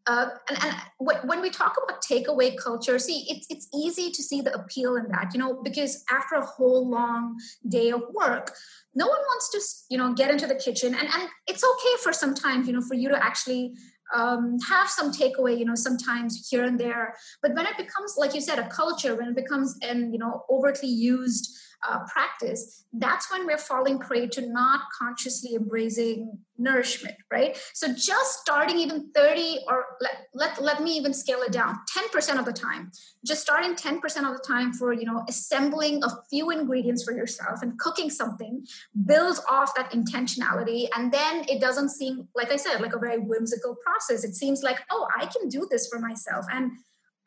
uh, 0.07 0.27
and, 0.49 0.59
and 0.65 0.77
when 0.99 1.41
we 1.41 1.51
talk 1.51 1.77
about 1.83 2.03
takeaway 2.03 2.57
culture, 2.57 2.99
see, 2.99 3.25
it's 3.29 3.47
it's 3.51 3.69
easy 3.75 4.11
to 4.11 4.23
see 4.23 4.41
the 4.41 4.53
appeal 4.53 4.97
in 4.97 5.07
that, 5.09 5.31
you 5.33 5.39
know, 5.39 5.61
because 5.63 6.05
after 6.11 6.35
a 6.35 6.45
whole 6.45 6.89
long 6.89 7.39
day 7.69 7.91
of 7.91 8.03
work, 8.13 8.53
no 8.95 9.07
one 9.07 9.21
wants 9.21 9.51
to, 9.51 9.95
you 9.95 9.99
know, 9.99 10.13
get 10.13 10.31
into 10.31 10.47
the 10.47 10.57
kitchen, 10.57 10.95
and 10.95 11.09
and 11.15 11.29
it's 11.47 11.63
okay 11.63 12.03
for 12.03 12.13
sometimes, 12.13 12.67
you 12.67 12.73
know, 12.73 12.83
for 12.83 12.95
you 12.95 13.09
to 13.09 13.25
actually 13.25 13.75
um, 14.13 14.59
have 14.69 14.89
some 14.89 15.13
takeaway, 15.13 15.59
you 15.59 15.65
know, 15.65 15.75
sometimes 15.75 16.49
here 16.51 16.65
and 16.65 16.79
there. 16.79 17.15
But 17.41 17.55
when 17.55 17.67
it 17.67 17.77
becomes, 17.77 18.15
like 18.19 18.35
you 18.35 18.41
said, 18.41 18.59
a 18.59 18.69
culture, 18.69 19.15
when 19.15 19.29
it 19.29 19.37
becomes 19.37 19.77
an, 19.83 20.13
you 20.13 20.19
know, 20.19 20.45
overtly 20.51 20.89
used 20.89 21.57
uh, 21.89 22.01
practice, 22.13 22.85
that's 22.93 23.31
when 23.31 23.47
we're 23.47 23.59
falling 23.59 23.99
prey 23.99 24.27
to 24.29 24.53
not 24.53 24.83
consciously 24.99 25.55
embracing 25.55 26.39
nourishment, 26.59 27.17
right? 27.31 27.59
So 27.75 27.89
just 27.89 28.41
starting 28.41 28.79
even 28.79 29.11
30 29.15 29.61
or 29.69 29.85
let, 30.01 30.29
let, 30.35 30.63
let 30.63 30.83
me 30.83 30.97
even 30.97 31.13
scale 31.13 31.41
it 31.43 31.53
down 31.53 31.77
10% 31.97 32.39
of 32.39 32.45
the 32.45 32.53
time, 32.53 32.93
just 33.27 33.43
starting 33.43 33.75
10% 33.75 33.97
of 33.97 34.37
the 34.37 34.45
time 34.47 34.73
for, 34.73 34.93
you 34.93 35.05
know, 35.05 35.25
assembling 35.29 36.03
a 36.05 36.11
few 36.31 36.51
ingredients 36.51 37.03
for 37.03 37.13
yourself 37.13 37.63
and 37.63 37.79
cooking 37.79 38.11
something 38.11 38.65
builds 39.07 39.41
off 39.49 39.75
that 39.75 39.91
intentionality. 39.91 40.87
And 40.97 41.13
then 41.13 41.45
it 41.49 41.61
doesn't 41.61 41.91
seem, 41.91 42.29
like 42.35 42.53
I 42.53 42.57
said, 42.57 42.81
like 42.81 42.95
a 42.95 42.99
very 42.99 43.19
whimsical 43.19 43.77
process. 43.85 44.25
It 44.25 44.35
seems 44.35 44.63
like, 44.63 44.81
oh, 44.91 45.09
I 45.19 45.27
can 45.27 45.49
do 45.49 45.67
this 45.71 45.89
for 45.89 45.99
myself. 45.99 46.47
And 46.53 46.73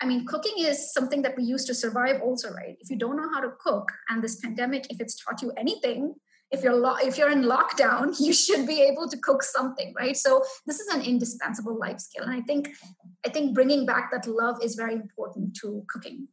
I 0.02 0.06
mean, 0.06 0.26
cooking 0.26 0.54
is 0.58 0.94
something 0.94 1.22
that 1.22 1.38
we 1.38 1.44
use 1.44 1.64
to 1.66 1.74
survive, 1.74 2.22
also, 2.22 2.52
right? 2.52 2.76
If 2.80 2.90
you 2.90 2.98
don't 2.98 3.16
know 3.16 3.30
how 3.34 3.40
to 3.40 3.52
cook, 3.60 3.92
and 4.10 4.22
this 4.24 4.36
pandemic, 4.38 4.88
if 4.90 5.00
it's 5.00 5.16
taught 5.16 5.42
you 5.42 5.52
anything, 5.58 6.16
if 6.52 6.64
you're 6.64 6.76
lo- 6.76 6.98
if 7.02 7.18
you're 7.18 7.32
in 7.32 7.44
lockdown, 7.44 8.20
you 8.20 8.34
should 8.34 8.68
be 8.68 8.82
able 8.82 9.08
to 9.10 9.18
cook 9.18 9.44
something, 9.44 9.94
right? 9.98 10.18
So 10.18 10.44
this 10.66 10.80
is 10.80 10.94
an 10.94 11.02
indispensable 11.02 11.78
life 11.78 12.00
skill, 12.00 12.24
and 12.24 12.34
I 12.34 12.42
think 12.42 12.70
I 13.26 13.30
think 13.30 13.54
bringing 13.54 13.86
back 13.86 14.12
that 14.12 14.28
love 14.28 14.58
is 14.62 14.76
very 14.76 14.94
important 14.94 15.56
to 15.62 15.84
cooking. 15.90 16.28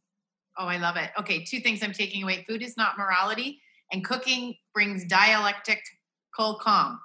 Oh, 0.57 0.67
I 0.67 0.77
love 0.77 0.97
it. 0.97 1.09
Okay, 1.19 1.43
two 1.43 1.59
things 1.59 1.81
I'm 1.81 1.93
taking 1.93 2.23
away: 2.23 2.45
food 2.47 2.61
is 2.61 2.75
not 2.77 2.97
morality, 2.97 3.61
and 3.91 4.03
cooking 4.03 4.55
brings 4.73 5.05
dialectical 5.05 6.59
calm. 6.61 6.99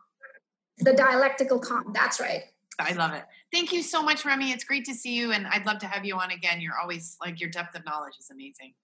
The 0.79 0.93
dialectical 0.93 1.59
calm. 1.59 1.93
That's 1.93 2.21
right. 2.21 2.43
I 2.79 2.93
love 2.93 3.13
it. 3.13 3.25
Thank 3.53 3.73
you 3.73 3.83
so 3.83 4.03
much, 4.03 4.25
Remy. 4.25 4.53
It's 4.53 4.65
great 4.65 4.85
to 4.85 4.95
see 4.95 5.15
you, 5.15 5.33
and 5.33 5.47
I'd 5.47 5.65
love 5.65 5.79
to 5.79 5.87
have 5.87 6.05
you 6.05 6.17
on 6.17 6.31
again. 6.31 6.61
You're 6.61 6.79
always 6.81 7.17
like 7.21 7.41
your 7.41 7.51
depth 7.51 7.75
of 7.75 7.85
knowledge 7.87 8.15
is 8.19 8.29
amazing. 8.31 8.75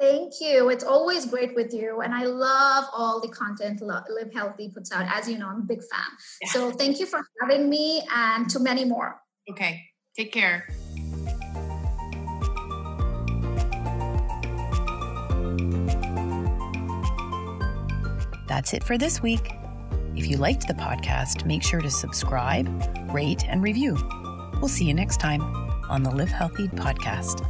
Thank 0.00 0.34
you. 0.40 0.68
It's 0.68 0.84
always 0.84 1.26
great 1.26 1.56
with 1.56 1.74
you. 1.74 2.02
And 2.02 2.14
I 2.14 2.24
love 2.24 2.84
all 2.92 3.20
the 3.20 3.28
content 3.28 3.80
Live 3.80 4.32
Healthy 4.32 4.70
puts 4.70 4.92
out. 4.92 5.06
As 5.08 5.28
you 5.28 5.38
know, 5.38 5.48
I'm 5.48 5.60
a 5.60 5.64
big 5.64 5.80
fan. 5.80 6.00
Yeah. 6.40 6.50
So 6.50 6.70
thank 6.70 7.00
you 7.00 7.06
for 7.06 7.20
having 7.40 7.68
me 7.68 8.02
and 8.14 8.48
to 8.50 8.60
many 8.60 8.84
more. 8.84 9.20
Okay. 9.50 9.82
Take 10.16 10.32
care. 10.32 10.68
That's 18.46 18.72
it 18.72 18.84
for 18.84 18.96
this 18.96 19.20
week. 19.20 19.52
If 20.18 20.26
you 20.26 20.36
liked 20.36 20.66
the 20.66 20.74
podcast, 20.74 21.46
make 21.46 21.62
sure 21.62 21.80
to 21.80 21.88
subscribe, 21.88 22.68
rate, 23.14 23.44
and 23.48 23.62
review. 23.62 23.96
We'll 24.54 24.66
see 24.66 24.84
you 24.84 24.92
next 24.92 25.20
time 25.20 25.40
on 25.88 26.02
the 26.02 26.10
Live 26.10 26.32
Healthy 26.32 26.66
podcast. 26.66 27.46